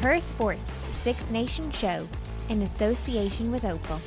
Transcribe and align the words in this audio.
Her 0.00 0.20
Sports 0.20 0.60
Six 0.90 1.30
Nations 1.30 1.74
Show 1.74 2.06
in 2.50 2.60
association 2.60 3.50
with 3.50 3.62
Opel. 3.62 3.98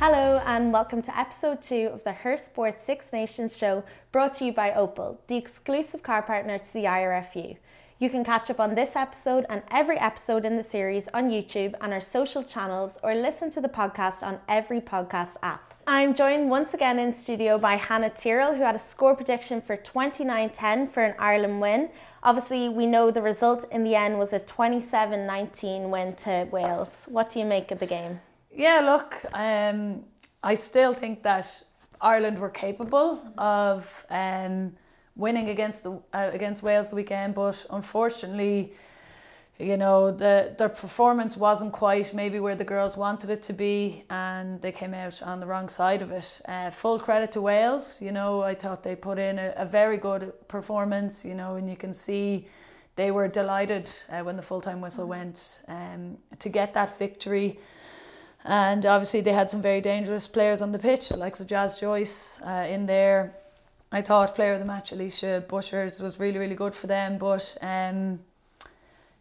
Hello, 0.00 0.42
and 0.44 0.72
welcome 0.72 1.02
to 1.02 1.16
episode 1.16 1.62
two 1.62 1.88
of 1.92 2.02
the 2.02 2.12
Her 2.12 2.36
Sports 2.36 2.82
Six 2.82 3.12
Nations 3.12 3.56
show 3.56 3.84
brought 4.10 4.34
to 4.34 4.44
you 4.44 4.52
by 4.52 4.70
Opel, 4.70 5.18
the 5.28 5.36
exclusive 5.36 6.02
car 6.02 6.20
partner 6.20 6.58
to 6.58 6.72
the 6.72 6.82
IRFU. 6.82 7.56
You 8.00 8.10
can 8.10 8.24
catch 8.24 8.50
up 8.50 8.58
on 8.58 8.74
this 8.74 8.96
episode 8.96 9.46
and 9.48 9.62
every 9.70 9.98
episode 9.98 10.44
in 10.44 10.56
the 10.56 10.62
series 10.64 11.08
on 11.14 11.30
YouTube 11.30 11.74
and 11.80 11.92
our 11.92 12.00
social 12.00 12.42
channels 12.42 12.98
or 13.04 13.14
listen 13.14 13.50
to 13.50 13.60
the 13.60 13.68
podcast 13.68 14.24
on 14.24 14.40
every 14.48 14.80
podcast 14.80 15.36
app. 15.44 15.74
I'm 15.88 16.14
joined 16.14 16.50
once 16.50 16.74
again 16.74 16.98
in 16.98 17.12
studio 17.12 17.58
by 17.58 17.76
Hannah 17.76 18.10
Tyrrell, 18.10 18.56
who 18.56 18.64
had 18.64 18.74
a 18.74 18.78
score 18.80 19.14
prediction 19.14 19.62
for 19.62 19.76
29 19.76 20.50
10 20.50 20.88
for 20.88 21.04
an 21.04 21.14
Ireland 21.16 21.60
win. 21.60 21.90
Obviously, 22.26 22.68
we 22.68 22.86
know 22.86 23.10
the 23.10 23.22
result 23.22 23.64
in 23.70 23.84
the 23.84 23.94
end 23.94 24.18
was 24.18 24.32
a 24.32 24.40
27 24.40 25.26
19 25.26 25.90
win 25.90 26.14
to 26.16 26.46
Wales. 26.50 27.06
What 27.08 27.30
do 27.30 27.38
you 27.38 27.46
make 27.46 27.70
of 27.70 27.78
the 27.78 27.86
game? 27.86 28.20
Yeah, 28.52 28.80
look, 28.80 29.24
um, 29.32 30.04
I 30.42 30.54
still 30.54 30.92
think 30.92 31.22
that 31.22 31.62
Ireland 32.00 32.38
were 32.38 32.50
capable 32.50 33.22
of. 33.38 34.04
Um, 34.10 34.72
winning 35.16 35.48
against 35.48 35.82
the, 35.82 35.92
uh, 36.12 36.30
against 36.32 36.62
Wales 36.62 36.90
the 36.90 36.96
weekend, 36.96 37.34
but 37.34 37.64
unfortunately, 37.70 38.74
you 39.58 39.78
know, 39.78 40.10
the 40.10 40.54
their 40.58 40.68
performance 40.68 41.36
wasn't 41.36 41.72
quite 41.72 42.12
maybe 42.12 42.38
where 42.40 42.54
the 42.54 42.64
girls 42.64 42.96
wanted 42.96 43.30
it 43.30 43.42
to 43.44 43.54
be, 43.54 44.04
and 44.10 44.60
they 44.60 44.72
came 44.72 44.92
out 44.92 45.22
on 45.22 45.40
the 45.40 45.46
wrong 45.46 45.68
side 45.68 46.02
of 46.02 46.10
it. 46.10 46.40
Uh, 46.46 46.70
full 46.70 46.98
credit 46.98 47.32
to 47.32 47.40
Wales. 47.40 48.02
You 48.02 48.12
know, 48.12 48.42
I 48.42 48.54
thought 48.54 48.82
they 48.82 48.94
put 48.94 49.18
in 49.18 49.38
a, 49.38 49.54
a 49.56 49.64
very 49.64 49.96
good 49.96 50.32
performance. 50.48 51.24
You 51.24 51.34
know, 51.34 51.54
and 51.54 51.70
you 51.70 51.76
can 51.76 51.94
see 51.94 52.48
they 52.96 53.10
were 53.10 53.28
delighted 53.28 53.90
uh, 54.10 54.20
when 54.20 54.36
the 54.36 54.42
full 54.42 54.60
time 54.60 54.82
whistle 54.82 55.08
went 55.08 55.62
um, 55.68 56.18
to 56.38 56.48
get 56.50 56.74
that 56.74 56.98
victory. 56.98 57.58
And 58.44 58.84
obviously, 58.84 59.22
they 59.22 59.32
had 59.32 59.48
some 59.48 59.62
very 59.62 59.80
dangerous 59.80 60.28
players 60.28 60.60
on 60.60 60.70
the 60.70 60.78
pitch, 60.78 61.10
like 61.12 61.34
Jazz 61.46 61.80
Joyce 61.80 62.40
uh, 62.42 62.66
in 62.68 62.86
there 62.86 63.34
I 63.92 64.02
thought 64.02 64.34
player 64.34 64.52
of 64.52 64.58
the 64.58 64.64
match 64.64 64.90
Alisha 64.90 65.46
Butchers 65.46 66.00
was 66.00 66.18
really 66.18 66.38
really 66.38 66.56
good 66.56 66.74
for 66.74 66.86
them, 66.86 67.18
but 67.18 67.56
um, 67.62 68.18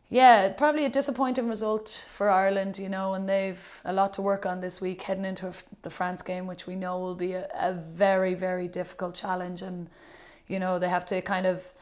yeah, 0.10 0.54
probably 0.54 0.86
a 0.86 0.90
disappointing 0.90 1.48
result 1.48 2.06
for 2.08 2.30
Ireland, 2.30 2.78
you 2.78 2.90
know, 2.90 3.14
and 3.14 3.28
they've 3.28 3.82
a 3.86 3.94
lot 3.94 4.14
to 4.14 4.22
work 4.22 4.46
on 4.46 4.62
this 4.62 4.80
week 4.80 5.02
heading 5.02 5.26
into 5.26 5.52
the 5.82 5.90
France 5.90 6.22
game, 6.22 6.48
which 6.48 6.68
we 6.68 6.76
know 6.76 7.00
will 7.00 7.16
be 7.16 7.34
a, 7.34 7.48
a 7.56 7.74
very 7.74 8.34
very 8.36 8.68
difficult 8.68 9.16
challenge, 9.16 9.62
and 9.62 9.90
you 10.48 10.60
know 10.60 10.80
they 10.80 10.90
have 10.90 11.06
to 11.08 11.22
kind 11.22 11.46
of 11.46 11.74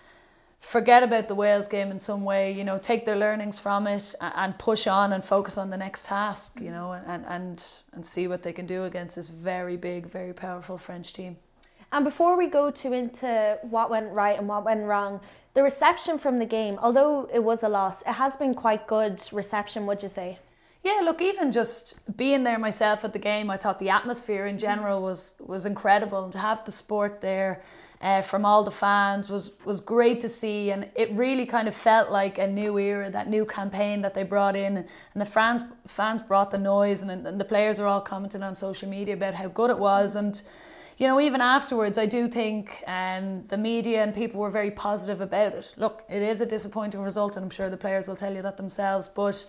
forget 0.63 1.03
about 1.03 1.27
the 1.27 1.35
Wales 1.35 1.67
game 1.67 1.91
in 1.91 1.99
some 1.99 2.23
way, 2.23 2.51
you 2.51 2.63
know, 2.63 2.77
take 2.77 3.03
their 3.03 3.17
learnings 3.17 3.59
from 3.59 3.85
it 3.85 4.15
and 4.21 4.57
push 4.57 4.87
on 4.87 5.11
and 5.11 5.23
focus 5.23 5.57
on 5.57 5.69
the 5.69 5.77
next 5.77 6.05
task, 6.05 6.57
you 6.61 6.71
know, 6.71 6.93
and, 6.93 7.25
and, 7.25 7.67
and 7.91 8.05
see 8.05 8.27
what 8.27 8.43
they 8.43 8.53
can 8.53 8.65
do 8.65 8.85
against 8.85 9.17
this 9.17 9.29
very 9.29 9.75
big, 9.75 10.05
very 10.07 10.31
powerful 10.31 10.77
French 10.77 11.11
team. 11.11 11.35
And 11.91 12.05
before 12.05 12.37
we 12.37 12.47
go 12.47 12.71
to 12.71 12.93
into 12.93 13.59
what 13.61 13.89
went 13.89 14.09
right 14.13 14.39
and 14.39 14.47
what 14.47 14.63
went 14.63 14.85
wrong, 14.85 15.19
the 15.53 15.63
reception 15.63 16.17
from 16.17 16.39
the 16.39 16.45
game, 16.45 16.79
although 16.81 17.29
it 17.31 17.43
was 17.43 17.63
a 17.63 17.69
loss, 17.69 18.01
it 18.01 18.13
has 18.13 18.35
been 18.35 18.53
quite 18.53 18.87
good 18.87 19.21
reception, 19.31 19.85
would 19.85 20.01
you 20.01 20.09
say? 20.09 20.39
Yeah, 20.83 20.99
look, 21.01 21.21
even 21.21 21.53
just 21.53 21.95
being 22.17 22.43
there 22.43 22.59
myself 22.59 23.05
at 23.05 23.13
the 23.13 23.19
game, 23.19 23.49
I 23.49 23.55
thought 23.55 23.79
the 23.79 23.89
atmosphere 23.89 24.47
in 24.47 24.57
general 24.59 25.01
was 25.01 25.35
was 25.39 25.65
incredible. 25.65 26.25
And 26.25 26.33
to 26.33 26.39
have 26.39 26.65
the 26.65 26.73
sport 26.73 27.21
there 27.21 27.61
uh, 28.01 28.21
from 28.21 28.43
all 28.43 28.65
the 28.65 28.71
fans 28.71 29.29
was 29.29 29.53
was 29.63 29.79
great 29.79 30.19
to 30.19 30.27
see, 30.27 30.71
and 30.71 30.89
it 30.95 31.09
really 31.13 31.45
kind 31.45 31.69
of 31.69 31.73
felt 31.73 32.11
like 32.11 32.37
a 32.37 32.47
new 32.47 32.77
era, 32.77 33.09
that 33.09 33.29
new 33.29 33.45
campaign 33.45 34.01
that 34.01 34.13
they 34.13 34.23
brought 34.23 34.57
in, 34.57 34.75
and 34.75 35.21
the 35.21 35.25
fans 35.25 35.63
fans 35.87 36.21
brought 36.21 36.51
the 36.51 36.57
noise, 36.57 37.01
and, 37.01 37.25
and 37.25 37.39
the 37.39 37.45
players 37.45 37.79
are 37.79 37.87
all 37.87 38.01
commenting 38.01 38.43
on 38.43 38.53
social 38.53 38.89
media 38.89 39.13
about 39.13 39.35
how 39.35 39.47
good 39.47 39.69
it 39.69 39.79
was, 39.79 40.15
and 40.17 40.43
you 40.97 41.07
know, 41.07 41.19
even 41.19 41.41
afterwards, 41.41 41.97
I 41.97 42.05
do 42.05 42.27
think 42.27 42.83
um, 42.87 43.45
the 43.47 43.57
media 43.57 44.03
and 44.03 44.13
people 44.13 44.39
were 44.39 44.51
very 44.51 44.71
positive 44.71 45.21
about 45.21 45.53
it. 45.53 45.73
Look, 45.77 46.03
it 46.09 46.21
is 46.21 46.41
a 46.41 46.45
disappointing 46.45 47.01
result, 47.01 47.35
and 47.35 47.43
I'm 47.43 47.49
sure 47.49 47.69
the 47.69 47.77
players 47.77 48.07
will 48.07 48.15
tell 48.15 48.33
you 48.33 48.41
that 48.41 48.57
themselves, 48.57 49.07
but 49.07 49.45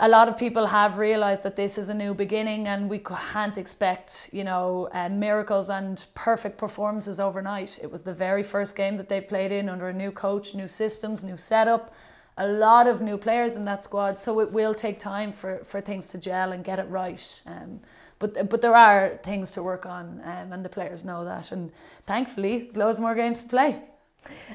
a 0.00 0.08
lot 0.08 0.28
of 0.28 0.38
people 0.38 0.66
have 0.66 0.96
realised 0.96 1.42
that 1.42 1.56
this 1.56 1.76
is 1.76 1.88
a 1.88 1.94
new 1.94 2.14
beginning 2.14 2.68
and 2.68 2.88
we 2.88 3.00
can't 3.00 3.58
expect, 3.58 4.30
you 4.32 4.44
know, 4.44 4.88
uh, 4.92 5.08
miracles 5.08 5.70
and 5.70 6.06
perfect 6.14 6.56
performances 6.56 7.18
overnight. 7.18 7.80
It 7.82 7.90
was 7.90 8.04
the 8.04 8.14
very 8.14 8.44
first 8.44 8.76
game 8.76 8.96
that 8.98 9.08
they've 9.08 9.26
played 9.26 9.50
in 9.50 9.68
under 9.68 9.88
a 9.88 9.92
new 9.92 10.12
coach, 10.12 10.54
new 10.54 10.68
systems, 10.68 11.24
new 11.24 11.36
setup, 11.36 11.92
a 12.36 12.46
lot 12.46 12.86
of 12.86 13.00
new 13.00 13.18
players 13.18 13.56
in 13.56 13.64
that 13.64 13.82
squad. 13.82 14.20
So 14.20 14.38
it 14.38 14.52
will 14.52 14.72
take 14.72 15.00
time 15.00 15.32
for, 15.32 15.64
for 15.64 15.80
things 15.80 16.06
to 16.08 16.18
gel 16.18 16.52
and 16.52 16.62
get 16.62 16.78
it 16.78 16.88
right. 16.88 17.42
Um, 17.44 17.80
but 18.18 18.48
but 18.48 18.60
there 18.60 18.74
are 18.74 19.18
things 19.22 19.52
to 19.52 19.62
work 19.62 19.86
on, 19.86 20.20
um, 20.24 20.52
and 20.52 20.64
the 20.64 20.68
players 20.68 21.04
know 21.04 21.24
that. 21.24 21.52
And 21.52 21.70
thankfully, 22.06 22.58
there's 22.58 22.76
loads 22.76 23.00
more 23.00 23.14
games 23.14 23.42
to 23.44 23.48
play. 23.48 23.82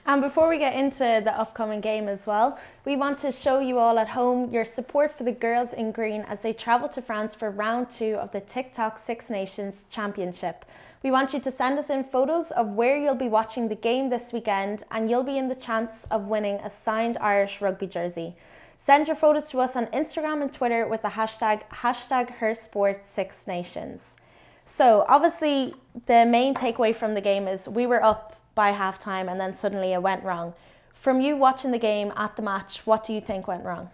And 0.05 0.21
before 0.21 0.49
we 0.49 0.57
get 0.59 0.75
into 0.75 1.21
the 1.23 1.31
upcoming 1.39 1.81
game 1.81 2.07
as 2.09 2.27
well, 2.27 2.59
we 2.85 2.95
want 2.95 3.17
to 3.19 3.31
show 3.31 3.59
you 3.59 3.79
all 3.79 3.97
at 3.97 4.09
home 4.09 4.51
your 4.51 4.65
support 4.65 5.17
for 5.17 5.23
the 5.23 5.31
girls 5.31 5.73
in 5.73 5.91
green 5.91 6.21
as 6.27 6.41
they 6.41 6.53
travel 6.53 6.89
to 6.89 7.01
France 7.01 7.33
for 7.33 7.49
round 7.49 7.89
two 7.89 8.15
of 8.15 8.31
the 8.31 8.41
TikTok 8.41 8.99
Six 8.99 9.29
Nations 9.29 9.85
Championship. 9.89 10.65
We 11.01 11.11
want 11.11 11.33
you 11.33 11.39
to 11.39 11.51
send 11.51 11.79
us 11.79 11.89
in 11.89 12.03
photos 12.03 12.51
of 12.51 12.67
where 12.69 12.97
you'll 12.97 13.15
be 13.15 13.27
watching 13.27 13.67
the 13.67 13.75
game 13.75 14.09
this 14.09 14.31
weekend, 14.31 14.83
and 14.91 15.09
you'll 15.09 15.23
be 15.23 15.37
in 15.37 15.49
the 15.49 15.55
chance 15.55 16.05
of 16.11 16.27
winning 16.27 16.55
a 16.55 16.69
signed 16.69 17.17
Irish 17.19 17.61
rugby 17.61 17.87
jersey. 17.87 18.35
Send 18.75 19.07
your 19.07 19.15
photos 19.15 19.49
to 19.49 19.59
us 19.59 19.75
on 19.75 19.85
Instagram 19.87 20.41
and 20.41 20.51
Twitter 20.51 20.87
with 20.87 21.01
the 21.01 21.09
hashtag 21.09 21.63
hashtag 21.69 22.31
her 22.37 22.53
sport 22.53 23.07
six 23.07 23.47
nations. 23.47 24.17
So 24.65 25.05
obviously 25.07 25.73
the 26.05 26.25
main 26.25 26.53
takeaway 26.53 26.95
from 26.95 27.13
the 27.13 27.21
game 27.21 27.47
is 27.47 27.67
we 27.67 27.85
were 27.85 28.03
up 28.03 28.35
by 28.55 28.71
halftime 28.71 29.29
and 29.29 29.39
then 29.39 29.55
suddenly 29.55 29.93
it 29.93 30.01
went 30.01 30.23
wrong. 30.23 30.53
From 30.93 31.19
you 31.19 31.35
watching 31.35 31.71
the 31.71 31.79
game 31.79 32.13
at 32.15 32.35
the 32.35 32.41
match, 32.41 32.81
what 32.85 33.03
do 33.03 33.13
you 33.13 33.21
think 33.21 33.47
went 33.47 33.65
wrong? 33.65 33.89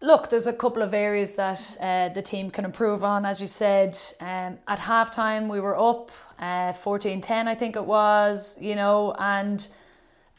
Look, 0.00 0.30
there's 0.30 0.46
a 0.46 0.52
couple 0.52 0.82
of 0.82 0.94
areas 0.94 1.34
that 1.36 1.76
uh, 1.80 2.08
the 2.10 2.22
team 2.22 2.50
can 2.50 2.64
improve 2.64 3.02
on. 3.02 3.26
As 3.26 3.40
you 3.40 3.48
said, 3.48 3.98
um, 4.20 4.58
at 4.68 4.78
halftime 4.78 5.48
we 5.48 5.60
were 5.60 5.76
up 5.76 6.12
uh, 6.38 6.72
14-10, 6.72 7.48
I 7.48 7.54
think 7.54 7.74
it 7.74 7.84
was, 7.84 8.56
you 8.60 8.76
know, 8.76 9.14
and 9.18 9.66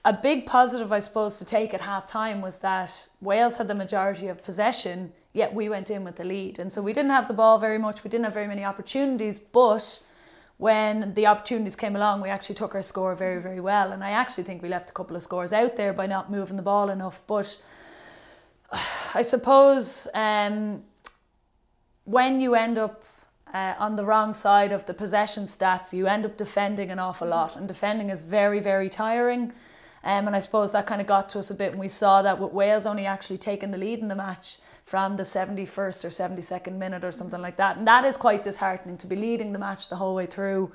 a 0.09 0.13
big 0.13 0.47
positive, 0.47 0.91
I 0.91 0.97
suppose, 0.97 1.37
to 1.37 1.45
take 1.45 1.71
at 1.75 1.81
half 1.81 2.07
time 2.07 2.41
was 2.41 2.59
that 2.59 3.07
Wales 3.21 3.57
had 3.57 3.67
the 3.67 3.75
majority 3.75 4.27
of 4.27 4.43
possession, 4.43 5.11
yet 5.33 5.53
we 5.53 5.69
went 5.69 5.91
in 5.91 6.03
with 6.03 6.15
the 6.15 6.23
lead. 6.23 6.57
And 6.57 6.71
so 6.71 6.81
we 6.81 6.93
didn't 6.93 7.11
have 7.11 7.27
the 7.27 7.35
ball 7.35 7.59
very 7.59 7.77
much, 7.77 8.03
we 8.03 8.09
didn't 8.09 8.23
have 8.23 8.33
very 8.33 8.47
many 8.47 8.63
opportunities, 8.65 9.37
but 9.37 9.99
when 10.57 11.13
the 11.13 11.27
opportunities 11.27 11.75
came 11.75 11.95
along, 11.95 12.21
we 12.21 12.29
actually 12.29 12.55
took 12.55 12.73
our 12.73 12.81
score 12.81 13.13
very, 13.13 13.39
very 13.39 13.59
well. 13.59 13.91
And 13.91 14.03
I 14.03 14.09
actually 14.09 14.45
think 14.45 14.63
we 14.63 14.69
left 14.69 14.89
a 14.89 14.93
couple 14.93 15.15
of 15.15 15.21
scores 15.21 15.53
out 15.53 15.75
there 15.75 15.93
by 15.93 16.07
not 16.07 16.31
moving 16.31 16.57
the 16.57 16.63
ball 16.63 16.89
enough. 16.89 17.21
But 17.27 17.55
I 19.13 19.21
suppose 19.21 20.07
um, 20.15 20.81
when 22.05 22.39
you 22.39 22.55
end 22.55 22.79
up 22.79 23.03
uh, 23.53 23.75
on 23.77 23.95
the 23.95 24.03
wrong 24.03 24.33
side 24.33 24.71
of 24.71 24.87
the 24.87 24.93
possession 24.93 25.43
stats, 25.43 25.93
you 25.93 26.07
end 26.07 26.25
up 26.25 26.35
defending 26.35 26.89
an 26.89 26.97
awful 26.97 27.27
lot. 27.27 27.55
And 27.55 27.67
defending 27.67 28.09
is 28.09 28.23
very, 28.23 28.59
very 28.59 28.89
tiring. 28.89 29.53
Um, 30.03 30.27
and 30.27 30.35
I 30.35 30.39
suppose 30.39 30.71
that 30.71 30.85
kind 30.85 31.01
of 31.01 31.07
got 31.07 31.29
to 31.29 31.39
us 31.39 31.51
a 31.51 31.55
bit 31.55 31.71
when 31.71 31.79
we 31.79 31.87
saw 31.87 32.21
that 32.21 32.39
with 32.39 32.53
Wales 32.53 32.85
only 32.85 33.05
actually 33.05 33.37
taking 33.37 33.71
the 33.71 33.77
lead 33.77 33.99
in 33.99 34.07
the 34.07 34.15
match 34.15 34.57
from 34.89 35.17
the 35.17 35.23
71st 35.23 36.03
or 36.03 36.09
72nd 36.09 36.73
minute 36.73 37.03
or 37.03 37.11
something 37.11 37.41
like 37.41 37.57
that. 37.57 37.77
And 37.77 37.85
that 37.87 38.05
is 38.05 38.17
quite 38.17 38.41
disheartening 38.41 38.97
to 38.97 39.07
be 39.07 39.15
leading 39.15 39.53
the 39.53 39.59
match 39.59 39.87
the 39.87 39.97
whole 39.97 40.15
way 40.15 40.25
through, 40.25 40.71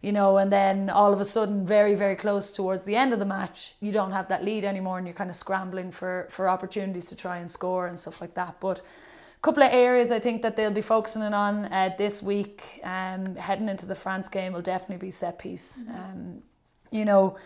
you 0.00 0.10
know, 0.10 0.38
and 0.38 0.50
then 0.50 0.90
all 0.90 1.12
of 1.12 1.20
a 1.20 1.24
sudden, 1.24 1.64
very, 1.64 1.94
very 1.94 2.16
close 2.16 2.50
towards 2.50 2.84
the 2.86 2.96
end 2.96 3.12
of 3.12 3.20
the 3.20 3.24
match, 3.24 3.74
you 3.80 3.92
don't 3.92 4.10
have 4.10 4.28
that 4.28 4.44
lead 4.44 4.64
anymore 4.64 4.98
and 4.98 5.06
you're 5.06 5.14
kind 5.14 5.30
of 5.30 5.36
scrambling 5.36 5.92
for, 5.92 6.26
for 6.28 6.48
opportunities 6.48 7.08
to 7.08 7.14
try 7.14 7.36
and 7.36 7.48
score 7.48 7.86
and 7.86 7.96
stuff 7.96 8.20
like 8.20 8.34
that. 8.34 8.56
But 8.58 8.78
a 8.78 9.40
couple 9.42 9.62
of 9.62 9.72
areas 9.72 10.10
I 10.10 10.18
think 10.18 10.42
that 10.42 10.56
they'll 10.56 10.72
be 10.72 10.80
focusing 10.80 11.22
on 11.22 11.66
uh, 11.66 11.94
this 11.96 12.22
week, 12.22 12.80
um, 12.82 13.36
heading 13.36 13.68
into 13.68 13.86
the 13.86 13.94
France 13.94 14.28
game, 14.28 14.54
will 14.54 14.62
definitely 14.62 15.06
be 15.06 15.12
set 15.12 15.38
piece. 15.38 15.84
Mm-hmm. 15.84 15.96
Um, 15.96 16.42
you 16.90 17.04
know, 17.04 17.36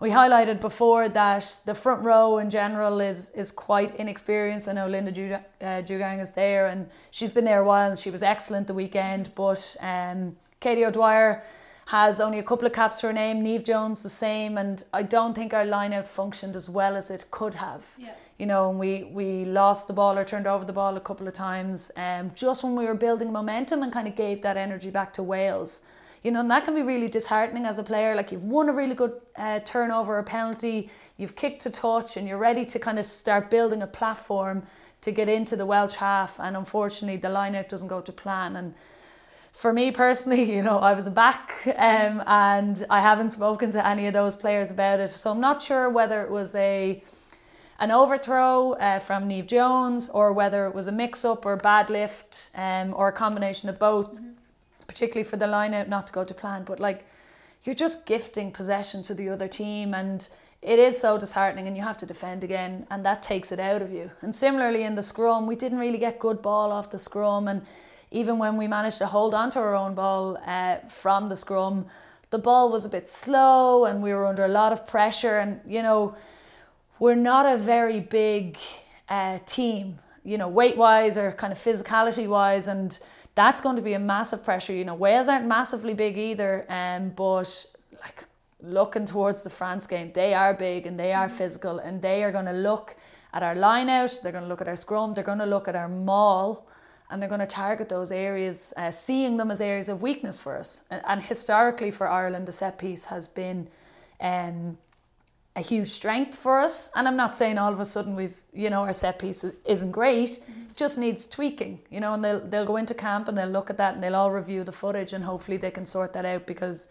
we 0.00 0.10
highlighted 0.10 0.60
before 0.60 1.08
that 1.08 1.58
the 1.64 1.74
front 1.74 2.02
row 2.02 2.38
in 2.38 2.50
general 2.50 3.00
is 3.00 3.30
is 3.30 3.50
quite 3.50 3.96
inexperienced. 3.96 4.68
I 4.68 4.72
know 4.72 4.86
Linda 4.86 5.42
uh, 5.60 5.82
is 5.86 6.32
there 6.32 6.66
and 6.66 6.88
she's 7.10 7.32
been 7.32 7.44
there 7.44 7.60
a 7.60 7.64
while 7.64 7.90
and 7.90 7.98
she 7.98 8.10
was 8.10 8.22
excellent 8.22 8.68
the 8.68 8.74
weekend. 8.74 9.30
But 9.34 9.76
um, 9.80 10.36
Katie 10.60 10.84
O'Dwyer 10.84 11.42
has 11.86 12.20
only 12.20 12.38
a 12.38 12.42
couple 12.42 12.66
of 12.66 12.72
caps 12.72 13.00
to 13.00 13.08
her 13.08 13.12
name. 13.12 13.42
Neve 13.42 13.64
Jones 13.64 14.02
the 14.02 14.10
same, 14.10 14.58
and 14.58 14.84
I 14.92 15.02
don't 15.02 15.34
think 15.34 15.54
our 15.54 15.64
line 15.64 15.94
out 15.94 16.06
functioned 16.06 16.54
as 16.54 16.68
well 16.68 16.96
as 16.96 17.10
it 17.10 17.24
could 17.30 17.54
have. 17.54 17.86
Yeah. 17.96 18.14
You 18.38 18.46
know, 18.46 18.70
and 18.70 18.78
we 18.78 19.04
we 19.04 19.44
lost 19.46 19.88
the 19.88 19.94
ball 19.94 20.16
or 20.16 20.24
turned 20.24 20.46
over 20.46 20.64
the 20.64 20.72
ball 20.72 20.96
a 20.96 21.00
couple 21.00 21.26
of 21.26 21.34
times, 21.34 21.90
um, 21.96 22.30
just 22.34 22.62
when 22.62 22.76
we 22.76 22.84
were 22.84 22.94
building 22.94 23.32
momentum 23.32 23.82
and 23.82 23.92
kind 23.92 24.06
of 24.06 24.14
gave 24.14 24.42
that 24.42 24.56
energy 24.56 24.90
back 24.90 25.12
to 25.14 25.22
Wales 25.24 25.82
you 26.22 26.30
know, 26.30 26.40
and 26.40 26.50
that 26.50 26.64
can 26.64 26.74
be 26.74 26.82
really 26.82 27.08
disheartening 27.08 27.64
as 27.64 27.78
a 27.78 27.82
player. 27.82 28.14
Like 28.14 28.32
you've 28.32 28.44
won 28.44 28.68
a 28.68 28.72
really 28.72 28.94
good 28.94 29.12
uh, 29.36 29.60
turnover, 29.60 30.18
a 30.18 30.24
penalty, 30.24 30.90
you've 31.16 31.36
kicked 31.36 31.64
a 31.66 31.70
touch, 31.70 32.16
and 32.16 32.26
you're 32.26 32.38
ready 32.38 32.64
to 32.66 32.78
kind 32.78 32.98
of 32.98 33.04
start 33.04 33.50
building 33.50 33.82
a 33.82 33.86
platform 33.86 34.64
to 35.00 35.12
get 35.12 35.28
into 35.28 35.56
the 35.56 35.66
Welsh 35.66 35.94
half. 35.94 36.38
And 36.40 36.56
unfortunately, 36.56 37.16
the 37.16 37.28
line 37.28 37.54
out 37.54 37.68
doesn't 37.68 37.88
go 37.88 38.00
to 38.00 38.12
plan. 38.12 38.56
And 38.56 38.74
for 39.52 39.72
me 39.72 39.90
personally, 39.90 40.42
you 40.54 40.62
know, 40.62 40.78
I 40.78 40.94
was 40.94 41.08
back 41.08 41.62
um, 41.76 42.22
and 42.26 42.84
I 42.90 43.00
haven't 43.00 43.30
spoken 43.30 43.70
to 43.72 43.86
any 43.86 44.06
of 44.06 44.14
those 44.14 44.36
players 44.36 44.70
about 44.70 45.00
it. 45.00 45.10
So 45.10 45.30
I'm 45.30 45.40
not 45.40 45.62
sure 45.62 45.90
whether 45.90 46.22
it 46.22 46.30
was 46.30 46.54
a 46.54 47.02
an 47.80 47.92
overthrow 47.92 48.72
uh, 48.72 48.98
from 48.98 49.28
Neve 49.28 49.46
Jones 49.46 50.08
or 50.08 50.32
whether 50.32 50.66
it 50.66 50.74
was 50.74 50.88
a 50.88 50.92
mix 50.92 51.24
up 51.24 51.46
or 51.46 51.56
bad 51.56 51.90
lift 51.90 52.50
um, 52.56 52.92
or 52.92 53.08
a 53.08 53.12
combination 53.12 53.68
of 53.68 53.78
both, 53.78 54.14
mm-hmm. 54.14 54.32
Particularly 54.98 55.22
for 55.22 55.36
the 55.36 55.46
line 55.46 55.74
out 55.74 55.88
not 55.88 56.08
to 56.08 56.12
go 56.12 56.24
to 56.24 56.34
plan. 56.34 56.64
But 56.64 56.80
like, 56.80 57.06
you're 57.62 57.74
just 57.74 58.04
gifting 58.04 58.50
possession 58.50 59.00
to 59.04 59.14
the 59.14 59.28
other 59.28 59.46
team 59.46 59.94
and 59.94 60.28
it 60.60 60.80
is 60.80 61.00
so 61.00 61.16
disheartening 61.16 61.68
and 61.68 61.76
you 61.76 61.84
have 61.84 61.98
to 61.98 62.06
defend 62.06 62.42
again 62.42 62.84
and 62.90 63.04
that 63.04 63.22
takes 63.22 63.52
it 63.52 63.60
out 63.60 63.80
of 63.80 63.92
you. 63.92 64.10
And 64.22 64.34
similarly 64.34 64.82
in 64.82 64.96
the 64.96 65.02
scrum, 65.04 65.46
we 65.46 65.54
didn't 65.54 65.78
really 65.78 65.98
get 65.98 66.18
good 66.18 66.42
ball 66.42 66.72
off 66.72 66.90
the 66.90 66.98
scrum 66.98 67.46
and 67.46 67.62
even 68.10 68.38
when 68.38 68.56
we 68.56 68.66
managed 68.66 68.98
to 68.98 69.06
hold 69.06 69.34
on 69.34 69.50
to 69.50 69.60
our 69.60 69.76
own 69.76 69.94
ball 69.94 70.36
uh, 70.44 70.78
from 70.88 71.28
the 71.28 71.36
scrum, 71.36 71.86
the 72.30 72.38
ball 72.38 72.72
was 72.72 72.84
a 72.84 72.88
bit 72.88 73.08
slow 73.08 73.84
and 73.84 74.02
we 74.02 74.12
were 74.12 74.26
under 74.26 74.46
a 74.46 74.48
lot 74.48 74.72
of 74.72 74.84
pressure 74.84 75.38
and 75.38 75.60
you 75.64 75.82
know 75.82 76.16
we're 76.98 77.14
not 77.14 77.46
a 77.46 77.56
very 77.56 78.00
big 78.00 78.58
uh, 79.08 79.38
team, 79.46 80.00
you 80.24 80.38
know, 80.38 80.48
weight 80.48 80.76
wise 80.76 81.16
or 81.16 81.30
kind 81.30 81.52
of 81.52 81.58
physicality 81.58 82.26
wise, 82.26 82.66
and 82.66 82.98
that's 83.38 83.60
going 83.60 83.76
to 83.76 83.82
be 83.82 83.94
a 83.94 84.04
massive 84.14 84.40
pressure. 84.44 84.74
You 84.80 84.84
know, 84.84 84.96
Wales 84.96 85.28
aren't 85.28 85.46
massively 85.46 85.94
big 85.94 86.18
either, 86.18 86.66
um, 86.68 87.10
but 87.10 87.48
like 88.04 88.24
looking 88.60 89.06
towards 89.06 89.44
the 89.44 89.50
France 89.50 89.86
game, 89.86 90.10
they 90.12 90.34
are 90.34 90.54
big 90.54 90.86
and 90.88 90.98
they 90.98 91.12
are 91.12 91.28
physical, 91.28 91.78
and 91.78 92.02
they 92.02 92.24
are 92.24 92.32
going 92.32 92.50
to 92.54 92.58
look 92.68 92.96
at 93.32 93.42
our 93.42 93.54
line 93.54 93.88
out, 93.88 94.12
they're 94.22 94.32
going 94.38 94.48
to 94.48 94.48
look 94.48 94.60
at 94.60 94.68
our 94.68 94.76
scrum, 94.76 95.14
they're 95.14 95.30
going 95.32 95.44
to 95.46 95.46
look 95.46 95.68
at 95.68 95.76
our 95.76 95.88
maul. 95.88 96.66
And 97.10 97.22
they're 97.22 97.34
going 97.36 97.40
to 97.40 97.46
target 97.46 97.88
those 97.88 98.12
areas, 98.12 98.74
uh, 98.76 98.90
seeing 98.90 99.38
them 99.38 99.50
as 99.50 99.62
areas 99.62 99.88
of 99.88 100.02
weakness 100.02 100.38
for 100.38 100.58
us. 100.58 100.84
And, 100.90 101.00
and 101.06 101.22
historically, 101.22 101.90
for 101.90 102.06
Ireland, 102.06 102.44
the 102.46 102.52
set 102.52 102.76
piece 102.78 103.06
has 103.06 103.26
been 103.26 103.66
um, 104.20 104.76
a 105.56 105.62
huge 105.62 105.88
strength 105.88 106.36
for 106.36 106.60
us. 106.60 106.90
And 106.94 107.08
I'm 107.08 107.16
not 107.16 107.34
saying 107.34 107.56
all 107.56 107.72
of 107.72 107.80
a 107.80 107.86
sudden 107.86 108.14
we've, 108.14 108.38
you 108.52 108.68
know, 108.68 108.82
our 108.82 108.92
set 108.92 109.18
piece 109.18 109.42
isn't 109.64 109.90
great, 109.90 110.28
mm-hmm. 110.28 110.57
Just 110.78 110.96
needs 110.96 111.26
tweaking, 111.26 111.80
you 111.90 111.98
know, 111.98 112.14
and 112.14 112.24
they'll, 112.24 112.40
they'll 112.40 112.64
go 112.64 112.76
into 112.76 112.94
camp 112.94 113.26
and 113.26 113.36
they'll 113.36 113.48
look 113.48 113.68
at 113.68 113.76
that 113.76 113.94
and 113.94 114.02
they'll 114.02 114.14
all 114.14 114.30
review 114.30 114.62
the 114.62 114.72
footage 114.72 115.12
and 115.12 115.24
hopefully 115.24 115.56
they 115.56 115.72
can 115.72 115.84
sort 115.84 116.12
that 116.12 116.24
out 116.24 116.46
because 116.46 116.88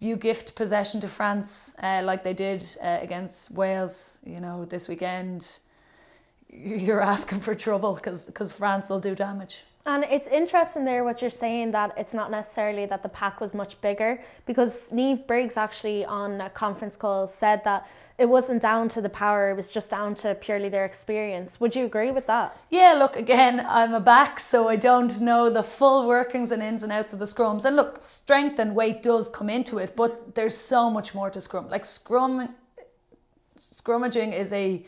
you 0.00 0.16
gift 0.16 0.56
possession 0.56 1.00
to 1.00 1.08
France 1.08 1.76
uh, 1.80 2.02
like 2.02 2.24
they 2.24 2.34
did 2.34 2.64
uh, 2.82 2.98
against 3.00 3.52
Wales, 3.52 4.18
you 4.26 4.40
know, 4.40 4.64
this 4.64 4.88
weekend, 4.88 5.60
you're 6.48 7.00
asking 7.00 7.40
for 7.40 7.54
trouble 7.54 7.94
because 7.94 8.52
France 8.52 8.90
will 8.90 9.00
do 9.00 9.14
damage. 9.14 9.64
And 9.84 10.04
it's 10.04 10.28
interesting 10.28 10.84
there 10.84 11.02
what 11.02 11.20
you're 11.20 11.30
saying 11.30 11.72
that 11.72 11.92
it's 11.96 12.14
not 12.14 12.30
necessarily 12.30 12.86
that 12.86 13.02
the 13.02 13.08
pack 13.08 13.40
was 13.40 13.52
much 13.52 13.80
bigger 13.80 14.22
because 14.46 14.90
Niamh 14.90 15.26
Briggs 15.26 15.56
actually 15.56 16.04
on 16.04 16.40
a 16.40 16.50
conference 16.50 16.94
call 16.94 17.26
said 17.26 17.64
that 17.64 17.88
it 18.16 18.26
wasn't 18.26 18.62
down 18.62 18.88
to 18.90 19.00
the 19.00 19.08
power, 19.08 19.50
it 19.50 19.56
was 19.56 19.68
just 19.68 19.90
down 19.90 20.14
to 20.16 20.36
purely 20.36 20.68
their 20.68 20.84
experience. 20.84 21.58
Would 21.58 21.74
you 21.74 21.84
agree 21.84 22.12
with 22.12 22.28
that? 22.28 22.56
Yeah, 22.70 22.92
look, 22.92 23.16
again, 23.16 23.66
I'm 23.68 23.92
a 23.92 24.00
back, 24.00 24.38
so 24.38 24.68
I 24.68 24.76
don't 24.76 25.20
know 25.20 25.50
the 25.50 25.64
full 25.64 26.06
workings 26.06 26.52
and 26.52 26.62
ins 26.62 26.84
and 26.84 26.92
outs 26.92 27.12
of 27.12 27.18
the 27.18 27.24
scrums. 27.24 27.64
And 27.64 27.74
look, 27.74 28.00
strength 28.00 28.60
and 28.60 28.76
weight 28.76 29.02
does 29.02 29.28
come 29.28 29.50
into 29.50 29.78
it, 29.78 29.96
but 29.96 30.36
there's 30.36 30.56
so 30.56 30.90
much 30.90 31.12
more 31.12 31.28
to 31.30 31.40
scrum. 31.40 31.68
Like 31.68 31.84
scrum, 31.84 32.54
scrummaging 33.58 34.32
is 34.32 34.52
a 34.52 34.86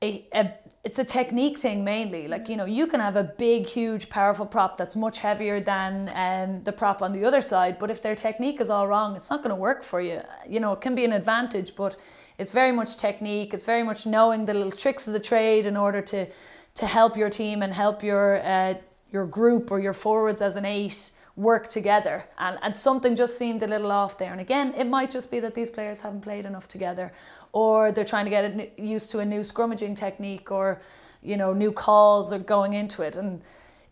a, 0.00 0.26
a 0.32 0.52
it's 0.84 0.98
a 0.98 1.04
technique 1.04 1.58
thing 1.58 1.84
mainly. 1.84 2.28
Like, 2.28 2.48
you 2.48 2.56
know, 2.56 2.64
you 2.64 2.86
can 2.86 3.00
have 3.00 3.16
a 3.16 3.24
big, 3.24 3.66
huge, 3.66 4.08
powerful 4.08 4.46
prop 4.46 4.76
that's 4.76 4.94
much 4.94 5.18
heavier 5.18 5.60
than 5.60 6.10
um, 6.14 6.62
the 6.62 6.72
prop 6.72 7.02
on 7.02 7.12
the 7.12 7.24
other 7.24 7.42
side, 7.42 7.78
but 7.78 7.90
if 7.90 8.00
their 8.00 8.14
technique 8.14 8.60
is 8.60 8.70
all 8.70 8.86
wrong, 8.86 9.16
it's 9.16 9.30
not 9.30 9.42
going 9.42 9.54
to 9.54 9.60
work 9.60 9.82
for 9.82 10.00
you. 10.00 10.20
You 10.48 10.60
know, 10.60 10.72
it 10.72 10.80
can 10.80 10.94
be 10.94 11.04
an 11.04 11.12
advantage, 11.12 11.74
but 11.74 11.96
it's 12.38 12.52
very 12.52 12.72
much 12.72 12.96
technique. 12.96 13.52
It's 13.52 13.64
very 13.64 13.82
much 13.82 14.06
knowing 14.06 14.44
the 14.44 14.54
little 14.54 14.72
tricks 14.72 15.06
of 15.08 15.12
the 15.12 15.20
trade 15.20 15.66
in 15.66 15.76
order 15.76 16.00
to 16.02 16.26
to 16.74 16.86
help 16.86 17.16
your 17.16 17.28
team 17.28 17.60
and 17.62 17.74
help 17.74 18.04
your 18.04 18.40
uh, 18.44 18.74
your 19.10 19.26
group 19.26 19.70
or 19.72 19.80
your 19.80 19.92
forwards 19.92 20.40
as 20.40 20.54
an 20.54 20.64
eight 20.64 21.10
work 21.38 21.68
together. 21.68 22.24
And, 22.36 22.58
and 22.62 22.76
something 22.76 23.14
just 23.14 23.38
seemed 23.38 23.62
a 23.62 23.66
little 23.66 23.92
off 23.92 24.18
there. 24.18 24.32
And 24.32 24.40
again, 24.40 24.74
it 24.76 24.84
might 24.84 25.10
just 25.10 25.30
be 25.30 25.38
that 25.40 25.54
these 25.54 25.70
players 25.70 26.00
haven't 26.00 26.22
played 26.22 26.44
enough 26.44 26.66
together, 26.66 27.12
or 27.52 27.92
they're 27.92 28.04
trying 28.04 28.24
to 28.24 28.30
get 28.30 28.78
used 28.78 29.10
to 29.12 29.20
a 29.20 29.24
new 29.24 29.40
scrummaging 29.40 29.96
technique, 29.96 30.50
or 30.50 30.82
you 31.22 31.36
know, 31.36 31.52
new 31.52 31.72
calls 31.72 32.32
are 32.32 32.38
going 32.40 32.72
into 32.72 33.02
it. 33.02 33.16
And 33.16 33.40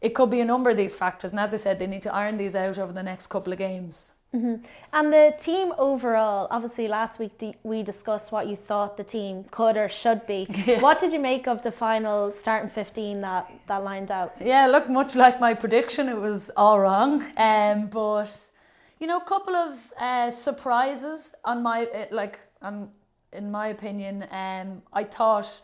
it 0.01 0.15
could 0.15 0.29
be 0.29 0.41
a 0.41 0.45
number 0.45 0.71
of 0.71 0.77
these 0.77 0.95
factors. 0.95 1.31
And 1.31 1.41
as 1.41 1.55
I 1.55 1.57
said, 1.57 1.79
they 1.79 1.87
need 1.87 2.03
to 2.03 2.15
iron 2.15 2.37
these 2.37 2.57
out 2.57 2.79
over 2.79 2.93
the 2.93 3.03
next 3.03 3.29
couple 3.29 3.53
of 3.53 3.59
games. 3.59 4.13
Mm-hmm. 4.35 4.65
And 4.93 5.13
the 5.13 5.35
team 5.39 5.73
overall, 5.79 6.49
obviously, 6.51 6.89
last 6.89 7.19
week 7.19 7.59
we 7.63 7.83
discussed 7.83 8.33
what 8.33 8.47
you 8.49 8.57
thought 8.57 8.97
the 8.97 9.05
team 9.05 9.45
could 9.51 9.77
or 9.77 9.89
should 9.89 10.27
be. 10.27 10.47
Yeah. 10.67 10.81
What 10.81 10.99
did 10.99 11.13
you 11.13 11.21
make 11.21 11.47
of 11.47 11.63
the 11.63 11.71
final 11.71 12.33
starting 12.33 12.69
15 12.69 13.21
that, 13.21 13.51
that 13.69 13.85
lined 13.85 14.11
out? 14.11 14.35
Yeah, 14.41 14.67
look, 14.67 14.89
much 14.89 15.15
like 15.15 15.39
my 15.39 15.55
prediction, 15.55 16.09
it 16.09 16.17
was 16.17 16.51
all 16.57 16.81
wrong. 16.81 17.23
Um, 17.37 17.87
but, 17.87 18.51
you 18.99 19.07
know, 19.07 19.19
a 19.19 19.25
couple 19.25 19.55
of 19.55 19.93
uh, 20.01 20.31
surprises 20.31 21.35
on 21.45 21.63
my, 21.63 21.85
uh, 21.87 22.07
like, 22.11 22.41
um, 22.63 22.89
in 23.33 23.51
my 23.51 23.69
opinion. 23.69 24.27
Um, 24.31 24.83
I 24.93 25.05
thought 25.05 25.61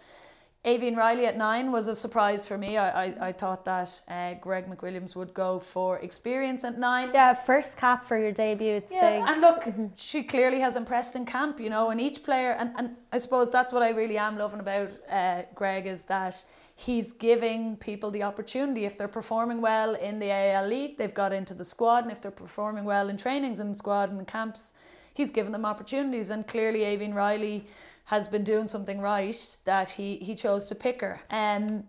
Aoibheann 0.65 0.97
Reilly 0.97 1.27
at 1.27 1.37
nine 1.37 1.73
was 1.73 1.89
a 1.89 1.95
surprise 1.95 2.47
for 2.47 2.57
me. 2.57 2.77
I, 2.77 3.07
I, 3.07 3.29
I 3.29 3.33
thought 3.33 3.65
that 3.65 4.01
uh, 4.07 4.35
Greg 4.35 4.69
McWilliams 4.69 5.17
would 5.17 5.35
go 5.35 5.59
for 5.59 5.99
experience 5.99 6.63
at 6.63 6.79
nine. 6.79 7.11
Yeah, 7.13 7.35
first 7.35 7.77
cap 7.77 8.07
for 8.07 8.17
your 8.17 8.31
debut. 8.31 8.75
It's 8.75 8.93
yeah, 8.93 9.19
big. 9.19 9.29
And 9.29 9.41
look, 9.41 9.63
mm-hmm. 9.65 9.87
she 9.97 10.23
clearly 10.23 10.61
has 10.61 10.77
impressed 10.77 11.17
in 11.17 11.27
camp, 11.27 11.59
you 11.59 11.69
know, 11.69 11.91
and 11.91 12.01
each 12.01 12.23
player, 12.23 12.53
and, 12.53 12.71
and 12.79 12.91
I 13.11 13.19
suppose 13.19 13.51
that's 13.51 13.73
what 13.73 13.83
I 13.83 13.91
really 13.91 14.19
am 14.19 14.39
loving 14.39 14.61
about 14.61 14.93
uh, 15.11 15.43
Greg 15.57 15.89
is 15.89 16.05
that 16.05 16.45
he's 16.77 17.11
giving 17.11 17.77
people 17.77 18.13
the 18.13 18.23
opportunity. 18.23 18.85
If 18.85 18.97
they're 18.97 19.09
performing 19.09 19.61
well 19.61 19.97
in 19.97 20.21
the 20.21 20.31
AIL 20.31 20.69
League, 20.69 20.97
they've 20.97 21.13
got 21.13 21.33
into 21.33 21.55
the 21.55 21.65
squad, 21.65 22.05
and 22.05 22.13
if 22.13 22.21
they're 22.21 22.31
performing 22.31 22.85
well 22.85 23.09
in 23.09 23.17
trainings 23.17 23.59
and 23.59 23.77
squad 23.77 24.13
and 24.13 24.25
camps, 24.29 24.75
he's 25.13 25.31
given 25.31 25.51
them 25.51 25.65
opportunities. 25.65 26.31
And 26.31 26.47
clearly, 26.47 26.81
Aoibheann 26.81 27.15
Reilly 27.15 27.67
has 28.13 28.29
been 28.29 28.45
doing 28.45 28.69
something 28.69 29.01
right 29.01 29.59
that 29.65 29.89
he, 29.89 30.17
he 30.17 30.35
chose 30.35 30.65
to 30.69 30.75
pick 30.75 31.01
her. 31.01 31.19
Um, 31.31 31.85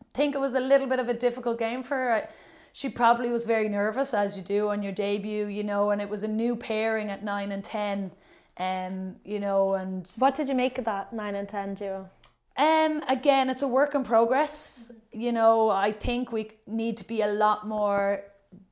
I 0.00 0.16
think 0.16 0.34
it 0.34 0.38
was 0.38 0.54
a 0.54 0.60
little 0.60 0.86
bit 0.86 0.98
of 0.98 1.10
a 1.10 1.12
difficult 1.12 1.58
game 1.58 1.82
for 1.82 1.94
her. 1.98 2.28
She 2.72 2.88
probably 2.88 3.28
was 3.28 3.44
very 3.44 3.68
nervous, 3.68 4.14
as 4.14 4.38
you 4.38 4.42
do 4.42 4.70
on 4.70 4.82
your 4.82 4.92
debut, 4.92 5.48
you 5.48 5.64
know, 5.64 5.90
and 5.90 6.00
it 6.00 6.08
was 6.08 6.22
a 6.22 6.28
new 6.28 6.56
pairing 6.56 7.10
at 7.10 7.22
9 7.22 7.52
and 7.52 7.62
10, 7.62 8.10
um, 8.56 9.16
you 9.22 9.38
know, 9.38 9.74
and... 9.74 10.10
What 10.16 10.34
did 10.34 10.48
you 10.48 10.54
make 10.54 10.78
of 10.78 10.86
that 10.86 11.12
9 11.12 11.34
and 11.34 11.46
10 11.46 11.74
duo? 11.74 12.08
Um, 12.56 13.02
again, 13.06 13.50
it's 13.50 13.60
a 13.60 13.68
work 13.68 13.94
in 13.94 14.02
progress. 14.02 14.90
You 15.12 15.32
know, 15.32 15.68
I 15.68 15.92
think 15.92 16.32
we 16.32 16.52
need 16.66 16.96
to 16.96 17.04
be 17.06 17.20
a 17.20 17.28
lot 17.28 17.68
more 17.68 18.24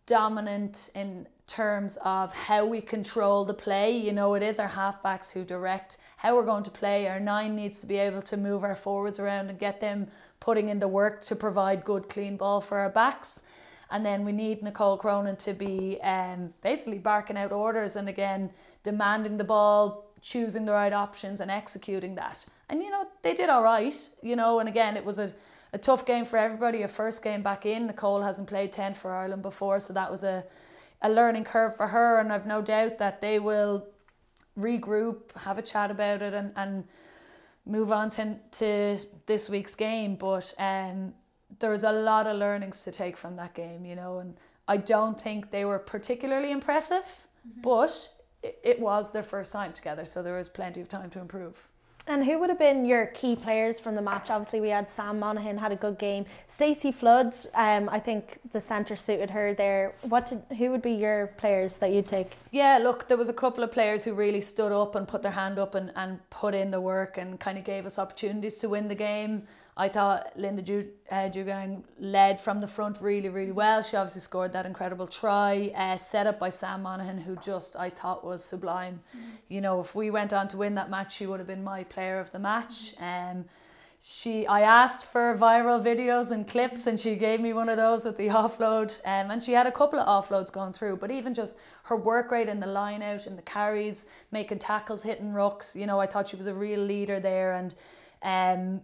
dominant 0.06 0.88
in 0.94 1.26
terms 1.46 1.98
of 2.02 2.32
how 2.32 2.64
we 2.64 2.80
control 2.80 3.44
the 3.44 3.54
play. 3.54 3.96
You 3.96 4.12
know, 4.12 4.34
it 4.34 4.42
is 4.42 4.58
our 4.58 4.68
halfbacks 4.68 5.32
who 5.32 5.44
direct 5.44 5.98
how 6.16 6.34
we're 6.34 6.44
going 6.44 6.64
to 6.64 6.70
play. 6.70 7.06
Our 7.06 7.20
nine 7.20 7.54
needs 7.54 7.80
to 7.80 7.86
be 7.86 7.98
able 7.98 8.22
to 8.22 8.36
move 8.36 8.64
our 8.64 8.74
forwards 8.74 9.18
around 9.18 9.50
and 9.50 9.58
get 9.58 9.80
them 9.80 10.08
putting 10.40 10.68
in 10.68 10.78
the 10.78 10.88
work 10.88 11.20
to 11.22 11.36
provide 11.36 11.84
good, 11.84 12.08
clean 12.08 12.36
ball 12.36 12.60
for 12.60 12.78
our 12.78 12.90
backs. 12.90 13.42
And 13.90 14.04
then 14.04 14.24
we 14.24 14.32
need 14.32 14.62
Nicole 14.62 14.96
Cronin 14.96 15.36
to 15.36 15.52
be 15.52 15.98
um, 16.02 16.52
basically 16.62 16.98
barking 16.98 17.36
out 17.36 17.52
orders 17.52 17.96
and 17.96 18.08
again 18.08 18.50
demanding 18.82 19.36
the 19.36 19.44
ball, 19.44 20.06
choosing 20.20 20.64
the 20.64 20.72
right 20.72 20.92
options, 20.92 21.40
and 21.40 21.50
executing 21.50 22.14
that. 22.14 22.44
And 22.68 22.82
you 22.82 22.90
know, 22.90 23.06
they 23.22 23.34
did 23.34 23.50
all 23.50 23.62
right, 23.62 23.96
you 24.22 24.36
know, 24.36 24.58
and 24.58 24.68
again, 24.68 24.96
it 24.96 25.04
was 25.04 25.18
a 25.18 25.32
a 25.74 25.78
tough 25.78 26.06
game 26.06 26.24
for 26.24 26.38
everybody. 26.38 26.82
A 26.82 26.88
first 26.88 27.22
game 27.22 27.42
back 27.42 27.66
in. 27.66 27.88
Nicole 27.88 28.22
hasn't 28.22 28.48
played 28.48 28.70
10 28.72 28.94
for 28.94 29.12
Ireland 29.12 29.42
before, 29.42 29.80
so 29.80 29.92
that 29.92 30.10
was 30.10 30.22
a, 30.22 30.44
a 31.04 31.08
learning 31.08 31.44
curve 31.44 31.76
for 31.76 31.87
her. 31.87 32.18
And 32.18 32.32
I've 32.32 32.46
no 32.46 32.61
doubt 32.61 32.99
that 32.99 33.20
they 33.20 33.38
will 33.38 33.87
regroup, 34.58 35.37
have 35.37 35.58
a 35.58 35.62
chat 35.62 35.90
about 35.90 36.23
it, 36.23 36.34
and, 36.34 36.52
and 36.56 36.84
move 37.66 37.92
on 37.92 38.11
to, 38.11 38.37
to 38.52 38.99
this 39.26 39.49
week's 39.49 39.76
game. 39.76 40.16
But 40.16 40.52
um, 40.58 41.14
there's 41.61 41.84
a 41.84 41.92
lot 41.92 42.26
of 42.26 42.37
learnings 42.37 42.82
to 42.84 42.90
take 42.90 43.16
from 43.16 43.37
that 43.37 43.54
game, 43.54 43.84
you 43.84 43.94
know. 43.94 44.18
And 44.18 44.34
I 44.66 44.78
don't 44.78 45.20
think 45.20 45.50
they 45.50 45.64
were 45.64 45.78
particularly 45.78 46.50
impressive, 46.50 47.04
mm-hmm. 47.04 47.61
but 47.61 48.08
it, 48.42 48.58
it 48.64 48.80
was 48.80 49.12
their 49.12 49.23
first 49.23 49.52
time 49.52 49.73
together, 49.73 50.04
so 50.04 50.23
there 50.23 50.37
was 50.37 50.49
plenty 50.49 50.80
of 50.80 50.88
time 50.88 51.11
to 51.11 51.20
improve. 51.20 51.68
And 52.06 52.23
who 52.23 52.38
would 52.38 52.50
have 52.50 52.58
been 52.58 52.84
your 52.84 53.06
key 53.06 53.34
players 53.34 53.80
from 53.80 53.94
the 53.94 54.02
match? 54.02 54.28
Obviously, 54.28 54.61
we 54.61 54.68
had 54.68 54.90
Sam 54.90 55.18
Monaghan 55.18 55.56
had 55.56 55.73
a 55.73 55.76
good 55.76 55.99
game. 55.99 56.26
Stacey 56.46 56.92
Flood, 56.92 57.34
um, 57.54 57.88
I 57.88 57.99
think 57.99 58.40
the 58.52 58.61
centre 58.61 58.94
suited 58.94 59.30
her 59.30 59.54
there. 59.54 59.94
What? 60.02 60.26
Did, 60.26 60.42
who 60.58 60.70
would 60.70 60.82
be 60.82 60.92
your 60.92 61.28
players 61.38 61.76
that 61.76 61.92
you'd 61.92 62.06
take? 62.06 62.37
Yeah, 62.50 62.78
look, 62.78 63.08
there 63.08 63.16
was 63.16 63.30
a 63.30 63.34
couple 63.34 63.64
of 63.64 63.73
players 63.73 64.04
who 64.04 64.12
really 64.12 64.42
stood 64.42 64.70
up 64.70 64.96
and 64.96 65.08
put 65.08 65.23
their 65.23 65.32
hand 65.32 65.58
up 65.58 65.75
and, 65.75 65.92
and 65.96 66.18
put 66.28 66.54
in 66.54 66.70
the 66.70 66.80
work 66.80 67.16
and 67.16 67.40
kind 67.40 67.56
of 67.56 67.64
gave 67.64 67.87
us 67.87 67.99
opportunities 67.99 68.58
to 68.58 68.68
win 68.68 68.88
the 68.88 68.94
game. 68.94 69.46
I 69.76 69.88
thought 69.88 70.30
Linda 70.36 70.62
Djougang 70.62 71.78
uh, 71.78 71.82
led 71.98 72.40
from 72.40 72.60
the 72.60 72.68
front 72.68 73.00
really, 73.00 73.28
really 73.28 73.50
well. 73.50 73.82
She 73.82 73.96
obviously 73.96 74.20
scored 74.20 74.52
that 74.52 74.66
incredible 74.66 75.08
try, 75.08 75.72
uh, 75.74 75.96
set 75.96 76.28
up 76.28 76.38
by 76.38 76.50
Sam 76.50 76.82
Monaghan, 76.82 77.18
who 77.18 77.34
just 77.36 77.74
I 77.74 77.90
thought 77.90 78.24
was 78.24 78.44
sublime. 78.44 79.00
Mm-hmm. 79.16 79.30
You 79.48 79.60
know, 79.60 79.80
if 79.80 79.96
we 79.96 80.10
went 80.10 80.32
on 80.32 80.46
to 80.48 80.56
win 80.56 80.76
that 80.76 80.90
match, 80.90 81.16
she 81.16 81.26
would 81.26 81.40
have 81.40 81.48
been 81.48 81.64
my 81.64 81.82
player 81.82 82.20
of 82.20 82.30
the 82.30 82.38
match. 82.38 82.94
Um, 83.00 83.46
she, 84.00 84.46
I 84.46 84.60
asked 84.60 85.10
for 85.10 85.36
viral 85.36 85.82
videos 85.82 86.30
and 86.30 86.46
clips, 86.46 86.86
and 86.86 87.00
she 87.00 87.16
gave 87.16 87.40
me 87.40 87.52
one 87.52 87.68
of 87.68 87.76
those 87.76 88.04
with 88.04 88.16
the 88.16 88.28
offload. 88.28 89.00
Um, 89.04 89.32
and 89.32 89.42
she 89.42 89.52
had 89.52 89.66
a 89.66 89.72
couple 89.72 89.98
of 89.98 90.06
offloads 90.06 90.52
going 90.52 90.72
through, 90.72 90.98
but 90.98 91.10
even 91.10 91.34
just 91.34 91.58
her 91.84 91.96
work 91.96 92.30
rate 92.30 92.48
in 92.48 92.60
the 92.60 92.66
line 92.68 93.02
out 93.02 93.26
and 93.26 93.36
the 93.36 93.42
carries, 93.42 94.06
making 94.30 94.60
tackles, 94.60 95.02
hitting 95.02 95.32
rucks. 95.32 95.74
You 95.74 95.86
know, 95.86 95.98
I 95.98 96.06
thought 96.06 96.28
she 96.28 96.36
was 96.36 96.46
a 96.46 96.54
real 96.54 96.78
leader 96.78 97.18
there, 97.18 97.54
and. 97.54 97.74
Um, 98.22 98.80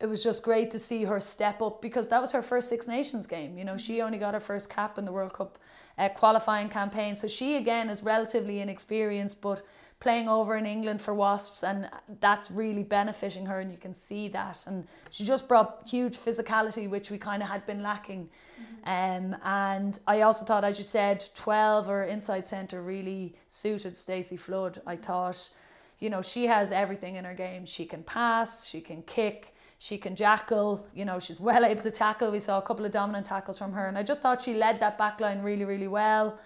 it 0.00 0.08
was 0.08 0.22
just 0.22 0.42
great 0.42 0.70
to 0.70 0.78
see 0.78 1.04
her 1.04 1.20
step 1.20 1.60
up 1.60 1.82
because 1.82 2.08
that 2.08 2.20
was 2.20 2.32
her 2.32 2.40
first 2.40 2.70
Six 2.70 2.88
Nations 2.88 3.26
game. 3.26 3.58
You 3.58 3.64
know, 3.64 3.76
she 3.76 4.00
only 4.00 4.16
got 4.16 4.32
her 4.32 4.40
first 4.40 4.70
cap 4.70 4.96
in 4.96 5.04
the 5.04 5.12
World 5.12 5.34
Cup 5.34 5.58
uh, 5.98 6.08
qualifying 6.08 6.70
campaign. 6.70 7.14
So 7.14 7.28
she, 7.28 7.56
again, 7.56 7.90
is 7.90 8.02
relatively 8.02 8.60
inexperienced, 8.60 9.42
but 9.42 9.62
playing 10.00 10.30
over 10.30 10.56
in 10.56 10.64
England 10.64 11.02
for 11.02 11.12
Wasps, 11.12 11.62
and 11.62 11.90
that's 12.20 12.50
really 12.50 12.82
benefiting 12.82 13.44
her, 13.44 13.60
and 13.60 13.70
you 13.70 13.76
can 13.76 13.92
see 13.92 14.28
that. 14.28 14.64
And 14.66 14.86
she 15.10 15.24
just 15.24 15.46
brought 15.46 15.86
huge 15.86 16.16
physicality, 16.16 16.88
which 16.88 17.10
we 17.10 17.18
kind 17.18 17.42
of 17.42 17.50
had 17.50 17.66
been 17.66 17.82
lacking. 17.82 18.30
Mm-hmm. 18.86 19.34
Um, 19.34 19.40
and 19.44 19.98
I 20.06 20.22
also 20.22 20.46
thought, 20.46 20.64
as 20.64 20.78
you 20.78 20.84
said, 20.84 21.28
12 21.34 21.90
or 21.90 22.04
inside 22.04 22.46
centre 22.46 22.80
really 22.80 23.34
suited 23.48 23.94
Stacey 23.94 24.38
Flood. 24.38 24.80
I 24.86 24.96
thought, 24.96 25.50
you 25.98 26.08
know, 26.08 26.22
she 26.22 26.46
has 26.46 26.72
everything 26.72 27.16
in 27.16 27.26
her 27.26 27.34
game. 27.34 27.66
She 27.66 27.84
can 27.84 28.02
pass, 28.02 28.66
she 28.66 28.80
can 28.80 29.02
kick 29.02 29.54
she 29.82 29.96
can 29.96 30.14
jackal, 30.14 30.86
you 30.94 31.06
know, 31.06 31.18
she's 31.18 31.40
well 31.40 31.64
able 31.72 31.82
to 31.82 31.90
tackle. 31.90 32.30
We 32.30 32.40
saw 32.40 32.58
a 32.58 32.62
couple 32.62 32.84
of 32.84 32.92
dominant 32.92 33.24
tackles 33.24 33.58
from 33.58 33.72
her, 33.72 33.88
and 33.88 33.96
I 33.96 34.02
just 34.02 34.20
thought 34.20 34.42
she 34.42 34.52
led 34.52 34.78
that 34.80 34.98
back 34.98 35.20
line 35.20 35.40
really, 35.40 35.64
really 35.64 35.88
well. 35.88 36.38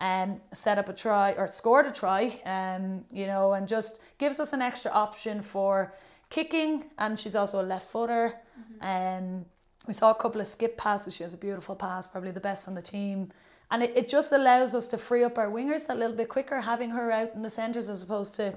Um, 0.00 0.40
set 0.52 0.76
up 0.76 0.88
a 0.88 0.92
try 0.92 1.32
or 1.32 1.46
scored 1.46 1.86
a 1.86 1.92
try, 1.92 2.40
um, 2.44 3.04
you 3.12 3.26
know, 3.26 3.52
and 3.52 3.68
just 3.68 4.00
gives 4.18 4.40
us 4.40 4.52
an 4.52 4.60
extra 4.60 4.90
option 4.90 5.40
for 5.40 5.94
kicking. 6.30 6.84
And 6.98 7.16
she's 7.18 7.36
also 7.36 7.62
a 7.62 7.66
left 7.74 7.92
footer. 7.92 8.34
Mm-hmm. 8.58 9.24
Um, 9.24 9.44
we 9.86 9.92
saw 9.92 10.10
a 10.10 10.14
couple 10.14 10.40
of 10.40 10.46
skip 10.48 10.76
passes. 10.76 11.14
She 11.14 11.22
has 11.22 11.34
a 11.34 11.36
beautiful 11.36 11.76
pass, 11.76 12.08
probably 12.08 12.32
the 12.32 12.40
best 12.40 12.66
on 12.66 12.74
the 12.74 12.82
team. 12.82 13.30
And 13.70 13.84
it, 13.84 13.92
it 13.94 14.08
just 14.08 14.32
allows 14.32 14.74
us 14.74 14.88
to 14.88 14.98
free 14.98 15.22
up 15.22 15.38
our 15.38 15.50
wingers 15.50 15.88
a 15.90 15.94
little 15.94 16.16
bit 16.16 16.28
quicker, 16.28 16.60
having 16.60 16.90
her 16.90 17.12
out 17.12 17.34
in 17.34 17.42
the 17.42 17.50
centres 17.50 17.88
as 17.88 18.02
opposed 18.02 18.34
to 18.36 18.56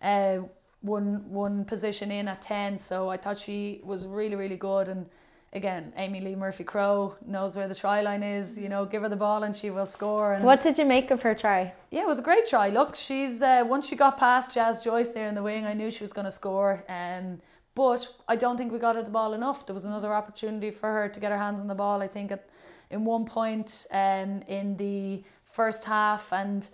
uh, 0.00 0.38
one 0.84 1.24
one 1.30 1.64
position 1.64 2.10
in 2.10 2.28
at 2.28 2.42
10 2.42 2.78
so 2.78 3.08
I 3.08 3.16
thought 3.16 3.38
she 3.38 3.80
was 3.82 4.06
really 4.06 4.36
really 4.36 4.56
good. 4.56 4.88
And 4.88 5.06
again 5.52 5.92
Amee-Leigh 5.96 6.36
Murphy 6.36 6.64
Crowe 6.64 7.16
knows 7.26 7.56
where 7.56 7.68
the 7.68 7.74
try 7.74 8.00
line 8.00 8.22
is 8.22 8.58
you 8.58 8.68
know 8.68 8.84
give 8.84 9.02
her 9.02 9.08
the 9.08 9.16
ball 9.16 9.44
and 9.44 9.54
she 9.54 9.70
will 9.70 9.86
score. 9.86 10.34
And 10.34 10.44
what 10.44 10.60
did 10.60 10.78
you 10.78 10.84
make 10.84 11.10
of 11.10 11.22
her 11.22 11.34
try? 11.34 11.72
Yeah 11.90 12.02
it 12.02 12.06
was 12.06 12.18
a 12.18 12.22
great 12.22 12.46
try. 12.46 12.68
Look 12.68 12.94
she's 12.94 13.42
uh, 13.42 13.64
once 13.66 13.88
she 13.88 13.96
got 13.96 14.18
past 14.18 14.52
Jazz 14.52 14.82
Joyce 14.82 15.10
there 15.10 15.28
in 15.28 15.34
the 15.34 15.42
wing 15.42 15.64
I 15.64 15.74
knew 15.74 15.90
she 15.90 16.04
was 16.04 16.12
going 16.12 16.26
to 16.26 16.30
score 16.30 16.84
um, 16.88 17.40
but 17.74 18.06
I 18.28 18.36
don't 18.36 18.56
think 18.56 18.70
we 18.70 18.78
got 18.78 18.94
her 18.94 19.02
the 19.02 19.10
ball 19.10 19.34
enough. 19.34 19.66
There 19.66 19.74
was 19.74 19.84
another 19.84 20.12
opportunity 20.14 20.70
for 20.70 20.88
her 20.92 21.08
to 21.08 21.18
get 21.18 21.32
her 21.32 21.38
hands 21.38 21.60
on 21.60 21.66
the 21.66 21.74
ball 21.74 22.02
I 22.02 22.08
think 22.08 22.30
at 22.30 22.48
in 22.90 23.04
one 23.04 23.24
point 23.24 23.86
um, 23.90 24.42
in 24.46 24.76
the 24.76 25.24
first 25.42 25.84
half. 25.84 26.32
And 26.32 26.68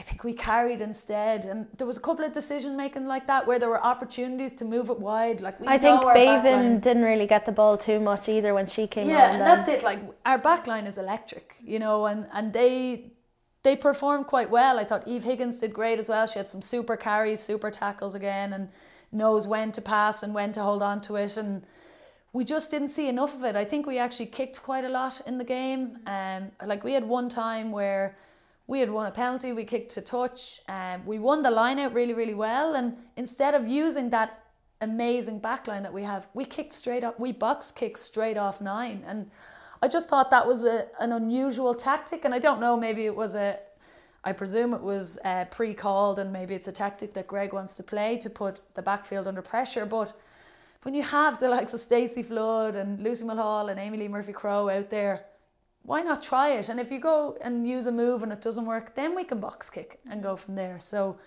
I 0.00 0.02
think 0.02 0.24
we 0.24 0.32
carried 0.32 0.80
instead, 0.80 1.44
and 1.44 1.66
there 1.76 1.86
was 1.86 1.98
a 1.98 2.00
couple 2.00 2.24
of 2.24 2.32
decision 2.32 2.74
making 2.74 3.04
like 3.04 3.26
that 3.26 3.46
where 3.46 3.58
there 3.58 3.68
were 3.68 3.84
opportunities 3.84 4.54
to 4.54 4.64
move 4.64 4.88
it 4.88 4.98
wide. 4.98 5.42
Like 5.42 5.56
I 5.66 5.76
think 5.76 6.00
Béibhinn 6.00 6.80
didn't 6.80 7.02
really 7.02 7.26
get 7.26 7.44
the 7.44 7.52
ball 7.52 7.76
too 7.76 8.00
much 8.00 8.26
either 8.26 8.54
when 8.54 8.66
she 8.66 8.86
came. 8.86 9.10
Yeah, 9.10 9.32
and 9.32 9.42
that's 9.42 9.68
it. 9.68 9.82
Like 9.82 10.00
our 10.24 10.38
backline 10.38 10.86
is 10.88 10.96
electric, 10.96 11.56
you 11.62 11.78
know, 11.78 12.06
and 12.06 12.26
and 12.32 12.50
they 12.50 13.12
they 13.62 13.76
performed 13.76 14.26
quite 14.26 14.48
well. 14.48 14.78
I 14.78 14.84
thought 14.84 15.06
Eve 15.06 15.24
Higgins 15.24 15.60
did 15.60 15.74
great 15.74 15.98
as 15.98 16.08
well. 16.08 16.26
She 16.26 16.38
had 16.38 16.48
some 16.48 16.62
super 16.62 16.96
carries, 16.96 17.40
super 17.40 17.70
tackles 17.70 18.14
again, 18.14 18.54
and 18.54 18.70
knows 19.12 19.46
when 19.46 19.70
to 19.72 19.82
pass 19.82 20.22
and 20.22 20.32
when 20.32 20.50
to 20.52 20.62
hold 20.62 20.82
on 20.82 21.02
to 21.02 21.16
it 21.16 21.36
and 21.36 21.62
we 22.32 22.44
just 22.44 22.70
didn't 22.70 22.88
see 22.88 23.08
enough 23.08 23.34
of 23.34 23.42
it. 23.44 23.56
I 23.56 23.64
think 23.64 23.86
we 23.86 23.98
actually 23.98 24.26
kicked 24.26 24.62
quite 24.62 24.84
a 24.84 24.88
lot 24.88 25.20
in 25.26 25.36
the 25.36 25.44
game. 25.44 25.98
Um, 26.06 26.52
like 26.64 26.84
we 26.84 26.92
had 26.92 27.04
one 27.04 27.28
time 27.28 27.72
where 27.72 28.16
we 28.70 28.78
had 28.78 28.88
won 28.88 29.04
a 29.04 29.10
penalty, 29.10 29.52
we 29.52 29.64
kicked 29.64 29.90
to 29.90 30.00
touch, 30.00 30.60
um, 30.68 31.04
we 31.04 31.18
won 31.18 31.42
the 31.42 31.50
line 31.50 31.80
out 31.80 31.92
really, 31.92 32.14
really 32.14 32.34
well. 32.34 32.76
And 32.76 32.96
instead 33.16 33.52
of 33.52 33.66
using 33.66 34.10
that 34.10 34.44
amazing 34.80 35.40
backline 35.40 35.82
that 35.82 35.92
we 35.92 36.04
have, 36.04 36.28
we 36.34 36.44
kicked 36.44 36.72
straight 36.72 37.02
up, 37.02 37.18
we 37.18 37.32
box 37.32 37.72
kicked 37.72 37.98
straight 37.98 38.36
off 38.36 38.60
nine. 38.60 39.02
And 39.04 39.28
I 39.82 39.88
just 39.88 40.08
thought 40.08 40.30
that 40.30 40.46
was 40.46 40.64
a, 40.64 40.86
an 41.00 41.10
unusual 41.10 41.74
tactic. 41.74 42.24
And 42.24 42.32
I 42.32 42.38
don't 42.38 42.60
know, 42.60 42.76
maybe 42.76 43.06
it 43.06 43.16
was 43.16 43.34
a, 43.34 43.58
I 44.22 44.30
presume 44.30 44.72
it 44.72 44.82
was 44.82 45.18
uh, 45.24 45.46
pre 45.46 45.74
called, 45.74 46.20
and 46.20 46.32
maybe 46.32 46.54
it's 46.54 46.68
a 46.68 46.72
tactic 46.72 47.12
that 47.14 47.26
Greg 47.26 47.52
wants 47.52 47.74
to 47.74 47.82
play 47.82 48.18
to 48.18 48.30
put 48.30 48.60
the 48.74 48.82
backfield 48.82 49.26
under 49.26 49.42
pressure. 49.42 49.84
But 49.84 50.16
when 50.84 50.94
you 50.94 51.02
have 51.02 51.40
the 51.40 51.48
likes 51.48 51.74
of 51.74 51.80
Stacey 51.80 52.22
Flood 52.22 52.76
and 52.76 53.02
Lucy 53.02 53.24
Mulhall 53.24 53.68
and 53.68 53.80
Amee-Leigh 53.80 54.06
Murphy 54.06 54.32
Crowe 54.32 54.68
out 54.68 54.90
there, 54.90 55.24
why 55.82 56.02
not 56.02 56.22
try 56.22 56.50
it? 56.50 56.68
And 56.68 56.78
if 56.78 56.90
you 56.90 57.00
go 57.00 57.36
and 57.40 57.68
use 57.68 57.86
a 57.86 57.92
move 57.92 58.22
and 58.22 58.32
it 58.32 58.40
doesn't 58.40 58.66
work, 58.66 58.94
then 58.94 59.14
we 59.14 59.24
can 59.24 59.40
box 59.40 59.70
kick 59.70 59.98
and 60.08 60.22
go 60.22 60.36
from 60.36 60.54
there. 60.54 60.78
So, 60.78 61.18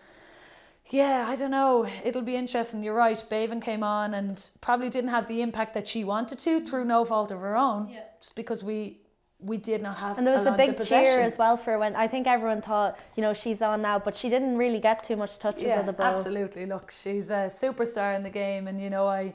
yeah, 0.89 1.25
I 1.27 1.35
don't 1.35 1.51
know. 1.51 1.87
It'll 2.03 2.21
be 2.21 2.35
interesting. 2.35 2.83
You're 2.83 2.95
right. 2.95 3.21
Béibhinn 3.29 3.61
came 3.61 3.83
on 3.83 4.13
and 4.13 4.49
probably 4.61 4.89
didn't 4.89 5.09
have 5.09 5.27
the 5.27 5.41
impact 5.41 5.73
that 5.73 5.87
she 5.87 6.03
wanted 6.03 6.39
to 6.39 6.59
through 6.61 6.85
no 6.85 7.03
fault 7.03 7.31
of 7.31 7.39
her 7.39 7.57
own, 7.57 7.89
yeah. 7.89 8.01
just 8.19 8.35
because 8.35 8.63
we 8.63 8.99
we 9.39 9.57
did 9.57 9.81
not 9.81 9.97
have. 9.97 10.17
And 10.17 10.25
there 10.25 10.33
was 10.33 10.45
a, 10.45 10.53
a 10.53 10.57
big 10.57 10.81
cheer 10.81 11.19
as 11.19 11.37
well 11.37 11.57
for 11.57 11.77
when 11.77 11.95
I 11.95 12.07
think 12.07 12.27
everyone 12.27 12.61
thought, 12.61 12.97
you 13.15 13.21
know, 13.21 13.33
she's 13.33 13.61
on 13.61 13.81
now, 13.81 13.99
but 13.99 14.15
she 14.15 14.29
didn't 14.29 14.57
really 14.57 14.79
get 14.79 15.03
too 15.03 15.17
much 15.17 15.37
touches 15.37 15.63
yeah, 15.63 15.79
on 15.79 15.85
the 15.85 15.93
ball. 15.93 16.07
Absolutely. 16.07 16.65
Look, 16.65 16.91
she's 16.91 17.29
a 17.29 17.47
superstar 17.47 18.15
in 18.15 18.23
the 18.23 18.29
game, 18.29 18.67
and 18.67 18.81
you 18.81 18.89
know, 18.89 19.07
I 19.07 19.33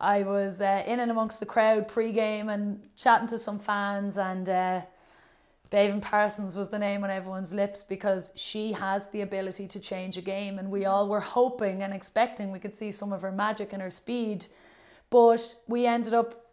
I 0.00 0.22
was 0.22 0.60
uh, 0.60 0.84
in 0.86 1.00
and 1.00 1.10
amongst 1.10 1.40
the 1.40 1.46
crowd 1.46 1.88
pre-game 1.88 2.48
and 2.48 2.80
chatting 2.96 3.26
to 3.28 3.38
some 3.38 3.58
fans 3.58 4.16
and 4.16 4.48
uh, 4.48 4.80
Béibhinn 5.70 6.00
Parsons 6.00 6.56
was 6.56 6.70
the 6.70 6.78
name 6.78 7.04
on 7.04 7.10
everyone's 7.10 7.52
lips 7.52 7.82
because 7.82 8.32
she 8.36 8.72
has 8.72 9.08
the 9.08 9.20
ability 9.20 9.66
to 9.68 9.80
change 9.80 10.16
a 10.16 10.22
game 10.22 10.58
and 10.58 10.70
we 10.70 10.86
all 10.86 11.08
were 11.08 11.20
hoping 11.20 11.82
and 11.82 11.92
expecting 11.92 12.50
we 12.50 12.58
could 12.58 12.74
see 12.74 12.90
some 12.90 13.12
of 13.12 13.22
her 13.22 13.32
magic 13.32 13.72
and 13.72 13.82
her 13.82 13.90
speed 13.90 14.46
but 15.10 15.54
we 15.66 15.84
ended 15.84 16.14
up 16.14 16.46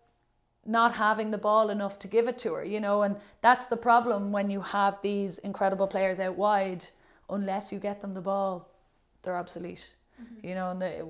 not 0.66 0.94
having 0.96 1.30
the 1.30 1.38
ball 1.38 1.70
enough 1.70 2.00
to 2.00 2.08
give 2.08 2.28
it 2.28 2.38
to 2.40 2.54
her 2.56 2.66
you 2.66 2.80
know 2.80 3.04
and 3.04 3.16
that's 3.42 3.68
the 3.68 3.78
problem 3.78 4.32
when 4.32 4.50
you 4.50 4.60
have 4.60 5.00
these 5.02 5.38
incredible 5.40 5.88
players 5.88 6.20
out 6.20 6.36
wide 6.36 6.84
unless 7.30 7.72
you 7.72 7.80
get 7.80 8.02
them 8.02 8.14
the 8.16 8.22
ball 8.22 8.68
they're 9.22 9.38
obsolete 9.38 9.94
mm-hmm. 10.22 10.48
you 10.48 10.56
know 10.56 10.72
and 10.72 10.82
they, 10.82 11.02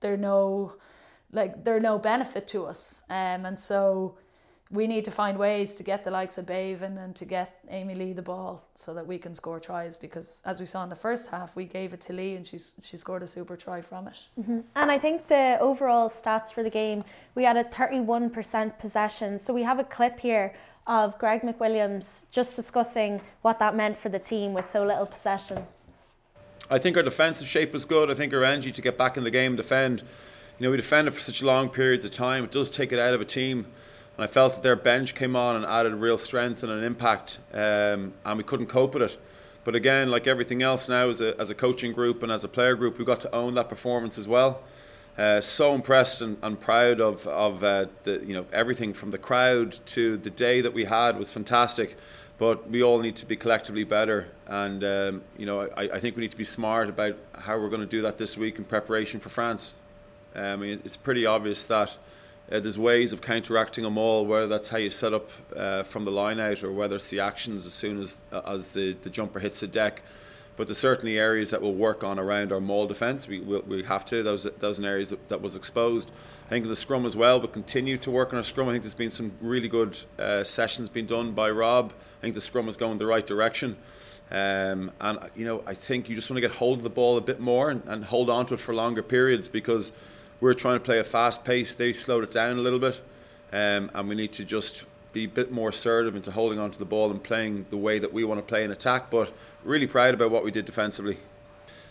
they're 0.00 0.16
no 0.16 0.74
like 1.32 1.64
they're 1.64 1.80
no 1.80 1.98
benefit 1.98 2.46
to 2.48 2.64
us. 2.66 3.02
Um, 3.08 3.46
and 3.46 3.58
so 3.58 4.16
we 4.72 4.86
need 4.86 5.04
to 5.04 5.10
find 5.10 5.38
ways 5.38 5.74
to 5.74 5.82
get 5.82 6.02
the 6.02 6.10
likes 6.10 6.38
of 6.38 6.46
Béibhinn 6.46 7.02
and 7.02 7.14
to 7.16 7.26
get 7.26 7.58
Amee-Leigh 7.70 8.14
the 8.14 8.22
ball 8.22 8.66
so 8.74 8.94
that 8.94 9.06
we 9.06 9.18
can 9.18 9.34
score 9.34 9.60
tries 9.60 9.98
because 9.98 10.42
as 10.46 10.60
we 10.60 10.66
saw 10.66 10.82
in 10.82 10.88
the 10.88 10.96
first 10.96 11.30
half 11.30 11.54
we 11.54 11.66
gave 11.66 11.92
it 11.92 12.00
to 12.00 12.14
Leigh 12.14 12.36
and 12.36 12.46
she's 12.46 12.74
she 12.82 12.96
scored 12.96 13.22
a 13.22 13.26
super 13.26 13.54
try 13.54 13.82
from 13.82 14.08
it. 14.08 14.28
Mm-hmm. 14.40 14.60
And 14.74 14.90
I 14.90 14.98
think 14.98 15.28
the 15.28 15.58
overall 15.60 16.08
stats 16.08 16.52
for 16.52 16.62
the 16.62 16.70
game 16.70 17.04
we 17.34 17.44
had 17.44 17.56
a 17.56 17.64
31% 17.64 18.78
possession. 18.78 19.38
So 19.38 19.52
we 19.52 19.62
have 19.62 19.78
a 19.78 19.84
clip 19.84 20.18
here 20.18 20.54
of 20.86 21.18
Greg 21.18 21.42
McWilliams 21.42 22.24
just 22.30 22.56
discussing 22.56 23.20
what 23.42 23.58
that 23.58 23.76
meant 23.76 23.98
for 23.98 24.08
the 24.08 24.18
team 24.18 24.54
with 24.54 24.70
so 24.70 24.84
little 24.84 25.06
possession. 25.06 25.66
I 26.70 26.78
think 26.78 26.96
our 26.96 27.02
defensive 27.02 27.46
shape 27.46 27.72
was 27.74 27.84
good. 27.84 28.10
I 28.10 28.14
think 28.14 28.32
our 28.32 28.42
energy 28.42 28.72
to 28.72 28.82
get 28.82 28.96
back 28.96 29.18
in 29.18 29.24
the 29.24 29.30
game 29.30 29.54
defend 29.56 30.02
you 30.58 30.64
know, 30.64 30.70
we 30.70 30.76
defended 30.76 31.14
for 31.14 31.20
such 31.20 31.42
long 31.42 31.68
periods 31.68 32.04
of 32.04 32.10
time. 32.10 32.44
It 32.44 32.50
does 32.50 32.70
take 32.70 32.92
it 32.92 32.98
out 32.98 33.14
of 33.14 33.20
a 33.20 33.24
team. 33.24 33.66
And 34.16 34.24
I 34.24 34.26
felt 34.26 34.54
that 34.54 34.62
their 34.62 34.76
bench 34.76 35.14
came 35.14 35.34
on 35.34 35.56
and 35.56 35.64
added 35.64 35.94
real 35.94 36.18
strength 36.18 36.62
and 36.62 36.70
an 36.70 36.84
impact, 36.84 37.38
um, 37.52 38.12
and 38.24 38.36
we 38.36 38.44
couldn't 38.44 38.66
cope 38.66 38.94
with 38.94 39.02
it. 39.02 39.18
But 39.64 39.74
again, 39.74 40.10
like 40.10 40.26
everything 40.26 40.62
else 40.62 40.88
now, 40.88 41.08
as 41.08 41.20
a, 41.20 41.38
as 41.40 41.48
a 41.50 41.54
coaching 41.54 41.92
group 41.92 42.22
and 42.22 42.30
as 42.30 42.44
a 42.44 42.48
player 42.48 42.74
group, 42.74 42.98
we 42.98 43.04
got 43.04 43.20
to 43.20 43.34
own 43.34 43.54
that 43.54 43.68
performance 43.68 44.18
as 44.18 44.28
well. 44.28 44.62
Uh, 45.16 45.40
so 45.40 45.74
impressed 45.74 46.20
and, 46.20 46.36
and 46.42 46.60
proud 46.60 47.00
of, 47.00 47.26
of 47.26 47.62
uh, 47.62 47.86
the, 48.04 48.22
you 48.26 48.34
know, 48.34 48.46
everything 48.52 48.92
from 48.92 49.12
the 49.12 49.18
crowd 49.18 49.78
to 49.86 50.16
the 50.16 50.30
day 50.30 50.60
that 50.60 50.72
we 50.72 50.84
had 50.84 51.18
was 51.18 51.32
fantastic. 51.32 51.96
But 52.38 52.68
we 52.70 52.82
all 52.82 52.98
need 52.98 53.16
to 53.16 53.26
be 53.26 53.36
collectively 53.36 53.84
better, 53.84 54.26
and 54.48 54.82
um, 54.82 55.22
you 55.38 55.46
know, 55.46 55.68
I, 55.76 55.82
I 55.82 56.00
think 56.00 56.16
we 56.16 56.22
need 56.22 56.32
to 56.32 56.36
be 56.36 56.42
smart 56.44 56.88
about 56.88 57.16
how 57.38 57.56
we're 57.56 57.68
going 57.68 57.82
to 57.82 57.86
do 57.86 58.02
that 58.02 58.18
this 58.18 58.36
week 58.36 58.58
in 58.58 58.64
preparation 58.64 59.20
for 59.20 59.28
France. 59.28 59.74
I 60.34 60.56
mean, 60.56 60.80
it's 60.84 60.96
pretty 60.96 61.26
obvious 61.26 61.66
that 61.66 61.98
uh, 62.50 62.60
there's 62.60 62.78
ways 62.78 63.12
of 63.12 63.22
counteracting 63.22 63.84
them 63.84 63.96
all, 63.96 64.26
whether 64.26 64.46
that's 64.46 64.68
how 64.68 64.78
you 64.78 64.90
set 64.90 65.14
up 65.14 65.30
uh, 65.56 65.82
from 65.82 66.04
the 66.04 66.10
line 66.10 66.40
out 66.40 66.62
or 66.62 66.72
whether 66.72 66.96
it's 66.96 67.10
the 67.10 67.20
actions 67.20 67.66
as 67.66 67.72
soon 67.72 68.00
as 68.00 68.16
uh, 68.32 68.42
as 68.46 68.72
the, 68.72 68.92
the 69.02 69.10
jumper 69.10 69.40
hits 69.40 69.60
the 69.60 69.66
deck. 69.66 70.02
But 70.56 70.66
there's 70.66 70.78
certainly 70.78 71.18
areas 71.18 71.50
that 71.50 71.62
we'll 71.62 71.72
work 71.72 72.04
on 72.04 72.18
around 72.18 72.52
our 72.52 72.60
maul 72.60 72.86
defence. 72.86 73.26
We, 73.26 73.40
we, 73.40 73.58
we 73.60 73.82
have 73.84 74.04
to. 74.06 74.22
Those 74.22 74.44
those 74.58 74.80
areas 74.80 75.10
that, 75.10 75.28
that 75.28 75.40
was 75.40 75.56
exposed. 75.56 76.10
I 76.46 76.48
think 76.50 76.64
in 76.64 76.68
the 76.68 76.76
scrum 76.76 77.06
as 77.06 77.16
well, 77.16 77.40
but 77.40 77.52
continue 77.52 77.96
to 77.98 78.10
work 78.10 78.32
on 78.32 78.36
our 78.36 78.44
scrum. 78.44 78.68
I 78.68 78.72
think 78.72 78.82
there's 78.82 78.92
been 78.92 79.10
some 79.10 79.32
really 79.40 79.68
good 79.68 79.98
uh, 80.18 80.44
sessions 80.44 80.90
being 80.90 81.06
done 81.06 81.32
by 81.32 81.48
Rob. 81.50 81.94
I 82.18 82.20
think 82.20 82.34
the 82.34 82.42
scrum 82.42 82.68
is 82.68 82.76
going 82.76 82.98
the 82.98 83.06
right 83.06 83.26
direction. 83.26 83.76
Um, 84.30 84.90
and 85.00 85.18
you 85.34 85.46
know, 85.46 85.62
I 85.66 85.72
think 85.74 86.08
you 86.08 86.14
just 86.14 86.28
want 86.30 86.36
to 86.36 86.42
get 86.42 86.52
hold 86.52 86.78
of 86.78 86.82
the 86.82 86.90
ball 86.90 87.16
a 87.16 87.22
bit 87.22 87.40
more 87.40 87.70
and, 87.70 87.82
and 87.86 88.04
hold 88.04 88.28
on 88.28 88.44
to 88.46 88.54
it 88.54 88.60
for 88.60 88.74
longer 88.74 89.02
periods 89.02 89.48
because 89.48 89.92
we're 90.42 90.54
trying 90.54 90.74
to 90.74 90.80
play 90.80 90.98
a 90.98 91.04
fast 91.04 91.44
pace. 91.44 91.72
They 91.72 91.92
slowed 91.92 92.24
it 92.24 92.32
down 92.32 92.58
a 92.58 92.60
little 92.60 92.80
bit, 92.80 93.00
um, 93.52 93.92
and 93.94 94.08
we 94.08 94.16
need 94.16 94.32
to 94.32 94.44
just 94.44 94.84
be 95.12 95.24
a 95.24 95.28
bit 95.28 95.52
more 95.52 95.68
assertive 95.68 96.16
into 96.16 96.32
holding 96.32 96.58
on 96.58 96.72
to 96.72 96.78
the 96.80 96.84
ball 96.84 97.12
and 97.12 97.22
playing 97.22 97.66
the 97.70 97.76
way 97.76 98.00
that 98.00 98.12
we 98.12 98.24
want 98.24 98.40
to 98.40 98.44
play 98.44 98.64
in 98.64 98.72
attack. 98.72 99.08
But 99.08 99.32
really 99.62 99.86
proud 99.86 100.14
about 100.14 100.32
what 100.32 100.42
we 100.44 100.50
did 100.50 100.64
defensively. 100.64 101.18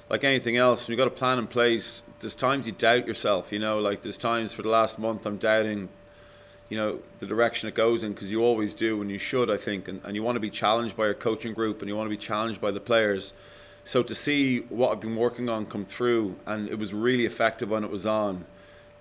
Like 0.10 0.26
anything 0.26 0.58
else, 0.58 0.86
when 0.86 0.92
you've 0.92 0.98
got 0.98 1.08
a 1.08 1.16
plan 1.16 1.40
in 1.40 1.48
place, 1.48 2.04
there's 2.20 2.36
times 2.36 2.68
you 2.68 2.74
doubt 2.74 3.08
yourself. 3.08 3.54
You 3.54 3.60
know, 3.60 3.80
like 3.80 4.02
there's 4.02 4.18
times 4.18 4.52
for 4.52 4.64
the 4.64 4.70
last 4.70 5.00
month 5.00 5.26
I'm 5.26 5.38
doubting, 5.38 5.88
you 6.68 6.78
know, 6.78 7.00
the 7.22 7.28
direction 7.28 7.70
it 7.70 7.76
goes 7.76 8.04
in 8.04 8.12
because 8.12 8.30
you 8.30 8.44
always 8.44 8.74
do 8.74 9.02
and 9.02 9.10
you 9.10 9.18
should, 9.18 9.50
I 9.50 9.56
think. 9.56 9.88
And, 9.88 10.02
and 10.04 10.14
you 10.14 10.24
want 10.24 10.36
to 10.36 10.42
be 10.42 10.50
challenged 10.50 10.98
by 10.98 11.06
your 11.06 11.14
coaching 11.14 11.54
group 11.54 11.82
and 11.82 11.88
you 11.88 11.96
want 11.96 12.08
to 12.08 12.16
be 12.18 12.22
challenged 12.22 12.60
by 12.60 12.72
the 12.72 12.82
players. 12.82 13.32
So 13.84 14.04
to 14.04 14.14
see 14.14 14.60
what 14.70 14.92
I've 14.92 15.00
been 15.00 15.16
working 15.16 15.50
on 15.50 15.66
come 15.66 15.86
through 15.86 16.36
and 16.46 16.70
it 16.70 16.78
was 16.78 16.94
really 16.94 17.26
effective 17.26 17.70
when 17.70 17.84
it 17.84 17.90
was 17.90 18.06
on 18.06 18.46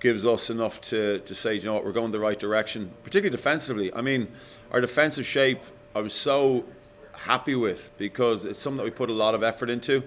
gives 0.01 0.27
us 0.27 0.49
enough 0.49 0.81
to, 0.81 1.19
to 1.21 1.35
say, 1.35 1.55
you 1.55 1.65
know 1.65 1.75
what, 1.75 1.85
we're 1.85 1.93
going 1.93 2.11
the 2.11 2.19
right 2.19 2.39
direction, 2.39 2.91
particularly 3.05 3.31
defensively. 3.31 3.93
I 3.93 4.01
mean, 4.01 4.29
our 4.73 4.81
defensive 4.81 5.27
shape, 5.27 5.61
I 5.95 6.01
was 6.01 6.15
so 6.15 6.65
happy 7.13 7.55
with 7.55 7.91
because 7.99 8.47
it's 8.47 8.59
something 8.59 8.79
that 8.79 8.85
we 8.85 8.91
put 8.91 9.11
a 9.11 9.15
lot 9.15 9.35
of 9.35 9.43
effort 9.43 9.69
into. 9.69 10.03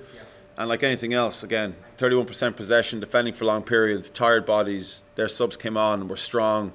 And 0.58 0.70
like 0.70 0.84
anything 0.84 1.14
else, 1.14 1.44
again, 1.44 1.76
31% 1.98 2.56
possession, 2.56 3.00
defending 3.00 3.34
for 3.34 3.46
long 3.46 3.64
periods, 3.64 4.10
tired 4.10 4.46
bodies, 4.46 5.04
their 5.16 5.28
subs 5.28 5.58
came 5.58 5.78
on 5.78 6.02
and 6.02 6.10
were 6.10 6.18
strong. 6.18 6.74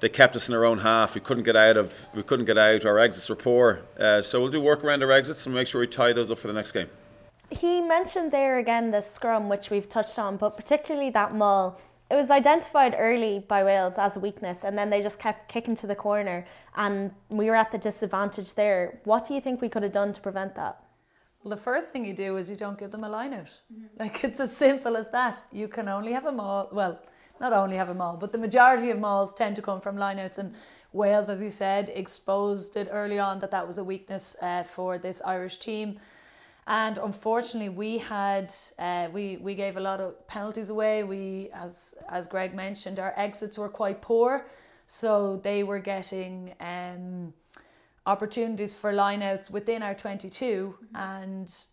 They 0.00 0.08
kept 0.08 0.34
us 0.34 0.48
in 0.48 0.54
our 0.54 0.64
own 0.64 0.78
half. 0.78 1.14
We 1.14 1.20
couldn't 1.20 1.44
get 1.44 1.56
out 1.56 1.76
of. 1.76 2.08
We 2.14 2.24
couldn't 2.24 2.44
get 2.44 2.58
out. 2.58 2.84
Our 2.84 2.98
exits 2.98 3.28
were 3.28 3.36
poor. 3.36 3.82
Uh, 3.98 4.20
so 4.20 4.40
we'll 4.40 4.50
do 4.50 4.60
work 4.60 4.82
around 4.84 5.02
our 5.02 5.12
exits 5.12 5.46
and 5.46 5.54
make 5.54 5.68
sure 5.68 5.80
we 5.80 5.86
tie 5.86 6.12
those 6.12 6.30
up 6.30 6.38
for 6.38 6.48
the 6.48 6.52
next 6.52 6.72
game. 6.72 6.88
He 7.50 7.80
mentioned 7.80 8.32
there 8.32 8.58
again 8.58 8.90
the 8.90 9.00
scrum, 9.00 9.48
which 9.48 9.70
we've 9.70 9.88
touched 9.88 10.18
on, 10.18 10.36
but 10.36 10.56
particularly 10.56 11.10
that 11.10 11.34
maul. 11.34 11.80
It 12.10 12.16
was 12.16 12.30
identified 12.30 12.94
early 12.98 13.44
by 13.46 13.64
Wales 13.64 13.94
as 13.96 14.16
a 14.16 14.20
weakness, 14.20 14.64
and 14.64 14.76
then 14.76 14.90
they 14.90 15.02
just 15.02 15.18
kept 15.18 15.48
kicking 15.48 15.74
to 15.76 15.86
the 15.86 15.94
corner, 15.94 16.46
and 16.76 17.10
we 17.28 17.46
were 17.46 17.56
at 17.56 17.72
the 17.72 17.78
disadvantage 17.78 18.54
there. 18.54 19.00
What 19.04 19.26
do 19.26 19.34
you 19.34 19.40
think 19.40 19.60
we 19.60 19.68
could 19.68 19.82
have 19.82 19.92
done 19.92 20.12
to 20.12 20.20
prevent 20.20 20.54
that? 20.56 20.84
Well, 21.42 21.50
the 21.50 21.62
first 21.62 21.90
thing 21.90 22.04
you 22.04 22.14
do 22.14 22.36
is 22.36 22.50
you 22.50 22.56
don't 22.56 22.78
give 22.78 22.90
them 22.90 23.04
a 23.04 23.08
line 23.08 23.34
out. 23.34 23.50
Mm-hmm. 23.72 24.00
Like 24.00 24.24
it's 24.24 24.40
as 24.40 24.56
simple 24.56 24.96
as 24.96 25.10
that. 25.12 25.42
You 25.52 25.68
can 25.68 25.88
only 25.88 26.12
have 26.12 26.24
a 26.24 26.32
maul. 26.32 26.70
Well, 26.72 27.00
not 27.40 27.52
only 27.52 27.76
have 27.76 27.88
a 27.88 27.94
maul, 27.94 28.16
but 28.16 28.32
the 28.32 28.38
majority 28.38 28.90
of 28.90 28.98
mauls 28.98 29.34
tend 29.34 29.56
to 29.56 29.62
come 29.62 29.80
from 29.80 29.96
lineouts. 29.96 30.38
And 30.38 30.54
Wales, 30.92 31.28
as 31.28 31.42
you 31.42 31.50
said, 31.50 31.90
exposed 31.94 32.76
it 32.76 32.88
early 32.90 33.18
on 33.18 33.40
that 33.40 33.50
that 33.50 33.66
was 33.66 33.78
a 33.78 33.84
weakness 33.84 34.36
uh, 34.40 34.62
for 34.62 34.98
this 34.98 35.20
Irish 35.22 35.58
team. 35.58 35.98
And 36.66 36.96
unfortunately, 36.96 37.68
we 37.68 37.98
had 37.98 38.54
uh, 38.78 39.08
we 39.12 39.36
we 39.36 39.54
gave 39.54 39.76
a 39.76 39.80
lot 39.80 40.00
of 40.00 40.26
penalties 40.26 40.70
away. 40.70 41.04
We, 41.04 41.50
as 41.52 41.94
as 42.08 42.26
Greg 42.26 42.54
mentioned, 42.54 42.98
our 42.98 43.12
exits 43.16 43.58
were 43.58 43.68
quite 43.68 44.00
poor, 44.00 44.46
so 44.86 45.40
they 45.42 45.62
were 45.62 45.78
getting 45.78 46.54
um, 46.60 47.34
opportunities 48.06 48.74
for 48.74 48.92
lineouts 48.92 49.50
within 49.50 49.82
our 49.82 49.94
twenty 49.94 50.30
two, 50.30 50.74
mm-hmm. 50.82 50.96
and 50.96 51.66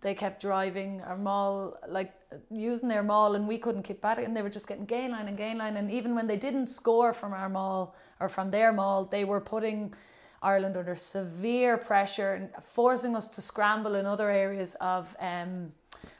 they 0.00 0.14
kept 0.14 0.40
driving 0.40 1.02
our 1.02 1.16
mall 1.18 1.76
like 1.86 2.14
using 2.50 2.88
their 2.88 3.02
mall 3.02 3.34
and 3.34 3.46
we 3.46 3.58
couldn't 3.58 3.82
keep 3.82 4.00
back, 4.00 4.18
and 4.18 4.34
they 4.34 4.42
were 4.42 4.50
just 4.50 4.66
getting 4.66 4.86
gain 4.86 5.10
line 5.10 5.28
and 5.28 5.36
gain 5.36 5.58
line. 5.58 5.76
And 5.76 5.90
even 5.90 6.14
when 6.14 6.26
they 6.26 6.36
didn't 6.36 6.68
score 6.68 7.12
from 7.12 7.32
our 7.32 7.48
mall 7.48 7.94
or 8.20 8.28
from 8.28 8.50
their 8.50 8.72
mall 8.72 9.04
they 9.04 9.24
were 9.24 9.40
putting 9.40 9.94
Ireland 10.42 10.76
under 10.76 10.96
severe 10.96 11.76
pressure 11.76 12.50
forcing 12.62 13.16
us 13.16 13.26
to 13.28 13.40
scramble 13.40 13.94
in 13.94 14.06
other 14.06 14.30
areas 14.30 14.76
of 14.80 15.16
um, 15.18 15.72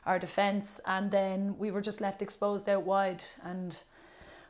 our 0.05 0.19
defence. 0.19 0.81
And 0.87 1.11
then 1.11 1.57
we 1.59 1.71
were 1.71 1.83
just 1.83 2.01
left 2.01 2.23
exposed 2.23 2.69
out 2.69 2.85
wide. 2.85 3.23
And 3.45 3.83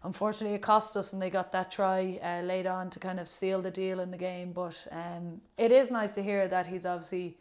unfortunately, 0.05 0.55
it 0.55 0.63
cost 0.63 0.97
us, 0.97 1.13
and 1.13 1.21
they 1.21 1.31
got 1.31 1.53
that 1.53 1.71
try 1.71 2.19
uh, 2.23 2.43
laid 2.43 2.67
on 2.67 2.91
to 2.91 2.99
kind 2.99 3.19
of 3.19 3.29
seal 3.29 3.61
the 3.61 3.71
deal 3.71 4.01
in 4.01 4.11
the 4.11 4.19
game. 4.19 4.53
But 4.53 4.87
um, 4.93 5.41
it 5.57 5.73
is 5.73 5.91
nice 5.91 6.13
to 6.13 6.23
hear 6.23 6.49
that 6.49 6.67
he's 6.67 6.87
obviously 6.87 7.37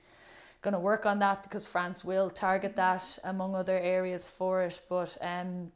going 0.62 0.74
to 0.74 0.80
work 0.80 1.06
on 1.06 1.20
that 1.20 1.44
because 1.44 1.68
France 1.68 2.04
will 2.04 2.30
target 2.30 2.76
that 2.76 3.20
among 3.24 3.56
other 3.56 3.78
areas 3.78 4.28
for 4.28 4.64
it. 4.64 4.82
But 4.90 5.16
um, 5.22 5.72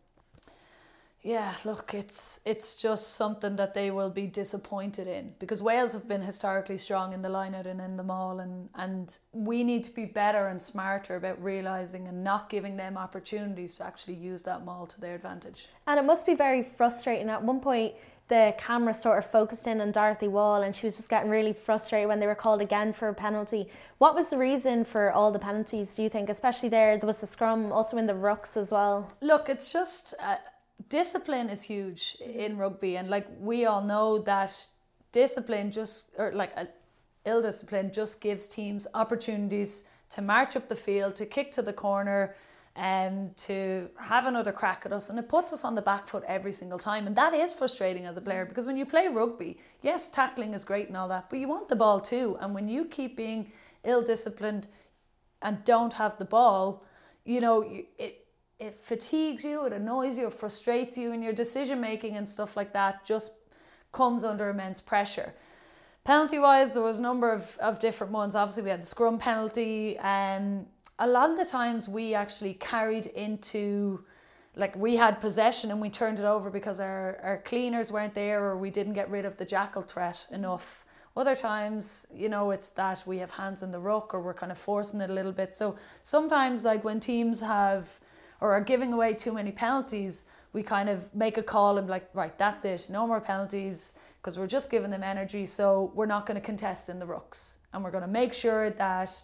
yeah, 1.21 1.53
look, 1.65 1.93
it's 1.93 2.39
it's 2.45 2.75
just 2.75 3.15
something 3.15 3.57
that 3.57 3.73
they 3.73 3.91
will 3.91 4.09
be 4.09 4.25
disappointed 4.25 5.05
in 5.05 5.33
because 5.37 5.61
Wales 5.61 5.91
have 5.91 6.07
been 6.07 6.21
historically 6.21 6.77
strong 6.77 7.11
in 7.11 7.21
the 7.21 7.27
lineout 7.27 7.65
and 7.65 7.81
in 7.81 7.97
the 7.97 8.03
maul, 8.03 8.39
and 8.39 8.69
and 8.75 9.19
we 9.33 9.65
need 9.65 9.83
to 9.83 9.91
be 9.91 10.05
better 10.05 10.47
and 10.47 10.61
smarter 10.61 11.17
about 11.17 11.41
realizing 11.43 12.07
and 12.07 12.23
not 12.23 12.49
giving 12.49 12.77
them 12.77 12.97
opportunities 12.97 13.75
to 13.75 13.85
actually 13.85 14.13
use 14.13 14.43
that 14.43 14.63
maul 14.63 14.87
to 14.87 15.01
their 15.01 15.15
advantage. 15.15 15.67
And 15.87 15.99
it 15.99 16.03
must 16.03 16.25
be 16.25 16.35
very 16.35 16.63
frustrating. 16.63 17.29
At 17.29 17.43
one 17.43 17.59
point, 17.59 17.95
the 18.29 18.55
camera 18.57 18.93
sort 18.93 19.17
of 19.17 19.29
focused 19.29 19.67
in 19.67 19.81
on 19.81 19.91
Dorothy 19.91 20.29
Wall, 20.29 20.61
and 20.61 20.73
she 20.73 20.85
was 20.85 20.95
just 20.95 21.09
getting 21.09 21.29
really 21.29 21.51
frustrated 21.51 22.07
when 22.07 22.21
they 22.21 22.27
were 22.27 22.35
called 22.35 22.61
again 22.61 22.93
for 22.93 23.09
a 23.09 23.13
penalty. 23.13 23.67
What 23.97 24.15
was 24.15 24.29
the 24.29 24.37
reason 24.37 24.85
for 24.85 25.11
all 25.11 25.33
the 25.33 25.39
penalties? 25.39 25.95
Do 25.95 26.03
you 26.03 26.09
think, 26.09 26.29
especially 26.29 26.69
there, 26.69 26.97
there 26.97 27.07
was 27.07 27.19
the 27.19 27.27
scrum, 27.27 27.73
also 27.73 27.97
in 27.97 28.07
the 28.07 28.13
rucks 28.13 28.55
as 28.55 28.71
well? 28.71 29.11
Look, 29.19 29.49
it's 29.49 29.73
just. 29.73 30.13
Uh, 30.17 30.37
discipline 30.87 31.49
is 31.49 31.63
huge 31.63 32.15
in 32.21 32.57
rugby, 32.57 32.97
and 32.97 33.09
like 33.09 33.27
we 33.39 33.65
all 33.65 33.81
know 33.81 34.19
that 34.19 34.67
discipline 35.11 35.71
just 35.71 36.11
or 36.17 36.31
like 36.33 36.55
a 36.55 36.67
ill 37.25 37.41
discipline 37.41 37.91
just 37.91 38.21
gives 38.21 38.47
teams 38.47 38.87
opportunities 38.93 39.85
to 40.09 40.21
march 40.21 40.55
up 40.55 40.67
the 40.69 40.75
field, 40.75 41.15
to 41.15 41.25
kick 41.25 41.51
to 41.51 41.61
the 41.61 41.73
corner, 41.73 42.35
and 42.75 43.29
um, 43.29 43.31
to 43.35 43.89
have 43.99 44.25
another 44.25 44.51
crack 44.51 44.83
at 44.85 44.93
us, 44.93 45.09
and 45.09 45.19
it 45.19 45.27
puts 45.27 45.51
us 45.51 45.65
on 45.65 45.75
the 45.75 45.81
back 45.81 46.07
foot 46.07 46.23
every 46.27 46.51
single 46.51 46.79
time, 46.79 47.07
and 47.07 47.15
that 47.15 47.33
is 47.33 47.53
frustrating 47.53 48.05
as 48.05 48.15
a 48.15 48.21
player 48.21 48.45
because 48.45 48.65
when 48.65 48.77
you 48.77 48.85
play 48.85 49.07
rugby, 49.07 49.59
yes, 49.81 50.07
tackling 50.07 50.53
is 50.53 50.63
great 50.63 50.87
and 50.87 50.95
all 50.95 51.07
that, 51.07 51.29
but 51.29 51.39
you 51.39 51.47
want 51.47 51.67
the 51.67 51.75
ball 51.75 51.99
too, 51.99 52.37
and 52.39 52.53
when 52.53 52.67
you 52.67 52.85
keep 52.85 53.17
being 53.17 53.51
ill 53.83 54.01
disciplined 54.01 54.67
and 55.41 55.63
don't 55.65 55.93
have 55.93 56.17
the 56.17 56.25
ball, 56.25 56.83
you 57.25 57.41
know 57.41 57.63
it 57.97 58.25
it 58.59 58.79
fatigues 58.79 59.43
you, 59.45 59.65
it 59.65 59.73
annoys 59.73 60.17
you, 60.17 60.27
it 60.27 60.33
frustrates 60.33 60.97
you, 60.97 61.11
and 61.11 61.23
your 61.23 61.33
decision 61.33 61.79
making 61.79 62.17
and 62.17 62.27
stuff 62.27 62.57
like 62.57 62.73
that 62.73 63.05
just 63.05 63.31
comes 63.91 64.23
under 64.23 64.49
immense 64.49 64.81
pressure. 64.81 65.33
Penalty 66.03 66.39
wise, 66.39 66.73
there 66.73 66.83
was 66.83 66.99
a 66.99 67.01
number 67.01 67.31
of, 67.31 67.57
of 67.59 67.79
different 67.79 68.11
ones. 68.11 68.35
Obviously, 68.35 68.63
we 68.63 68.69
had 68.69 68.81
the 68.81 68.85
scrum 68.85 69.17
penalty. 69.17 69.97
Um, 69.99 70.65
a 70.97 71.07
lot 71.07 71.29
of 71.29 71.37
the 71.37 71.45
times 71.45 71.87
we 71.87 72.13
actually 72.13 72.55
carried 72.55 73.07
into 73.07 74.03
like 74.55 74.75
we 74.75 74.95
had 74.95 75.21
possession 75.21 75.71
and 75.71 75.79
we 75.79 75.89
turned 75.89 76.19
it 76.19 76.25
over 76.25 76.49
because 76.49 76.79
our, 76.79 77.17
our 77.23 77.37
cleaners 77.45 77.91
weren't 77.91 78.13
there 78.13 78.43
or 78.43 78.57
we 78.57 78.69
didn't 78.69 78.93
get 78.93 79.09
rid 79.09 79.23
of 79.23 79.37
the 79.37 79.45
jackal 79.45 79.81
threat 79.81 80.27
enough. 80.31 80.85
Other 81.15 81.35
times, 81.35 82.05
you 82.13 82.29
know, 82.29 82.51
it's 82.51 82.69
that 82.71 83.03
we 83.05 83.17
have 83.19 83.31
hands 83.31 83.63
in 83.63 83.71
the 83.71 83.79
ruck 83.79 84.13
or 84.13 84.21
we're 84.21 84.33
kind 84.33 84.51
of 84.51 84.57
forcing 84.57 85.01
it 85.01 85.09
a 85.09 85.13
little 85.13 85.31
bit. 85.31 85.55
So 85.55 85.75
sometimes, 86.01 86.65
like 86.65 86.83
when 86.83 86.99
teams 86.99 87.39
have 87.41 87.99
or 88.41 88.51
are 88.53 88.61
giving 88.61 88.93
away 88.93 89.13
too 89.13 89.33
many 89.33 89.51
penalties, 89.51 90.25
we 90.53 90.63
kind 90.63 90.89
of 90.89 91.13
make 91.13 91.37
a 91.37 91.43
call 91.43 91.77
and 91.77 91.87
be 91.87 91.91
like, 91.91 92.09
right, 92.13 92.37
that's 92.37 92.65
it, 92.65 92.87
no 92.89 93.05
more 93.05 93.21
penalties 93.21 93.93
because 94.21 94.37
we're 94.37 94.47
just 94.47 94.69
giving 94.69 94.89
them 94.89 95.03
energy. 95.03 95.45
So 95.45 95.91
we're 95.95 96.05
not 96.05 96.25
going 96.25 96.39
to 96.39 96.45
contest 96.45 96.89
in 96.89 96.99
the 96.99 97.05
rucks, 97.05 97.57
and 97.73 97.83
we're 97.83 97.91
going 97.91 98.03
to 98.03 98.09
make 98.09 98.33
sure 98.33 98.69
that 98.71 99.21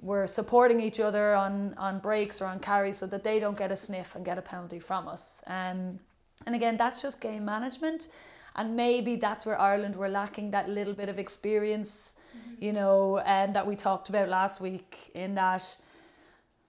we're 0.00 0.26
supporting 0.26 0.80
each 0.80 1.00
other 1.00 1.34
on 1.34 1.74
on 1.78 1.98
breaks 1.98 2.42
or 2.42 2.46
on 2.46 2.58
carries 2.58 2.96
so 2.96 3.06
that 3.06 3.22
they 3.22 3.38
don't 3.38 3.56
get 3.56 3.72
a 3.72 3.76
sniff 3.76 4.14
and 4.16 4.24
get 4.24 4.38
a 4.38 4.42
penalty 4.42 4.78
from 4.78 5.08
us. 5.08 5.42
Um, 5.46 5.98
and 6.46 6.54
again, 6.54 6.76
that's 6.76 7.00
just 7.00 7.20
game 7.20 7.44
management. 7.44 8.08
And 8.56 8.76
maybe 8.76 9.16
that's 9.16 9.44
where 9.44 9.60
Ireland 9.60 9.96
were 9.96 10.08
lacking 10.08 10.52
that 10.52 10.68
little 10.68 10.94
bit 10.94 11.08
of 11.08 11.18
experience, 11.18 12.14
mm-hmm. 12.36 12.62
you 12.62 12.72
know, 12.72 13.18
and 13.18 13.48
um, 13.48 13.52
that 13.54 13.66
we 13.66 13.74
talked 13.74 14.08
about 14.08 14.28
last 14.28 14.60
week 14.60 15.10
in 15.14 15.34
that 15.34 15.76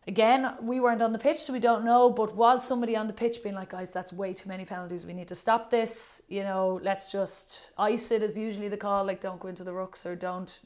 Again, 0.07 0.55
we 0.61 0.79
weren't 0.79 1.01
on 1.01 1.13
the 1.13 1.19
pitch, 1.19 1.39
so 1.39 1.51
we 1.51 1.59
don't 1.59 1.83
know. 1.83 2.11
But 2.11 2.35
was 2.35 2.65
somebody 2.65 2.95
on 2.95 3.07
the 3.07 3.13
pitch 3.13 3.41
being 3.41 3.55
like, 3.55 3.69
guys, 3.69 3.91
that's 3.91 4.13
way 4.13 4.33
too 4.33 4.47
many 4.47 4.63
penalties. 4.63 5.05
We 5.05 5.13
need 5.13 5.27
to 5.29 5.35
stop 5.35 5.71
this. 5.71 6.21
You 6.29 6.43
know, 6.43 6.79
let's 6.83 7.11
just 7.11 7.71
ice 7.77 8.11
it 8.11 8.21
is 8.21 8.37
usually 8.37 8.69
the 8.69 8.77
call. 8.77 9.03
Like, 9.03 9.19
don't 9.19 9.39
go 9.39 9.47
into 9.47 9.63
the 9.63 9.71
rucks 9.71 10.05
or 10.05 10.15
don't, 10.15 10.59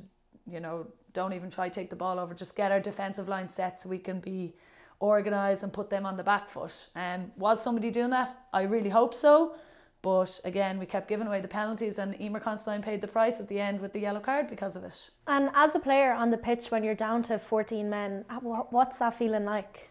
you 0.45 0.59
know, 0.59 0.87
don't 1.13 1.33
even 1.33 1.49
try 1.49 1.69
take 1.69 1.89
the 1.89 1.95
ball 1.95 2.19
over. 2.19 2.33
Just 2.33 2.55
get 2.55 2.71
our 2.71 2.81
defensive 2.81 3.29
line 3.29 3.47
set 3.47 3.81
so 3.81 3.89
we 3.89 3.97
can 3.97 4.19
be 4.19 4.55
organised 5.01 5.63
and 5.63 5.71
put 5.71 5.89
them 5.89 6.05
on 6.05 6.17
the 6.17 6.23
back 6.23 6.49
foot. 6.49 6.89
Um, 6.95 7.31
was 7.37 7.63
somebody 7.63 7.91
doing 7.91 8.09
that? 8.09 8.37
I 8.51 8.63
really 8.63 8.89
hope 8.89 9.13
so. 9.13 9.55
But 10.01 10.39
again, 10.45 10.79
we 10.79 10.85
kept 10.85 11.09
giving 11.09 11.27
away 11.27 11.41
the 11.41 11.47
penalties, 11.47 11.99
and 11.99 12.19
Emer 12.21 12.39
Constantine 12.39 12.81
paid 12.81 13.01
the 13.01 13.07
price 13.07 13.39
at 13.39 13.49
the 13.49 13.59
end 13.59 13.81
with 13.81 13.91
the 13.91 13.99
yellow 13.99 14.21
card 14.21 14.47
because 14.47 14.75
of 14.77 14.83
it. 14.85 15.09
And 15.27 15.49
as 15.53 15.75
a 15.75 15.79
player 15.79 16.13
on 16.13 16.29
the 16.29 16.37
pitch, 16.37 16.71
when 16.71 16.83
you're 16.83 16.95
down 16.95 17.21
to 17.23 17.37
14 17.37 17.89
men, 17.89 18.23
what's 18.41 18.99
that 18.99 19.17
feeling 19.17 19.43
like? 19.43 19.89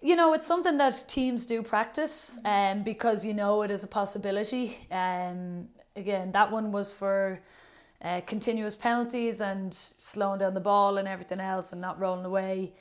You 0.00 0.16
know, 0.16 0.32
it's 0.32 0.46
something 0.46 0.78
that 0.78 1.04
teams 1.08 1.44
do 1.44 1.62
practice 1.62 2.38
um, 2.44 2.82
because 2.82 3.24
you 3.24 3.34
know 3.34 3.62
it 3.62 3.70
is 3.70 3.84
a 3.84 3.86
possibility. 3.86 4.86
Um, 4.90 5.68
again, 5.96 6.32
that 6.32 6.50
one 6.50 6.72
was 6.72 6.92
for 6.92 7.42
uh, 8.02 8.20
continuous 8.26 8.76
penalties 8.76 9.40
and 9.40 9.74
slowing 9.74 10.38
down 10.38 10.54
the 10.54 10.60
ball 10.60 10.98
and 10.98 11.08
everything 11.08 11.40
else 11.40 11.72
and 11.72 11.80
not 11.80 11.98
rolling 11.98 12.24
away. 12.24 12.72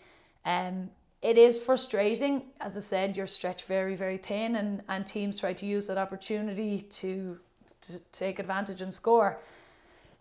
Um, 0.46 0.92
it 1.28 1.38
is 1.38 1.58
frustrating. 1.58 2.44
As 2.62 2.78
I 2.78 2.80
said, 2.80 3.18
you're 3.18 3.28
stretched 3.28 3.66
very, 3.66 3.96
very 3.98 4.18
thin, 4.18 4.56
and, 4.56 4.82
and 4.88 5.06
teams 5.06 5.38
try 5.38 5.52
to 5.52 5.66
use 5.66 5.86
that 5.88 5.98
opportunity 5.98 6.80
to, 6.80 7.38
to 7.82 8.00
take 8.14 8.40
advantage 8.40 8.80
and 8.80 8.94
score. 8.94 9.42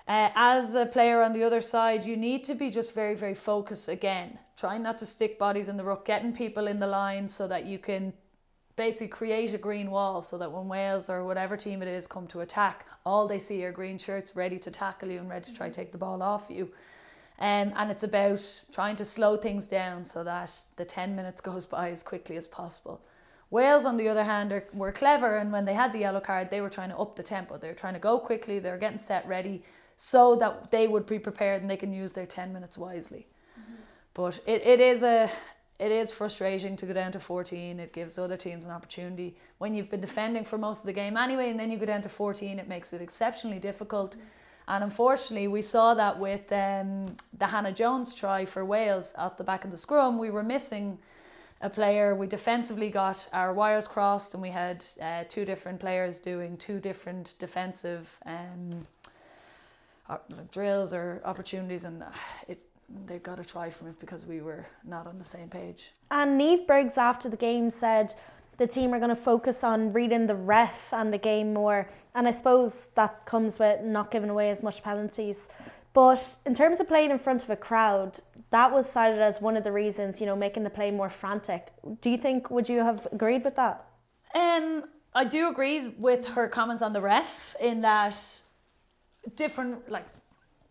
Uh, 0.08 0.30
as 0.34 0.74
a 0.74 0.84
player 0.84 1.22
on 1.22 1.32
the 1.32 1.44
other 1.44 1.60
side, 1.60 2.04
you 2.04 2.16
need 2.16 2.42
to 2.42 2.56
be 2.56 2.70
just 2.70 2.92
very, 2.92 3.14
very 3.14 3.36
focused 3.36 3.88
again. 3.88 4.36
Trying 4.56 4.82
not 4.82 4.98
to 4.98 5.06
stick 5.06 5.38
bodies 5.38 5.68
in 5.68 5.76
the 5.76 5.84
ruck, 5.84 6.04
getting 6.04 6.32
people 6.32 6.66
in 6.66 6.80
the 6.80 6.88
line 6.88 7.28
so 7.28 7.46
that 7.46 7.66
you 7.66 7.78
can 7.78 8.12
basically 8.74 9.06
create 9.06 9.54
a 9.54 9.58
green 9.58 9.92
wall 9.92 10.20
so 10.20 10.36
that 10.36 10.50
when 10.50 10.66
Wales 10.66 11.08
or 11.08 11.24
whatever 11.24 11.56
team 11.56 11.82
it 11.82 11.88
is 11.88 12.08
come 12.08 12.26
to 12.26 12.40
attack, 12.40 12.84
all 13.04 13.28
they 13.28 13.38
see 13.38 13.64
are 13.64 13.70
green 13.70 13.96
shirts 13.96 14.34
ready 14.34 14.58
to 14.58 14.72
tackle 14.72 15.08
you 15.08 15.20
and 15.20 15.30
ready 15.30 15.44
to 15.44 15.54
try 15.54 15.68
to 15.68 15.74
take 15.74 15.92
the 15.92 15.98
ball 15.98 16.20
off 16.20 16.46
you. 16.50 16.68
Um, 17.38 17.72
and 17.76 17.90
it's 17.90 18.02
about 18.02 18.42
trying 18.72 18.96
to 18.96 19.04
slow 19.04 19.36
things 19.36 19.68
down 19.68 20.04
so 20.04 20.24
that 20.24 20.58
the 20.76 20.84
10 20.84 21.14
minutes 21.14 21.40
goes 21.50 21.66
by 21.66 21.90
as 21.90 22.02
quickly 22.02 22.36
as 22.36 22.46
possible. 22.46 23.02
Wales, 23.50 23.84
on 23.84 23.96
the 23.96 24.08
other 24.08 24.24
hand, 24.24 24.52
are, 24.52 24.66
were 24.72 24.90
clever, 24.90 25.36
and 25.36 25.52
when 25.52 25.64
they 25.64 25.74
had 25.74 25.92
the 25.92 26.00
yellow 26.00 26.20
card, 26.20 26.50
they 26.50 26.60
were 26.60 26.70
trying 26.70 26.88
to 26.88 26.96
up 26.96 27.14
the 27.14 27.22
tempo. 27.22 27.58
They 27.58 27.68
were 27.68 27.74
trying 27.74 27.94
to 27.94 28.00
go 28.00 28.18
quickly, 28.18 28.58
they 28.58 28.70
were 28.70 28.78
getting 28.78 28.98
set 28.98 29.26
ready 29.28 29.62
so 29.96 30.36
that 30.36 30.70
they 30.70 30.88
would 30.88 31.06
be 31.06 31.18
prepared 31.18 31.62
and 31.62 31.70
they 31.70 31.76
can 31.76 31.92
use 31.92 32.12
their 32.12 32.26
10 32.26 32.52
minutes 32.52 32.76
wisely. 32.76 33.26
Mm-hmm. 33.58 33.74
But 34.14 34.40
it, 34.46 34.66
it 34.66 34.80
is 34.80 35.02
a 35.02 35.30
it 35.78 35.92
is 35.92 36.10
frustrating 36.10 36.74
to 36.76 36.86
go 36.86 36.94
down 36.94 37.12
to 37.12 37.20
14. 37.20 37.78
It 37.78 37.92
gives 37.92 38.18
other 38.18 38.38
teams 38.38 38.64
an 38.64 38.72
opportunity. 38.72 39.36
When 39.58 39.74
you've 39.74 39.90
been 39.90 40.00
defending 40.00 40.42
for 40.42 40.56
most 40.56 40.80
of 40.80 40.86
the 40.86 40.92
game 40.94 41.18
anyway, 41.18 41.50
and 41.50 41.60
then 41.60 41.70
you 41.70 41.76
go 41.76 41.84
down 41.84 42.00
to 42.00 42.08
14, 42.08 42.58
it 42.58 42.66
makes 42.66 42.94
it 42.94 43.02
exceptionally 43.02 43.58
difficult. 43.58 44.12
Mm-hmm 44.12 44.26
and 44.68 44.82
unfortunately, 44.82 45.48
we 45.48 45.62
saw 45.62 45.94
that 45.94 46.18
with 46.18 46.50
um, 46.52 47.14
the 47.38 47.46
Hannah 47.46 47.72
Jones 47.72 48.14
try 48.14 48.44
for 48.44 48.64
Wales 48.64 49.14
at 49.16 49.38
the 49.38 49.44
back 49.44 49.64
of 49.64 49.70
the 49.70 49.78
scrum. 49.78 50.18
We 50.18 50.30
were 50.30 50.42
missing 50.42 50.98
a 51.60 51.70
player. 51.70 52.14
We 52.14 52.26
defensively 52.26 52.90
got 52.90 53.28
our 53.32 53.54
wires 53.54 53.86
crossed, 53.86 54.34
and 54.34 54.42
we 54.42 54.50
had 54.50 54.84
uh, 55.00 55.24
two 55.28 55.44
different 55.44 55.78
players 55.78 56.18
doing 56.18 56.56
two 56.56 56.80
different 56.80 57.34
defensive 57.38 58.18
um, 58.26 58.86
drills 60.50 60.92
or 60.92 61.22
opportunities, 61.24 61.84
and 61.84 62.02
uh, 62.02 62.10
it 62.48 62.60
they 63.06 63.18
got 63.18 63.40
a 63.40 63.44
try 63.44 63.68
from 63.68 63.88
it 63.88 63.98
because 63.98 64.26
we 64.26 64.40
were 64.40 64.64
not 64.84 65.06
on 65.06 65.18
the 65.18 65.24
same 65.24 65.48
page. 65.48 65.92
And 66.10 66.40
Niamh 66.40 66.66
Briggs 66.66 66.96
after 66.96 67.28
the 67.28 67.36
game 67.36 67.70
said 67.70 68.14
the 68.58 68.66
team 68.66 68.94
are 68.94 68.98
going 68.98 69.10
to 69.10 69.16
focus 69.16 69.62
on 69.62 69.92
reading 69.92 70.26
the 70.26 70.34
ref 70.34 70.92
and 70.92 71.12
the 71.12 71.18
game 71.18 71.52
more. 71.52 71.88
And 72.14 72.26
I 72.26 72.30
suppose 72.30 72.88
that 72.94 73.26
comes 73.26 73.58
with 73.58 73.82
not 73.82 74.10
giving 74.10 74.30
away 74.30 74.50
as 74.50 74.62
much 74.62 74.82
penalties. 74.82 75.48
But 75.92 76.36
in 76.44 76.54
terms 76.54 76.80
of 76.80 76.88
playing 76.88 77.10
in 77.10 77.18
front 77.18 77.42
of 77.42 77.50
a 77.50 77.56
crowd, 77.56 78.20
that 78.50 78.72
was 78.72 78.88
cited 78.88 79.20
as 79.20 79.40
one 79.40 79.56
of 79.56 79.64
the 79.64 79.72
reasons, 79.72 80.20
you 80.20 80.26
know, 80.26 80.36
making 80.36 80.62
the 80.62 80.70
play 80.70 80.90
more 80.90 81.10
frantic. 81.10 81.72
Do 82.00 82.10
you 82.10 82.18
think, 82.18 82.50
would 82.50 82.68
you 82.68 82.80
have 82.80 83.06
agreed 83.12 83.44
with 83.44 83.56
that? 83.56 83.84
Um, 84.34 84.84
I 85.14 85.24
do 85.24 85.48
agree 85.48 85.94
with 85.98 86.26
her 86.28 86.48
comments 86.48 86.82
on 86.82 86.92
the 86.92 87.00
ref 87.00 87.56
in 87.60 87.80
that 87.80 88.42
different, 89.34 89.90
like, 89.90 90.04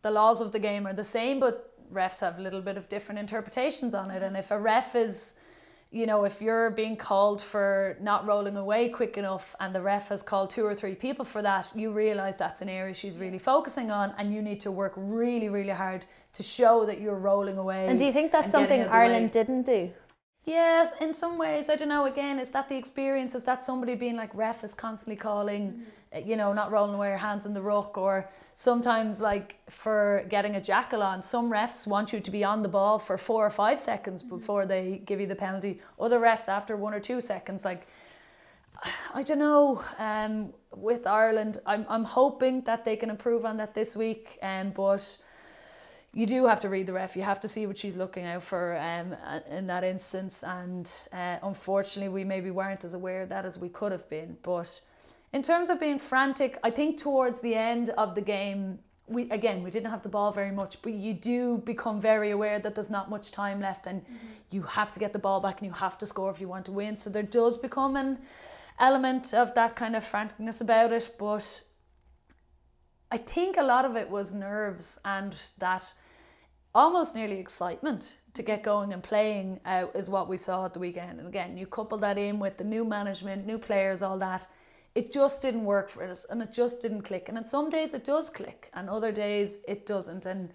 the 0.03 0.11
laws 0.11 0.41
of 0.41 0.51
the 0.51 0.59
game 0.59 0.85
are 0.85 0.93
the 0.93 1.03
same, 1.03 1.39
but 1.39 1.73
refs 1.91 2.19
have 2.21 2.37
a 2.37 2.41
little 2.41 2.61
bit 2.61 2.77
of 2.77 2.87
different 2.89 3.19
interpretations 3.19 3.95
on 3.95 4.11
it. 4.11 4.21
And 4.21 4.37
if 4.37 4.51
a 4.51 4.59
ref 4.59 4.95
is 4.95 5.39
you 5.91 6.05
know, 6.05 6.25
if 6.25 6.41
you're 6.41 6.71
being 6.71 6.97
called 6.97 7.41
for 7.41 7.97
not 8.01 8.25
rolling 8.25 8.57
away 8.57 8.89
quick 8.89 9.17
enough 9.17 9.55
and 9.59 9.73
the 9.73 9.81
ref 9.81 10.09
has 10.09 10.21
called 10.21 10.49
two 10.49 10.65
or 10.65 10.75
three 10.75 10.95
people 10.95 11.23
for 11.23 11.41
that, 11.41 11.69
you 11.73 11.91
realise 11.91 12.35
that's 12.35 12.61
an 12.61 12.69
area 12.69 12.93
she's 12.93 13.17
really 13.17 13.37
focusing 13.39 13.91
on 13.91 14.13
and 14.17 14.33
you 14.33 14.41
need 14.41 14.59
to 14.61 14.71
work 14.71 14.93
really, 14.97 15.47
really 15.49 15.69
hard 15.69 16.05
to 16.33 16.43
show 16.43 16.85
that 16.85 16.99
you're 16.99 17.17
rolling 17.17 17.57
away. 17.57 17.87
And 17.87 17.97
do 17.97 18.03
you 18.03 18.11
think 18.11 18.31
that's 18.31 18.51
something 18.51 18.81
Ireland 18.81 19.31
didn't 19.31 19.63
do? 19.63 19.91
Yes, 20.45 20.91
in 21.01 21.11
some 21.11 21.39
ways, 21.39 21.69
I 21.69 21.75
don't 21.75 21.89
know. 21.89 22.05
Again, 22.05 22.37
is 22.37 22.51
that 22.51 22.69
the 22.69 22.75
experience? 22.75 23.33
Is 23.33 23.43
that 23.45 23.63
somebody 23.63 23.95
being 23.95 24.15
like 24.15 24.29
ref 24.35 24.63
is 24.63 24.75
constantly 24.75 25.15
calling, 25.15 25.83
mm-hmm. 26.13 26.29
you 26.29 26.35
know, 26.35 26.53
not 26.53 26.71
rolling 26.71 26.93
away 26.93 27.09
your 27.09 27.17
hands 27.17 27.47
in 27.47 27.53
the 27.55 27.61
ruck, 27.61 27.97
or 27.97 28.29
sometimes 28.53 29.19
like 29.19 29.57
for 29.71 30.23
getting 30.29 30.55
a 30.55 30.61
jackal 30.61 31.01
on, 31.01 31.23
some 31.23 31.49
refs 31.49 31.87
want 31.87 32.13
you 32.13 32.19
to 32.19 32.31
be 32.31 32.43
on 32.43 32.61
the 32.61 32.69
ball 32.69 32.99
for 32.99 33.17
four 33.17 33.43
or 33.43 33.49
five 33.49 33.79
seconds 33.79 34.21
mm-hmm. 34.21 34.37
before 34.37 34.67
they 34.67 35.01
give 35.05 35.19
you 35.19 35.25
the 35.25 35.35
penalty. 35.35 35.81
Other 35.99 36.19
refs 36.19 36.47
after 36.47 36.77
one 36.77 36.93
or 36.93 36.99
two 36.99 37.21
seconds, 37.21 37.65
like 37.65 37.87
I 39.15 39.23
don't 39.23 39.39
know. 39.39 39.81
Um, 39.97 40.53
with 40.75 41.07
Ireland, 41.07 41.59
I'm 41.65 41.87
I'm 41.89 42.03
hoping 42.03 42.61
that 42.61 42.85
they 42.85 42.95
can 42.97 43.09
improve 43.09 43.45
on 43.45 43.57
that 43.57 43.73
this 43.73 43.95
week. 43.95 44.37
Um, 44.43 44.69
but 44.71 45.17
you 46.15 46.25
do 46.25 46.45
have 46.45 46.61
to 46.61 46.69
read 46.69 46.87
the 46.87 46.93
ref. 46.93 47.17
You 47.17 47.23
have 47.23 47.41
to 47.41 47.47
see 47.49 47.67
what 47.67 47.77
she's 47.77 47.97
looking 47.97 48.25
out 48.25 48.41
for 48.41 48.77
um, 48.77 49.15
in 49.49 49.67
that 49.67 49.83
instance. 49.83 50.43
And 50.43 50.89
uh, 51.11 51.37
unfortunately, 51.43 52.07
we 52.07 52.23
maybe 52.23 52.51
weren't 52.51 52.85
as 52.85 52.93
aware 52.93 53.23
of 53.23 53.29
that 53.29 53.45
as 53.45 53.59
we 53.59 53.67
could 53.67 53.91
have 53.91 54.09
been. 54.09 54.37
But 54.41 54.79
in 55.33 55.43
terms 55.43 55.69
of 55.69 55.77
being 55.77 55.99
frantic, 55.99 56.57
I 56.63 56.69
think 56.69 56.97
towards 56.97 57.41
the 57.41 57.53
end 57.53 57.89
of 57.89 58.15
the 58.15 58.21
game, 58.21 58.79
we 59.07 59.29
again 59.29 59.61
we 59.61 59.69
didn't 59.69 59.91
have 59.91 60.03
the 60.03 60.09
ball 60.09 60.31
very 60.31 60.51
much, 60.51 60.81
but 60.81 60.93
you 60.93 61.13
do 61.13 61.57
become 61.65 61.99
very 61.99 62.31
aware 62.31 62.59
that 62.59 62.75
there's 62.75 62.89
not 62.89 63.09
much 63.09 63.31
time 63.31 63.59
left, 63.59 63.85
and 63.85 64.01
mm-hmm. 64.01 64.15
you 64.51 64.61
have 64.61 64.93
to 64.93 64.99
get 65.01 65.11
the 65.11 65.19
ball 65.19 65.41
back 65.41 65.59
and 65.59 65.67
you 65.67 65.73
have 65.73 65.97
to 65.97 66.05
score 66.05 66.31
if 66.31 66.39
you 66.39 66.47
want 66.47 66.65
to 66.65 66.71
win. 66.71 66.95
So 66.95 67.09
there 67.09 67.23
does 67.23 67.57
become 67.57 67.97
an 67.97 68.19
element 68.79 69.33
of 69.33 69.53
that 69.55 69.75
kind 69.75 69.97
of 69.97 70.09
franticness 70.09 70.61
about 70.61 70.93
it, 70.93 71.11
but. 71.19 71.61
I 73.11 73.17
think 73.17 73.55
a 73.55 73.63
lot 73.63 73.85
of 73.85 73.95
it 73.95 74.09
was 74.09 74.33
nerves 74.33 74.99
and 75.05 75.33
that 75.59 75.93
almost 76.75 77.15
nearly 77.15 77.39
excitement 77.39 78.17
to 78.33 78.43
get 78.43 78.61
going 78.61 78.91
and 78.91 79.01
playing 79.01 79.59
uh, 79.65 79.85
is 79.95 80.09
what 80.09 80.27
we 80.27 80.35
saw 80.35 80.65
at 80.65 80.73
the 80.73 80.79
weekend. 80.79 81.19
And 81.19 81.27
again, 81.27 81.57
you 81.57 81.65
couple 81.65 81.97
that 81.99 82.17
in 82.17 82.37
with 82.37 82.57
the 82.57 82.65
new 82.65 82.83
management, 82.83 83.47
new 83.47 83.57
players, 83.57 84.03
all 84.03 84.19
that. 84.19 84.45
It 84.93 85.11
just 85.11 85.41
didn't 85.41 85.63
work 85.63 85.89
for 85.89 86.03
us 86.03 86.25
and 86.29 86.41
it 86.41 86.51
just 86.51 86.81
didn't 86.81 87.03
click. 87.03 87.29
And 87.29 87.37
on 87.37 87.45
some 87.45 87.69
days 87.69 87.93
it 87.93 88.03
does 88.03 88.29
click 88.29 88.69
and 88.73 88.89
other 88.89 89.11
days 89.11 89.59
it 89.67 89.85
doesn't. 89.85 90.25
And 90.25 90.53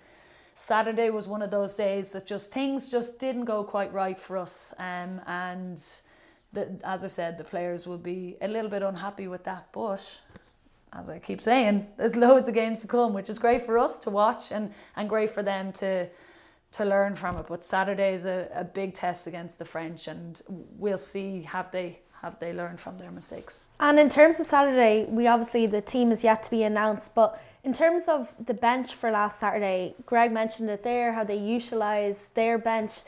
Saturday 0.54 1.08
was 1.08 1.26
one 1.26 1.40
of 1.40 1.50
those 1.50 1.74
days 1.74 2.12
that 2.12 2.26
just 2.26 2.52
things 2.52 2.88
just 2.88 3.18
didn't 3.18 3.46
go 3.46 3.64
quite 3.64 3.92
right 3.92 4.20
for 4.20 4.36
us. 4.36 4.74
Um, 4.78 5.22
and 5.26 5.82
the, 6.52 6.78
as 6.84 7.02
I 7.02 7.06
said, 7.06 7.38
the 7.38 7.44
players 7.44 7.86
will 7.86 7.98
be 7.98 8.36
a 8.42 8.48
little 8.48 8.70
bit 8.70 8.82
unhappy 8.82 9.26
with 9.26 9.44
that. 9.44 9.68
But 9.72 10.20
as 10.92 11.08
I 11.08 11.18
keep 11.18 11.40
saying, 11.40 11.86
there's 11.96 12.16
loads 12.16 12.48
of 12.48 12.54
games 12.54 12.80
to 12.80 12.86
come, 12.86 13.12
which 13.12 13.28
is 13.28 13.38
great 13.38 13.62
for 13.62 13.78
us 13.78 13.96
to 13.98 14.10
watch 14.10 14.50
and, 14.50 14.72
and 14.96 15.08
great 15.08 15.30
for 15.30 15.42
them 15.42 15.72
to 15.74 16.08
to 16.72 16.84
learn 16.84 17.16
from 17.16 17.36
it. 17.36 17.46
But 17.48 17.64
Saturday 17.64 18.14
is 18.14 18.26
a, 18.26 18.48
a 18.54 18.62
big 18.62 18.94
test 18.94 19.26
against 19.26 19.58
the 19.58 19.64
French, 19.64 20.06
and 20.06 20.40
we'll 20.78 20.98
see 20.98 21.42
have 21.42 21.70
they 21.70 22.00
have 22.22 22.38
they 22.38 22.52
learned 22.52 22.78
from 22.78 22.98
their 22.98 23.10
mistakes. 23.10 23.64
And 23.80 23.98
in 23.98 24.08
terms 24.08 24.38
of 24.40 24.46
Saturday, 24.46 25.06
we 25.08 25.26
obviously 25.26 25.66
the 25.66 25.80
team 25.80 26.12
is 26.12 26.22
yet 26.22 26.42
to 26.44 26.50
be 26.50 26.62
announced, 26.62 27.14
but 27.14 27.42
in 27.64 27.72
terms 27.72 28.08
of 28.08 28.32
the 28.46 28.54
bench 28.54 28.94
for 28.94 29.10
last 29.10 29.40
Saturday, 29.40 29.94
Greg 30.06 30.32
mentioned 30.32 30.70
it 30.70 30.82
there, 30.82 31.12
how 31.12 31.24
they 31.24 31.36
utilise 31.36 32.28
their 32.34 32.56
bench 32.58 33.00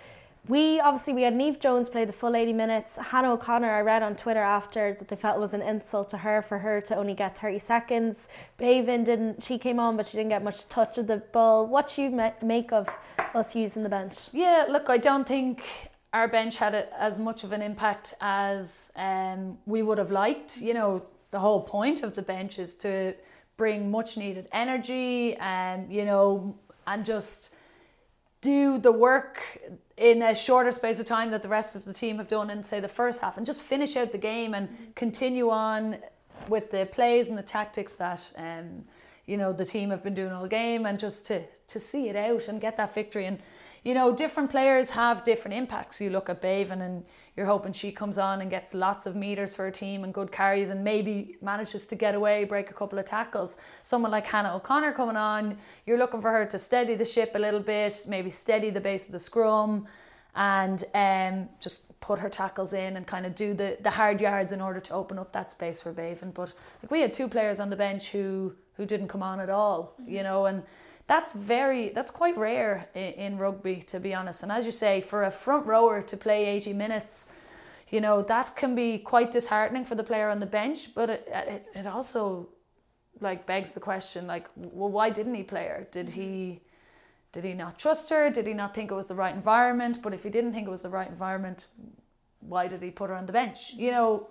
we 0.48 0.80
obviously 0.80 1.12
we 1.12 1.22
had 1.22 1.36
Neve 1.36 1.60
Jones 1.60 1.88
play 1.88 2.04
the 2.04 2.12
full 2.12 2.34
80 2.34 2.52
minutes. 2.52 2.96
Hannah 2.96 3.32
O'Connor, 3.32 3.70
I 3.70 3.80
read 3.80 4.02
on 4.02 4.16
Twitter 4.16 4.40
after 4.40 4.96
that 4.98 5.06
they 5.06 5.14
felt 5.14 5.36
it 5.36 5.40
was 5.40 5.54
an 5.54 5.62
insult 5.62 6.08
to 6.10 6.18
her 6.18 6.42
for 6.42 6.58
her 6.58 6.80
to 6.80 6.96
only 6.96 7.14
get 7.14 7.38
30 7.38 7.60
seconds. 7.60 8.28
Béibhinn 8.58 9.04
didn't, 9.04 9.42
she 9.42 9.56
came 9.56 9.78
on, 9.78 9.96
but 9.96 10.06
she 10.06 10.16
didn't 10.16 10.30
get 10.30 10.42
much 10.42 10.68
touch 10.68 10.98
of 10.98 11.06
the 11.06 11.18
ball. 11.18 11.66
What 11.66 11.92
do 11.94 12.02
you 12.02 12.32
make 12.42 12.72
of 12.72 12.88
us 13.34 13.54
using 13.54 13.84
the 13.84 13.88
bench? 13.88 14.16
Yeah, 14.32 14.66
look, 14.68 14.90
I 14.90 14.98
don't 14.98 15.26
think 15.26 15.90
our 16.12 16.26
bench 16.26 16.56
had 16.56 16.74
a, 16.74 17.00
as 17.00 17.20
much 17.20 17.44
of 17.44 17.52
an 17.52 17.62
impact 17.62 18.14
as 18.20 18.90
um, 18.96 19.58
we 19.66 19.82
would 19.82 19.98
have 19.98 20.10
liked. 20.10 20.60
You 20.60 20.74
know, 20.74 21.06
the 21.30 21.38
whole 21.38 21.60
point 21.60 22.02
of 22.02 22.14
the 22.14 22.22
bench 22.22 22.58
is 22.58 22.74
to 22.76 23.14
bring 23.56 23.92
much 23.92 24.16
needed 24.16 24.48
energy 24.50 25.36
and, 25.36 25.92
you 25.92 26.04
know, 26.04 26.56
and 26.88 27.06
just 27.06 27.54
do 28.40 28.76
the 28.78 28.90
work 28.90 29.40
in 30.02 30.20
a 30.22 30.34
shorter 30.34 30.72
space 30.72 30.98
of 31.00 31.06
time 31.06 31.30
that 31.30 31.42
the 31.42 31.48
rest 31.48 31.76
of 31.76 31.84
the 31.84 31.92
team 31.92 32.18
have 32.18 32.28
done 32.28 32.50
in 32.50 32.62
say 32.62 32.80
the 32.80 32.88
first 32.88 33.20
half 33.20 33.36
and 33.36 33.46
just 33.46 33.62
finish 33.62 33.96
out 33.96 34.12
the 34.12 34.18
game 34.18 34.52
and 34.52 34.68
continue 34.94 35.48
on 35.48 35.96
with 36.48 36.70
the 36.70 36.86
plays 36.92 37.28
and 37.28 37.38
the 37.38 37.42
tactics 37.42 37.96
that 37.96 38.32
um, 38.36 38.84
you 39.26 39.36
know 39.36 39.52
the 39.52 39.64
team 39.64 39.90
have 39.90 40.02
been 40.02 40.14
doing 40.14 40.32
all 40.32 40.46
game 40.46 40.86
and 40.86 40.98
just 40.98 41.24
to 41.24 41.40
to 41.68 41.78
see 41.78 42.08
it 42.08 42.16
out 42.16 42.48
and 42.48 42.60
get 42.60 42.76
that 42.76 42.92
victory 42.92 43.26
and 43.26 43.38
you 43.84 43.94
know, 43.94 44.14
different 44.14 44.50
players 44.50 44.90
have 44.90 45.24
different 45.24 45.56
impacts. 45.56 46.00
You 46.00 46.10
look 46.10 46.28
at 46.28 46.40
Béibhinn 46.40 46.80
and 46.80 47.04
you're 47.36 47.46
hoping 47.46 47.72
she 47.72 47.90
comes 47.90 48.18
on 48.18 48.42
and 48.42 48.50
gets 48.50 48.74
lots 48.74 49.06
of 49.06 49.16
meters 49.16 49.54
for 49.54 49.64
her 49.64 49.70
team 49.70 50.04
and 50.04 50.12
good 50.12 50.30
carries 50.30 50.70
and 50.70 50.84
maybe 50.84 51.36
manages 51.40 51.86
to 51.86 51.94
get 51.94 52.14
away, 52.14 52.44
break 52.44 52.70
a 52.70 52.74
couple 52.74 52.98
of 52.98 53.04
tackles. 53.04 53.56
Someone 53.82 54.10
like 54.10 54.26
Hannah 54.26 54.54
O'Connor 54.54 54.92
coming 54.92 55.16
on, 55.16 55.56
you're 55.86 55.98
looking 55.98 56.20
for 56.20 56.30
her 56.30 56.44
to 56.44 56.58
steady 56.58 56.94
the 56.94 57.04
ship 57.04 57.32
a 57.34 57.38
little 57.38 57.60
bit, 57.60 58.04
maybe 58.06 58.30
steady 58.30 58.70
the 58.70 58.80
base 58.80 59.06
of 59.06 59.12
the 59.12 59.18
scrum 59.18 59.86
and 60.34 60.84
um, 60.94 61.48
just 61.60 61.98
put 62.00 62.18
her 62.18 62.28
tackles 62.28 62.72
in 62.72 62.96
and 62.96 63.06
kind 63.06 63.24
of 63.26 63.34
do 63.34 63.54
the, 63.54 63.78
the 63.82 63.90
hard 63.90 64.20
yards 64.20 64.52
in 64.52 64.60
order 64.60 64.80
to 64.80 64.92
open 64.92 65.18
up 65.18 65.32
that 65.32 65.50
space 65.50 65.80
for 65.80 65.92
Béibhinn. 65.92 66.34
But 66.34 66.52
like 66.82 66.90
we 66.90 67.00
had 67.00 67.14
two 67.14 67.28
players 67.28 67.60
on 67.60 67.70
the 67.70 67.76
bench 67.76 68.10
who 68.10 68.54
who 68.74 68.86
didn't 68.86 69.08
come 69.08 69.22
on 69.22 69.38
at 69.38 69.50
all, 69.50 69.94
you 70.06 70.22
know, 70.22 70.46
and 70.46 70.62
that's 71.06 71.32
very 71.32 71.90
that's 71.90 72.10
quite 72.10 72.36
rare 72.36 72.88
in, 72.94 73.12
in, 73.12 73.38
rugby 73.38 73.76
to 73.88 74.00
be 74.00 74.14
honest. 74.14 74.42
And 74.42 74.52
as 74.52 74.64
you 74.64 74.72
say 74.72 75.00
for 75.00 75.24
a 75.24 75.30
front 75.30 75.66
rower 75.66 76.02
to 76.02 76.16
play 76.16 76.46
80 76.46 76.72
minutes 76.72 77.28
you 77.92 78.00
know 78.00 78.22
that 78.22 78.56
can 78.56 78.74
be 78.74 78.98
quite 78.98 79.30
disheartening 79.30 79.84
for 79.84 79.94
the 79.94 80.02
player 80.02 80.28
on 80.28 80.40
the 80.40 80.46
bench 80.46 80.94
but 80.94 81.10
it, 81.10 81.28
it, 81.28 81.66
it 81.74 81.86
also 81.86 82.48
like 83.20 83.46
begs 83.46 83.72
the 83.72 83.80
question 83.80 84.26
like 84.26 84.48
well 84.56 84.88
why 84.90 85.10
didn't 85.10 85.34
he 85.34 85.44
play 85.44 85.66
her? 85.66 85.86
Did 85.92 86.08
he 86.08 86.60
did 87.32 87.44
he 87.44 87.54
not 87.54 87.78
trust 87.78 88.10
her? 88.10 88.30
Did 88.30 88.46
he 88.46 88.54
not 88.54 88.74
think 88.74 88.90
it 88.90 88.94
was 88.94 89.06
the 89.06 89.14
right 89.14 89.34
environment? 89.34 90.02
But 90.02 90.12
if 90.12 90.22
he 90.22 90.28
didn't 90.30 90.52
think 90.52 90.66
it 90.66 90.70
was 90.70 90.82
the 90.82 90.90
right 90.90 91.08
environment 91.08 91.68
why 92.40 92.66
did 92.66 92.82
he 92.82 92.90
put 92.90 93.10
her 93.10 93.16
on 93.16 93.26
the 93.26 93.32
bench 93.32 93.74
you 93.74 93.90
know? 93.90 94.26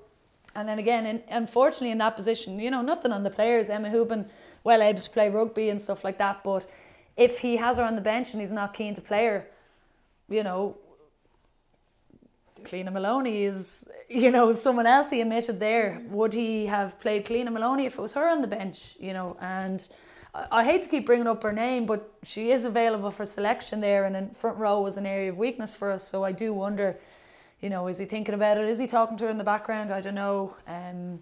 And 0.55 0.67
then 0.67 0.79
again 0.79 1.05
in, 1.05 1.23
unfortunately 1.29 1.91
in 1.91 1.99
that 1.99 2.15
position 2.15 2.60
you 2.60 2.71
know 2.71 2.81
nothing 2.81 3.12
on 3.12 3.23
the 3.23 3.29
players. 3.29 3.69
Emma 3.69 3.89
Hooban 3.89 4.27
well 4.63 4.82
able 4.82 5.02
to 5.02 5.10
play 5.10 5.30
rugby 5.30 5.69
and 5.69 5.82
stuff 5.82 6.04
like 6.04 6.17
that. 6.17 6.43
But 6.43 6.69
if 7.17 7.39
he 7.39 7.58
has 7.58 7.78
her 7.78 7.84
on 7.84 7.95
the 7.95 8.02
bench 8.02 8.34
and 8.34 8.41
he's 8.41 8.52
not 8.52 8.74
keen 8.74 8.93
to 8.95 9.02
play 9.02 9.26
her, 9.26 9.47
you 10.30 10.43
know, 10.43 10.78
Cliodhna 12.63 12.91
Moloney 12.91 13.43
is, 13.43 13.86
you 14.08 14.32
know, 14.32 14.54
someone 14.54 14.86
else 14.86 15.10
he 15.10 15.21
omitted 15.21 15.60
there. 15.60 16.02
Would 16.10 16.34
he 16.34 16.65
have 16.67 17.00
played 17.00 17.26
Cliodhna 17.26 17.52
Moloney 17.52 17.86
if 17.86 17.97
it 17.97 18.02
was 18.02 18.13
her 18.13 18.30
on 18.30 18.41
the 18.41 18.47
bench? 18.47 18.95
You 19.00 19.13
know, 19.13 19.38
and 19.41 19.88
I, 20.34 20.47
I 20.52 20.63
hate 20.63 20.82
to 20.84 20.89
keep 20.89 21.06
bringing 21.06 21.28
up 21.28 21.41
her 21.43 21.52
name, 21.52 21.86
but 21.86 22.12
she 22.24 22.52
is 22.52 22.65
available 22.65 23.12
for 23.12 23.26
selection 23.26 23.82
there, 23.82 24.06
and 24.06 24.15
in 24.15 24.30
front 24.30 24.58
row 24.58 24.82
was 24.82 24.97
an 24.97 25.06
area 25.06 25.32
of 25.32 25.38
weakness 25.38 25.74
for 25.74 25.91
us. 25.91 26.08
So 26.08 26.24
I 26.24 26.32
do 26.32 26.54
wonder, 26.54 26.97
you 27.62 27.69
know, 27.69 27.88
is 27.88 27.97
he 27.97 28.06
thinking 28.06 28.36
about 28.36 28.58
it? 28.58 28.65
Is 28.69 28.80
he 28.80 28.88
talking 28.88 29.17
to 29.17 29.26
her 29.26 29.30
in 29.30 29.38
the 29.38 29.43
background? 29.43 29.91
I 29.91 30.02
don't 30.02 30.15
know. 30.15 30.56
Um, 30.67 31.21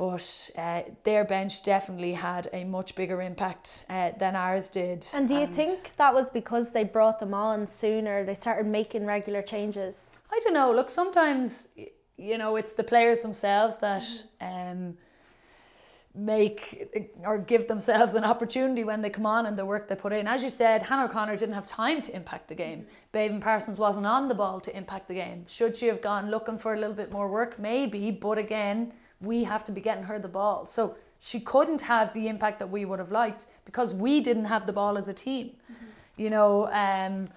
but 0.00 0.50
uh, 0.56 0.80
their 1.04 1.26
bench 1.26 1.62
definitely 1.62 2.14
had 2.14 2.48
a 2.54 2.64
much 2.64 2.94
bigger 2.94 3.20
impact 3.20 3.84
uh, 3.90 4.12
than 4.18 4.34
ours 4.34 4.70
did. 4.70 5.06
And 5.12 5.28
do 5.28 5.34
you 5.34 5.40
and 5.40 5.54
think 5.54 5.94
that 5.98 6.14
was 6.14 6.30
because 6.30 6.70
they 6.70 6.84
brought 6.84 7.18
them 7.18 7.34
on 7.34 7.66
sooner? 7.66 8.24
They 8.24 8.34
started 8.34 8.66
making 8.66 9.04
regular 9.04 9.42
changes. 9.42 10.16
I 10.32 10.40
don't 10.42 10.54
know. 10.54 10.72
Look, 10.72 10.88
sometimes 10.88 11.68
you 12.16 12.38
know 12.38 12.56
it's 12.56 12.72
the 12.72 12.82
players 12.82 13.20
themselves 13.20 13.76
that 13.80 14.06
um, 14.40 14.96
make 16.14 16.88
or 17.22 17.36
give 17.36 17.68
themselves 17.68 18.14
an 18.14 18.24
opportunity 18.24 18.84
when 18.84 19.02
they 19.02 19.10
come 19.10 19.26
on 19.26 19.44
and 19.44 19.54
the 19.58 19.66
work 19.66 19.86
they 19.86 19.96
put 19.96 20.14
in. 20.14 20.26
As 20.26 20.42
you 20.42 20.48
said, 20.48 20.82
Hannah 20.82 21.04
O'Connor 21.04 21.36
didn't 21.36 21.56
have 21.56 21.66
time 21.66 22.00
to 22.00 22.16
impact 22.16 22.48
the 22.48 22.54
game. 22.54 22.86
Béibhinn 23.12 23.42
Parsons 23.42 23.76
wasn't 23.76 24.06
on 24.06 24.28
the 24.28 24.34
ball 24.34 24.62
to 24.62 24.74
impact 24.74 25.08
the 25.08 25.14
game. 25.14 25.44
Should 25.46 25.76
she 25.76 25.88
have 25.88 26.00
gone 26.00 26.30
looking 26.30 26.56
for 26.56 26.72
a 26.72 26.78
little 26.78 26.96
bit 26.96 27.12
more 27.12 27.28
work? 27.28 27.58
Maybe, 27.58 28.10
but 28.10 28.38
again 28.38 28.94
we 29.20 29.44
have 29.44 29.64
to 29.64 29.72
be 29.72 29.80
getting 29.80 30.04
her 30.04 30.18
the 30.18 30.28
ball. 30.28 30.64
So 30.66 30.96
she 31.18 31.40
couldn't 31.40 31.82
have 31.82 32.12
the 32.14 32.28
impact 32.28 32.58
that 32.60 32.70
we 32.70 32.84
would 32.84 32.98
have 32.98 33.12
liked 33.12 33.46
because 33.64 33.92
we 33.92 34.20
didn't 34.20 34.46
have 34.46 34.66
the 34.66 34.72
ball 34.72 34.96
as 34.96 35.08
a 35.08 35.14
team, 35.14 35.50
mm-hmm. 35.70 35.86
you 36.16 36.30
know. 36.30 36.66
Um, 36.66 37.28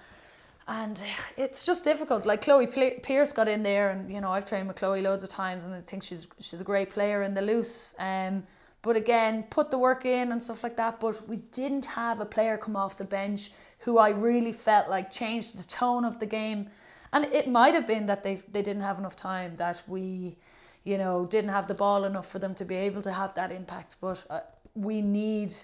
and 0.68 1.04
it's 1.38 1.66
just 1.66 1.84
difficult. 1.84 2.26
Like 2.26 2.42
Chloe 2.42 2.68
Pearse 2.68 3.34
got 3.34 3.48
in 3.48 3.64
there, 3.64 3.90
and 3.90 4.12
you 4.12 4.22
know 4.22 4.32
I've 4.32 4.46
trained 4.46 4.68
with 4.68 4.78
Chloe 4.78 5.02
loads 5.02 5.24
of 5.24 5.30
times, 5.30 5.66
and 5.66 5.76
I 5.76 5.82
think 5.82 6.04
she's 6.04 6.28
she's 6.40 6.62
a 6.62 6.64
great 6.64 6.90
player 6.90 7.24
in 7.24 7.34
the 7.34 7.42
loose. 7.42 7.96
Um, 8.00 8.44
but 8.82 8.96
again, 8.96 9.44
put 9.50 9.72
the 9.72 9.78
work 9.78 10.06
in 10.06 10.32
and 10.32 10.44
stuff 10.44 10.64
like 10.64 10.76
that. 10.78 11.00
But 11.00 11.28
we 11.28 11.38
didn't 11.38 11.86
have 11.86 12.20
a 12.20 12.26
player 12.26 12.58
come 12.58 12.76
off 12.76 12.98
the 12.98 13.06
bench 13.06 13.52
who 13.80 13.98
I 13.98 14.10
really 14.10 14.54
felt 14.54 14.90
like 14.90 15.12
changed 15.12 15.58
the 15.58 15.68
tone 15.68 16.06
of 16.06 16.20
the 16.20 16.26
game. 16.26 16.70
And 17.12 17.26
it 17.26 17.48
might 17.48 17.74
have 17.74 17.88
been 17.88 18.06
that 18.06 18.24
they 18.24 18.36
they 18.36 18.62
didn't 18.62 18.84
have 18.84 19.00
enough 19.00 19.16
time 19.16 19.56
that 19.58 19.82
we 19.88 20.38
you 20.84 20.98
know, 20.98 21.26
didn't 21.26 21.52
have 21.52 21.68
the 21.68 21.74
ball 21.74 22.04
enough 22.04 22.28
for 22.28 22.40
them 22.40 22.54
to 22.56 22.66
be 22.66 22.76
able 22.76 23.02
to 23.02 23.12
have 23.12 23.34
that 23.36 23.52
impact. 23.52 23.96
But 24.02 24.26
uh, 24.30 24.42
we 24.76 25.02
need 25.02 25.56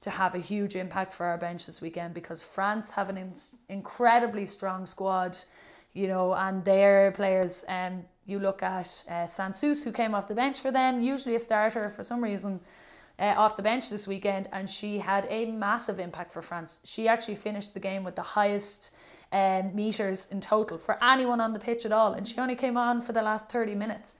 to 0.00 0.10
have 0.10 0.34
a 0.34 0.38
huge 0.38 0.76
impact 0.76 1.12
for 1.12 1.26
our 1.26 1.38
bench 1.38 1.66
this 1.66 1.80
weekend 1.80 2.14
because 2.14 2.44
France 2.44 2.90
have 2.92 3.08
an 3.08 3.16
in- 3.16 3.34
incredibly 3.68 4.46
strong 4.46 4.86
squad, 4.86 5.36
you 5.92 6.06
know, 6.06 6.34
and 6.34 6.64
their 6.64 7.10
players. 7.12 7.64
Um, 7.68 8.04
you 8.26 8.38
look 8.38 8.62
at 8.62 9.04
uh, 9.08 9.24
Sansus, 9.24 9.82
who 9.82 9.90
came 9.90 10.14
off 10.14 10.28
the 10.28 10.34
bench 10.34 10.60
for 10.60 10.70
them, 10.70 11.00
usually 11.00 11.34
a 11.34 11.38
starter 11.38 11.88
for 11.88 12.04
some 12.04 12.22
reason. 12.22 12.60
Uh, 13.18 13.34
off 13.36 13.56
the 13.56 13.62
bench 13.62 13.90
this 13.90 14.06
weekend, 14.06 14.48
and 14.52 14.70
she 14.70 14.96
had 14.96 15.26
a 15.28 15.50
massive 15.50 15.98
impact 15.98 16.32
for 16.32 16.40
France. 16.40 16.78
She 16.84 17.08
actually 17.08 17.34
finished 17.34 17.74
the 17.74 17.80
game 17.80 18.04
with 18.04 18.14
the 18.14 18.22
highest 18.22 18.94
um, 19.32 19.74
meters 19.74 20.28
in 20.30 20.40
total 20.40 20.78
for 20.78 21.02
anyone 21.02 21.40
on 21.40 21.52
the 21.52 21.58
pitch 21.58 21.84
at 21.84 21.90
all, 21.90 22.12
and 22.12 22.28
she 22.28 22.38
only 22.38 22.54
came 22.54 22.76
on 22.76 23.00
for 23.00 23.12
the 23.12 23.22
last 23.22 23.48
30 23.48 23.74
minutes 23.74 24.14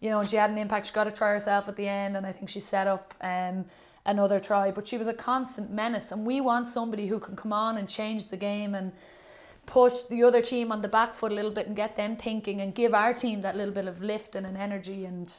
you 0.00 0.08
know, 0.08 0.20
and 0.20 0.28
she 0.28 0.36
had 0.36 0.50
an 0.50 0.58
impact. 0.58 0.86
She 0.86 0.92
got 0.92 1.04
to 1.04 1.12
try 1.12 1.28
herself 1.28 1.68
at 1.68 1.76
the 1.76 1.86
end, 1.86 2.16
and 2.16 2.26
I 2.26 2.32
think 2.32 2.48
she 2.48 2.60
set 2.60 2.86
up 2.86 3.14
um, 3.20 3.66
another 4.06 4.40
try. 4.40 4.70
But 4.70 4.86
she 4.88 4.96
was 4.96 5.08
a 5.08 5.14
constant 5.14 5.70
menace, 5.70 6.10
and 6.10 6.24
we 6.24 6.40
want 6.40 6.68
somebody 6.68 7.06
who 7.06 7.18
can 7.18 7.36
come 7.36 7.52
on 7.52 7.76
and 7.76 7.88
change 7.88 8.26
the 8.26 8.36
game 8.36 8.74
and 8.74 8.92
put 9.66 10.08
the 10.08 10.22
other 10.24 10.40
team 10.40 10.72
on 10.72 10.80
the 10.80 10.88
back 10.88 11.14
foot 11.14 11.32
a 11.32 11.34
little 11.34 11.50
bit 11.50 11.66
and 11.66 11.76
get 11.76 11.96
them 11.96 12.16
thinking 12.16 12.60
and 12.60 12.74
give 12.74 12.94
our 12.94 13.12
team 13.12 13.42
that 13.42 13.56
little 13.56 13.74
bit 13.74 13.86
of 13.86 14.02
lift 14.02 14.34
and 14.34 14.46
an 14.46 14.56
energy. 14.56 15.04
And 15.04 15.32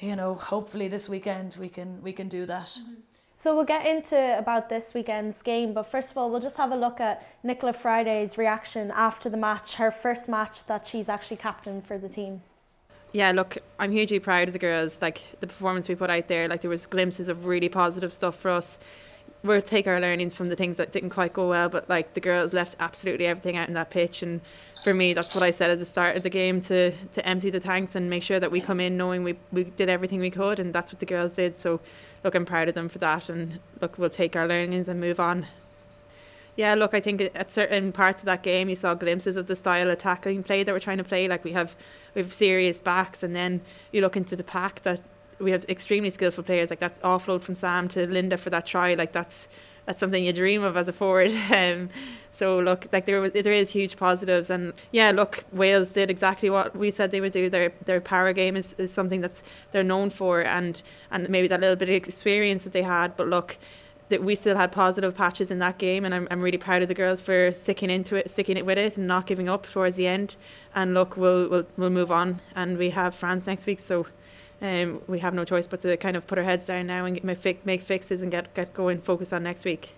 you 0.00 0.16
know, 0.16 0.34
hopefully 0.34 0.88
this 0.88 1.08
weekend 1.08 1.56
we 1.60 1.68
can 1.68 2.02
we 2.02 2.12
can 2.12 2.28
do 2.28 2.44
that. 2.46 2.66
Mm-hmm. 2.66 2.94
So 3.36 3.54
we'll 3.54 3.64
get 3.64 3.86
into 3.86 4.36
about 4.36 4.68
this 4.68 4.94
weekend's 4.94 5.42
game, 5.42 5.72
but 5.72 5.84
first 5.84 6.10
of 6.10 6.18
all, 6.18 6.28
we'll 6.28 6.40
just 6.40 6.56
have 6.56 6.72
a 6.72 6.76
look 6.76 7.00
at 7.00 7.24
Nichola 7.44 7.72
Fryday's 7.72 8.36
reaction 8.36 8.90
after 8.90 9.30
the 9.30 9.36
match, 9.36 9.76
her 9.76 9.92
first 9.92 10.28
match 10.28 10.66
that 10.66 10.88
she's 10.88 11.08
actually 11.08 11.36
captain 11.36 11.80
for 11.80 11.98
the 11.98 12.08
team 12.08 12.42
yeah, 13.12 13.32
look, 13.32 13.58
I'm 13.78 13.90
hugely 13.90 14.18
proud 14.18 14.48
of 14.48 14.52
the 14.52 14.58
girls. 14.58 15.00
Like 15.00 15.22
the 15.40 15.46
performance 15.46 15.88
we 15.88 15.94
put 15.94 16.10
out 16.10 16.28
there, 16.28 16.48
like 16.48 16.60
there 16.60 16.70
was 16.70 16.86
glimpses 16.86 17.28
of 17.28 17.46
really 17.46 17.68
positive 17.68 18.12
stuff 18.12 18.36
for 18.36 18.50
us. 18.50 18.78
We'll 19.44 19.62
take 19.62 19.86
our 19.86 20.00
learnings 20.00 20.34
from 20.34 20.48
the 20.48 20.56
things 20.56 20.78
that 20.78 20.90
didn't 20.90 21.10
quite 21.10 21.32
go 21.32 21.48
well, 21.48 21.68
but 21.68 21.88
like 21.88 22.14
the 22.14 22.20
girls 22.20 22.52
left 22.52 22.76
absolutely 22.80 23.26
everything 23.26 23.56
out 23.56 23.68
in 23.68 23.74
that 23.74 23.90
pitch. 23.90 24.20
And 24.20 24.40
for 24.82 24.92
me, 24.92 25.14
that's 25.14 25.34
what 25.34 25.44
I 25.44 25.52
said 25.52 25.70
at 25.70 25.78
the 25.78 25.84
start 25.84 26.16
of 26.16 26.22
the 26.22 26.30
game 26.30 26.60
to 26.62 26.90
to 26.90 27.26
empty 27.26 27.48
the 27.50 27.60
tanks 27.60 27.94
and 27.94 28.10
make 28.10 28.24
sure 28.24 28.40
that 28.40 28.50
we 28.50 28.60
come 28.60 28.80
in 28.80 28.96
knowing 28.96 29.22
we 29.22 29.36
we 29.52 29.64
did 29.64 29.88
everything 29.88 30.20
we 30.20 30.30
could, 30.30 30.58
and 30.58 30.74
that's 30.74 30.92
what 30.92 30.98
the 30.98 31.06
girls 31.06 31.34
did. 31.34 31.56
So, 31.56 31.80
look, 32.24 32.34
I'm 32.34 32.44
proud 32.44 32.68
of 32.68 32.74
them 32.74 32.88
for 32.88 32.98
that, 32.98 33.28
and 33.30 33.60
look, 33.80 33.96
we'll 33.96 34.10
take 34.10 34.34
our 34.34 34.48
learnings 34.48 34.88
and 34.88 35.00
move 35.00 35.20
on. 35.20 35.46
Yeah, 36.58 36.74
look, 36.74 36.92
I 36.92 36.98
think 36.98 37.22
at 37.36 37.52
certain 37.52 37.92
parts 37.92 38.18
of 38.18 38.24
that 38.24 38.42
game, 38.42 38.68
you 38.68 38.74
saw 38.74 38.92
glimpses 38.92 39.36
of 39.36 39.46
the 39.46 39.54
style 39.54 39.86
of 39.86 39.92
attacking 39.92 40.42
play 40.42 40.64
that 40.64 40.72
we're 40.72 40.80
trying 40.80 40.98
to 40.98 41.04
play. 41.04 41.28
Like 41.28 41.44
we 41.44 41.52
have, 41.52 41.76
we 42.16 42.20
have 42.20 42.34
serious 42.34 42.80
backs, 42.80 43.22
and 43.22 43.32
then 43.32 43.60
you 43.92 44.00
look 44.00 44.16
into 44.16 44.34
the 44.34 44.42
pack 44.42 44.80
that 44.80 45.00
we 45.38 45.52
have 45.52 45.64
extremely 45.68 46.10
skillful 46.10 46.42
players. 46.42 46.70
Like 46.70 46.80
that 46.80 47.00
offload 47.02 47.42
from 47.42 47.54
Sam 47.54 47.86
to 47.90 48.08
Linda 48.08 48.36
for 48.36 48.50
that 48.50 48.66
try. 48.66 48.94
Like 48.94 49.12
that's 49.12 49.46
that's 49.86 50.00
something 50.00 50.24
you 50.24 50.32
dream 50.32 50.64
of 50.64 50.76
as 50.76 50.88
a 50.88 50.92
forward. 50.92 51.30
Um, 51.54 51.90
so 52.32 52.58
look, 52.58 52.88
like 52.92 53.04
there 53.04 53.30
there 53.30 53.52
is 53.52 53.70
huge 53.70 53.96
positives, 53.96 54.50
and 54.50 54.72
yeah, 54.90 55.12
look, 55.12 55.44
Wales 55.52 55.92
did 55.92 56.10
exactly 56.10 56.50
what 56.50 56.74
we 56.74 56.90
said 56.90 57.12
they 57.12 57.20
would 57.20 57.32
do. 57.32 57.48
Their 57.48 57.72
their 57.84 58.00
power 58.00 58.32
game 58.32 58.56
is, 58.56 58.74
is 58.78 58.92
something 58.92 59.20
that's 59.20 59.44
they're 59.70 59.84
known 59.84 60.10
for, 60.10 60.42
and 60.42 60.82
and 61.12 61.28
maybe 61.28 61.46
that 61.46 61.60
little 61.60 61.76
bit 61.76 61.88
of 61.88 61.94
experience 61.94 62.64
that 62.64 62.72
they 62.72 62.82
had. 62.82 63.16
But 63.16 63.28
look, 63.28 63.58
that 64.08 64.22
we 64.22 64.34
still 64.34 64.56
had 64.56 64.72
positive 64.72 65.14
patches 65.14 65.50
in 65.50 65.58
that 65.58 65.78
game, 65.78 66.04
and 66.04 66.14
I'm, 66.14 66.28
I'm 66.30 66.40
really 66.40 66.58
proud 66.58 66.82
of 66.82 66.88
the 66.88 66.94
girls 66.94 67.20
for 67.20 67.52
sticking 67.52 67.90
into 67.90 68.16
it, 68.16 68.30
sticking 68.30 68.56
it 68.56 68.64
with 68.64 68.78
it, 68.78 68.96
and 68.96 69.06
not 69.06 69.26
giving 69.26 69.48
up 69.48 69.66
towards 69.66 69.96
the 69.96 70.06
end. 70.06 70.36
And 70.74 70.94
look, 70.94 71.16
we'll 71.16 71.48
we'll, 71.48 71.66
we'll 71.76 71.90
move 71.90 72.10
on, 72.10 72.40
and 72.54 72.78
we 72.78 72.90
have 72.90 73.14
France 73.14 73.46
next 73.46 73.66
week, 73.66 73.80
so 73.80 74.06
um, 74.60 75.02
we 75.06 75.20
have 75.20 75.34
no 75.34 75.44
choice 75.44 75.66
but 75.66 75.80
to 75.82 75.96
kind 75.96 76.16
of 76.16 76.26
put 76.26 76.38
our 76.38 76.44
heads 76.44 76.66
down 76.66 76.86
now 76.86 77.04
and 77.04 77.22
make, 77.22 77.66
make 77.66 77.82
fixes 77.82 78.22
and 78.22 78.30
get 78.30 78.54
get 78.54 78.74
going, 78.74 79.00
focus 79.00 79.32
on 79.32 79.42
next 79.42 79.64
week. 79.64 79.94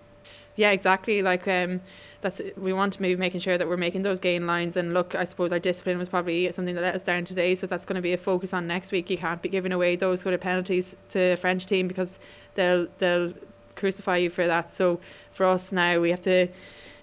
Yeah, 0.55 0.71
exactly. 0.71 1.21
Like 1.21 1.47
um, 1.47 1.81
that's 2.19 2.41
we 2.57 2.73
want 2.73 2.93
to 2.93 3.01
be 3.01 3.15
making 3.15 3.39
sure 3.39 3.57
that 3.57 3.67
we're 3.67 3.77
making 3.77 4.03
those 4.03 4.19
gain 4.19 4.45
lines. 4.45 4.75
And 4.75 4.93
look, 4.93 5.15
I 5.15 5.23
suppose 5.23 5.51
our 5.51 5.59
discipline 5.59 5.97
was 5.97 6.09
probably 6.09 6.51
something 6.51 6.75
that 6.75 6.81
let 6.81 6.95
us 6.95 7.03
down 7.03 7.23
today, 7.23 7.55
so 7.55 7.67
that's 7.67 7.85
going 7.85 7.95
to 7.95 8.01
be 8.01 8.13
a 8.13 8.17
focus 8.17 8.53
on 8.53 8.67
next 8.67 8.91
week. 8.91 9.09
You 9.09 9.17
can't 9.17 9.41
be 9.41 9.49
giving 9.49 9.71
away 9.71 9.95
those 9.95 10.21
sort 10.21 10.35
of 10.35 10.41
penalties 10.41 10.95
to 11.09 11.19
a 11.19 11.37
French 11.37 11.65
team 11.65 11.87
because 11.87 12.19
they'll 12.55 12.87
they'll 12.97 13.33
crucify 13.81 14.17
you 14.23 14.29
for 14.29 14.45
that. 14.47 14.69
So 14.69 15.01
for 15.33 15.45
us 15.45 15.71
now, 15.71 15.99
we 15.99 16.11
have 16.11 16.21
to 16.21 16.47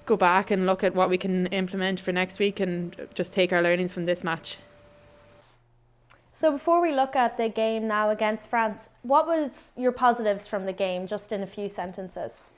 go 0.06 0.16
back 0.16 0.50
and 0.50 0.64
look 0.64 0.82
at 0.82 0.94
what 0.94 1.10
we 1.10 1.18
can 1.18 1.46
implement 1.48 2.00
for 2.00 2.12
next 2.12 2.38
week 2.38 2.60
and 2.60 2.96
just 3.14 3.34
take 3.34 3.52
our 3.52 3.62
learnings 3.62 3.92
from 3.92 4.04
this 4.06 4.24
match. 4.24 4.58
So 6.32 6.52
before 6.52 6.80
we 6.80 6.92
look 6.92 7.16
at 7.16 7.36
the 7.36 7.48
game 7.48 7.88
now 7.88 8.10
against 8.10 8.48
France, 8.48 8.90
what 9.02 9.26
was 9.26 9.72
your 9.76 9.92
positives 9.92 10.46
from 10.46 10.66
the 10.66 10.72
game, 10.72 11.08
just 11.08 11.32
in 11.32 11.42
a 11.42 11.46
few 11.46 11.68
sentences? 11.68 12.50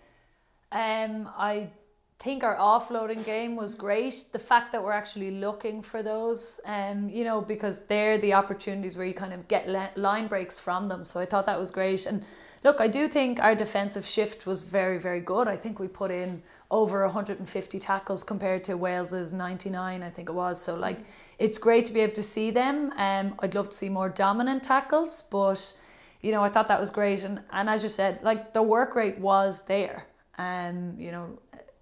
Um, 0.71 1.31
I 1.53 1.71
think 2.19 2.45
our 2.45 2.57
offloading 2.57 3.25
game 3.25 3.57
was 3.57 3.75
great. 3.75 4.27
The 4.33 4.39
fact 4.39 4.73
that 4.73 4.85
we're 4.85 4.99
actually 5.03 5.31
looking 5.31 5.83
for 5.83 6.03
those, 6.03 6.61
um, 6.67 7.09
you 7.09 7.25
know, 7.25 7.41
because 7.41 7.77
they're 7.91 8.19
the 8.19 8.35
opportunities 8.35 8.97
where 8.99 9.07
you 9.07 9.15
kind 9.15 9.33
of 9.33 9.49
get 9.49 9.65
line 9.97 10.27
breaks 10.29 10.61
from 10.61 10.89
them. 10.91 11.03
So 11.03 11.19
I 11.19 11.25
thought 11.25 11.47
that 11.47 11.59
was 11.59 11.71
great. 11.71 12.05
And 12.05 12.23
look, 12.63 12.81
I 12.81 12.89
do 12.89 13.09
think 13.09 13.41
our 13.41 13.55
defensive 13.55 14.05
shift 14.07 14.47
was 14.47 14.63
very, 14.63 14.99
very 14.99 15.21
good. 15.21 15.49
I 15.49 15.57
think 15.57 15.79
we 15.79 15.89
put 15.89 16.11
in 16.11 16.43
over 16.71 17.03
150 17.03 17.79
tackles 17.79 18.23
compared 18.23 18.65
to 18.65 18.77
Wales's 18.77 19.33
99, 19.33 20.03
I 20.03 20.11
think 20.11 20.29
it 20.29 20.33
was. 20.33 20.61
So 20.61 20.77
like, 20.77 20.99
it's 21.39 21.59
great 21.59 21.85
to 21.87 21.93
be 21.93 22.01
able 22.01 22.15
to 22.15 22.23
see 22.23 22.51
them. 22.51 22.93
Um, 22.97 23.35
I'd 23.41 23.55
love 23.55 23.71
to 23.71 23.77
see 23.77 23.89
more 23.89 24.09
dominant 24.09 24.63
tackles, 24.63 25.23
but 25.31 25.73
you 26.21 26.33
know, 26.33 26.45
I 26.45 26.51
thought 26.51 26.69
that 26.69 26.79
was 26.79 26.91
great. 26.91 27.25
And 27.25 27.41
and 27.51 27.69
as 27.69 27.83
you 27.83 27.89
said, 27.89 28.23
like 28.23 28.53
the 28.53 28.63
work 28.63 28.95
rate 28.95 29.19
was 29.19 29.63
there. 29.63 30.07
Um, 30.39 30.95
you 30.99 31.13
know, 31.13 31.39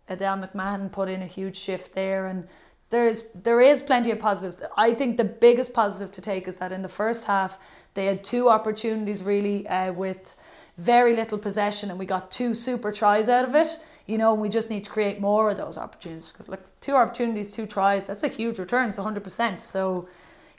Edel 0.09 0.38
McMahon 0.38 0.91
put 0.91 1.09
in 1.09 1.23
a 1.23 1.27
huge 1.27 1.57
shift 1.57 1.93
there 1.93 2.27
and 2.27 2.47
there's 2.91 3.25
there 3.35 3.61
is 3.61 3.83
plenty 3.83 4.11
of 4.11 4.19
positives. 4.19 4.62
I 4.77 4.95
think 4.95 5.17
the 5.17 5.25
biggest 5.25 5.75
positive 5.75 6.11
to 6.12 6.21
take 6.21 6.49
is 6.49 6.59
that 6.59 6.73
in 6.73 6.83
the 6.83 6.88
first 6.88 7.27
half 7.27 7.59
they 7.95 8.07
had 8.07 8.25
two 8.25 8.49
opportunities 8.49 9.23
really 9.23 9.67
uh, 9.67 9.93
with 9.93 10.37
very 10.79 11.14
little 11.14 11.38
possession 11.38 11.91
and 11.91 11.99
we 11.99 12.07
got 12.07 12.31
two 12.31 12.55
super 12.55 12.93
tries 12.93 13.29
out 13.29 13.45
of 13.45 13.55
it. 13.55 13.79
You 14.07 14.17
know, 14.17 14.33
we 14.33 14.49
just 14.49 14.71
need 14.71 14.85
to 14.85 14.91
create 14.91 15.21
more 15.21 15.51
of 15.51 15.57
those 15.57 15.77
opportunities 15.77 16.29
because 16.29 16.49
like 16.49 16.62
two 16.81 16.95
opportunities, 16.95 17.53
two 17.53 17.67
tries, 17.67 18.07
that's 18.07 18.25
a 18.25 18.29
huge 18.29 18.59
return, 18.59 18.88
it's 18.88 18.97
100%. 18.97 19.61
So, 19.61 20.09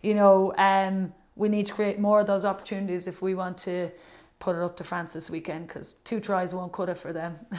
you 0.03 0.13
know, 0.13 0.53
um, 0.57 1.13
we 1.35 1.47
need 1.47 1.65
to 1.67 1.73
create 1.73 1.99
more 1.99 2.19
of 2.19 2.27
those 2.27 2.43
opportunities 2.45 3.07
if 3.07 3.21
we 3.21 3.33
want 3.33 3.57
to 3.59 3.91
put 4.39 4.55
it 4.55 4.61
up 4.61 4.75
to 4.77 4.83
France 4.83 5.13
this 5.13 5.29
weekend 5.29 5.67
because 5.67 5.93
two 6.03 6.19
tries 6.19 6.53
won't 6.53 6.73
cut 6.73 6.89
it 6.89 6.97
for 6.97 7.13
them. 7.13 7.35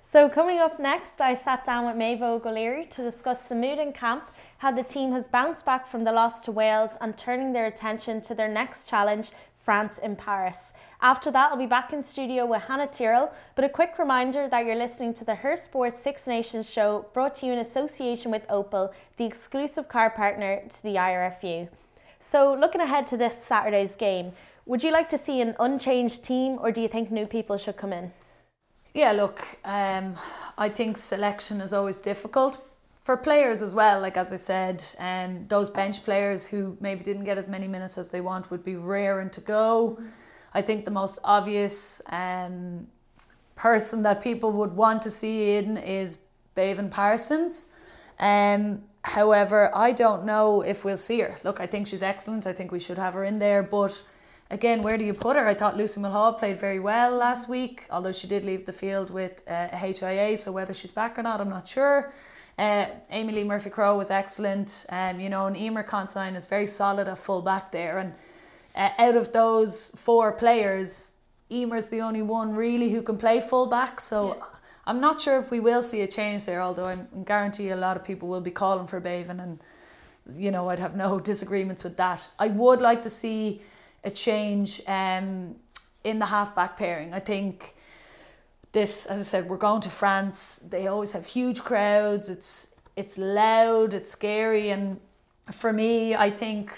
So, 0.00 0.26
coming 0.26 0.58
up 0.58 0.80
next, 0.80 1.20
I 1.20 1.34
sat 1.34 1.66
down 1.66 1.84
with 1.84 1.94
Maeve 1.94 2.22
O'Leary 2.22 2.86
to 2.86 3.02
discuss 3.02 3.42
the 3.42 3.54
mood 3.54 3.78
in 3.78 3.92
camp, 3.92 4.30
how 4.56 4.70
the 4.70 4.82
team 4.82 5.12
has 5.12 5.28
bounced 5.28 5.66
back 5.66 5.86
from 5.86 6.02
the 6.02 6.12
loss 6.12 6.40
to 6.42 6.50
Wales, 6.50 6.96
and 7.02 7.14
turning 7.14 7.52
their 7.52 7.66
attention 7.66 8.22
to 8.22 8.34
their 8.34 8.48
next 8.48 8.88
challenge, 8.88 9.32
France 9.68 9.98
in 9.98 10.16
Paris. 10.16 10.72
After 11.02 11.30
that, 11.30 11.50
I'll 11.50 11.58
be 11.58 11.66
back 11.66 11.92
in 11.92 12.02
studio 12.02 12.46
with 12.46 12.62
Hannah 12.62 12.86
Tyrrell, 12.86 13.30
but 13.54 13.66
a 13.66 13.68
quick 13.68 13.98
reminder 13.98 14.48
that 14.48 14.64
you're 14.64 14.74
listening 14.74 15.12
to 15.12 15.26
the 15.26 15.34
Her 15.34 15.56
Sports 15.56 16.00
Six 16.00 16.26
Nations 16.26 16.66
show 16.66 17.04
brought 17.12 17.34
to 17.34 17.46
you 17.46 17.52
in 17.52 17.58
association 17.58 18.30
with 18.30 18.48
Opel, 18.48 18.94
the 19.18 19.26
exclusive 19.26 19.86
car 19.86 20.08
partner 20.08 20.62
to 20.66 20.82
the 20.82 20.94
IRFU. 20.94 21.68
So, 22.18 22.54
looking 22.54 22.80
ahead 22.80 23.06
to 23.08 23.18
this 23.18 23.44
Saturday's 23.44 23.94
game, 23.94 24.32
would 24.64 24.82
you 24.82 24.90
like 24.90 25.10
to 25.10 25.18
see 25.18 25.42
an 25.42 25.54
unchanged 25.60 26.24
team 26.24 26.56
or 26.62 26.72
do 26.72 26.80
you 26.80 26.88
think 26.88 27.10
new 27.10 27.26
people 27.26 27.58
should 27.58 27.76
come 27.76 27.92
in? 27.92 28.10
Yeah, 28.94 29.12
look, 29.12 29.58
um, 29.66 30.14
I 30.56 30.70
think 30.70 30.96
selection 30.96 31.60
is 31.60 31.74
always 31.74 32.00
difficult 32.00 32.58
for 33.08 33.16
players 33.16 33.62
as 33.62 33.72
well. 33.74 34.02
Like 34.02 34.18
as 34.18 34.34
I 34.34 34.36
said, 34.36 34.84
um, 34.98 35.46
those 35.48 35.70
bench 35.70 36.04
players 36.04 36.46
who 36.46 36.76
maybe 36.78 37.02
didn't 37.02 37.24
get 37.24 37.38
as 37.38 37.48
many 37.48 37.66
minutes 37.66 37.96
as 37.96 38.10
they 38.10 38.20
want 38.20 38.50
would 38.50 38.62
be 38.62 38.76
raring 38.76 39.30
to 39.30 39.40
go. 39.40 39.98
I 40.52 40.60
think 40.60 40.84
the 40.84 40.90
most 40.90 41.18
obvious 41.24 42.02
um, 42.10 42.86
person 43.56 44.02
that 44.02 44.22
people 44.22 44.52
would 44.52 44.74
want 44.74 45.00
to 45.04 45.10
see 45.10 45.56
in 45.56 45.78
is 45.78 46.18
Béibhinn 46.54 46.90
Parsons. 46.90 47.68
Um, 48.20 48.82
however, 49.00 49.74
I 49.74 49.92
don't 49.92 50.26
know 50.26 50.60
if 50.60 50.84
we'll 50.84 50.98
see 50.98 51.20
her. 51.20 51.38
Look, 51.44 51.60
I 51.60 51.66
think 51.66 51.86
she's 51.86 52.02
excellent. 52.02 52.46
I 52.46 52.52
think 52.52 52.70
we 52.72 52.78
should 52.78 52.98
have 52.98 53.14
her 53.14 53.24
in 53.24 53.38
there, 53.38 53.62
but 53.62 54.02
again, 54.50 54.82
where 54.82 54.98
do 54.98 55.04
you 55.06 55.14
put 55.14 55.34
her? 55.34 55.48
I 55.48 55.54
thought 55.54 55.78
Lucy 55.78 55.98
Mulhall 55.98 56.34
played 56.34 56.60
very 56.60 56.78
well 56.78 57.12
last 57.16 57.48
week, 57.48 57.86
although 57.88 58.12
she 58.12 58.26
did 58.26 58.44
leave 58.44 58.66
the 58.66 58.74
field 58.74 59.08
with 59.08 59.42
uh, 59.48 59.68
HIA, 59.74 60.36
so 60.36 60.52
whether 60.52 60.74
she's 60.74 60.90
back 60.90 61.18
or 61.18 61.22
not, 61.22 61.40
I'm 61.40 61.48
not 61.48 61.66
sure. 61.66 62.12
Uh, 62.58 62.86
Amee-Leigh 63.12 63.44
Murphy 63.44 63.70
Crowe 63.70 63.96
was 63.96 64.10
excellent, 64.10 64.84
um, 64.88 65.20
you 65.20 65.28
know, 65.28 65.46
and 65.46 65.54
Eimear 65.54 65.86
Considine 65.86 66.34
is 66.34 66.46
very 66.46 66.66
solid 66.66 67.06
at 67.06 67.18
full 67.18 67.40
back 67.40 67.70
there. 67.70 67.98
And 67.98 68.12
uh, 68.74 68.90
out 68.98 69.16
of 69.16 69.32
those 69.32 69.90
four 69.90 70.32
players, 70.32 71.12
Eimear's 71.50 71.88
the 71.88 72.00
only 72.00 72.22
one 72.22 72.56
really 72.56 72.90
who 72.90 73.00
can 73.00 73.16
play 73.16 73.40
full 73.40 73.68
back. 73.68 74.00
So 74.00 74.34
yeah. 74.34 74.44
I'm 74.86 75.00
not 75.00 75.20
sure 75.20 75.38
if 75.38 75.52
we 75.52 75.60
will 75.60 75.82
see 75.82 76.00
a 76.00 76.08
change 76.08 76.46
there, 76.46 76.60
although 76.60 76.86
I'm, 76.86 77.06
I 77.16 77.22
guarantee 77.22 77.68
a 77.70 77.76
lot 77.76 77.96
of 77.96 78.04
people 78.04 78.28
will 78.28 78.40
be 78.40 78.50
calling 78.50 78.88
for 78.88 79.00
Béibhinn 79.00 79.40
and 79.40 79.60
you 80.36 80.50
know, 80.50 80.68
I'd 80.68 80.78
have 80.78 80.96
no 80.96 81.18
disagreements 81.32 81.84
with 81.84 81.96
that. 81.96 82.28
I 82.38 82.48
would 82.48 82.80
like 82.80 83.02
to 83.02 83.10
see 83.10 83.62
a 84.04 84.10
change 84.10 84.82
um, 84.86 85.56
in 86.04 86.18
the 86.18 86.26
halfback 86.26 86.76
pairing. 86.76 87.14
I 87.14 87.20
think 87.20 87.74
this, 88.72 89.06
as 89.06 89.18
I 89.18 89.22
said, 89.22 89.48
we're 89.48 89.56
going 89.56 89.80
to 89.82 89.90
France. 89.90 90.58
They 90.58 90.86
always 90.86 91.12
have 91.12 91.26
huge 91.26 91.62
crowds. 91.62 92.30
It's 92.30 92.74
it's 92.96 93.16
loud. 93.16 93.94
It's 93.94 94.10
scary, 94.10 94.70
and 94.70 95.00
for 95.50 95.72
me, 95.72 96.14
I 96.14 96.30
think. 96.30 96.76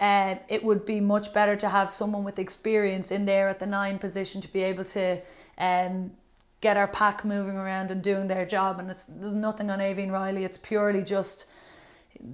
Uh, 0.00 0.36
it 0.48 0.62
would 0.62 0.86
be 0.86 1.00
much 1.00 1.32
better 1.32 1.56
to 1.56 1.68
have 1.68 1.90
someone 1.90 2.22
with 2.22 2.38
experience 2.38 3.10
in 3.10 3.24
there 3.24 3.48
at 3.48 3.58
the 3.58 3.66
nine 3.66 3.98
position 3.98 4.40
to 4.40 4.46
be 4.52 4.62
able 4.62 4.84
to 4.84 5.20
um, 5.58 6.12
get 6.60 6.76
our 6.76 6.88
pack 6.88 7.24
moving 7.24 7.56
around 7.56 7.90
and 7.90 8.02
doing 8.02 8.26
their 8.26 8.46
job. 8.46 8.78
And 8.78 8.90
it's, 8.90 9.06
there's 9.06 9.34
nothing 9.34 9.70
on 9.70 9.78
Aoibheann 9.80 10.10
Reilly. 10.10 10.44
It's 10.44 10.56
purely 10.56 11.02
just 11.02 11.46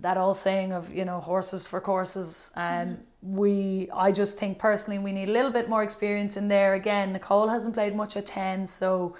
that 0.01 0.17
old 0.17 0.37
saying 0.37 0.73
of 0.73 0.93
you 0.93 1.05
know 1.05 1.21
horses 1.21 1.67
for 1.67 1.81
courses. 1.81 2.51
Um, 2.57 2.89
mm 2.89 2.97
we 3.25 3.89
I 3.93 4.13
just 4.13 4.39
think 4.39 4.59
personally 4.59 4.99
we 4.99 5.11
need 5.11 5.31
a 5.31 5.33
little 5.33 5.51
bit 5.51 5.69
more 5.69 5.83
experience 5.83 6.37
in 6.37 6.49
there. 6.49 6.75
Again, 6.75 7.15
Nicole 7.15 7.49
hasn't 7.49 7.75
played 7.75 7.97
much 7.97 8.19
at 8.19 8.27
ten, 8.27 8.67
so 8.67 9.17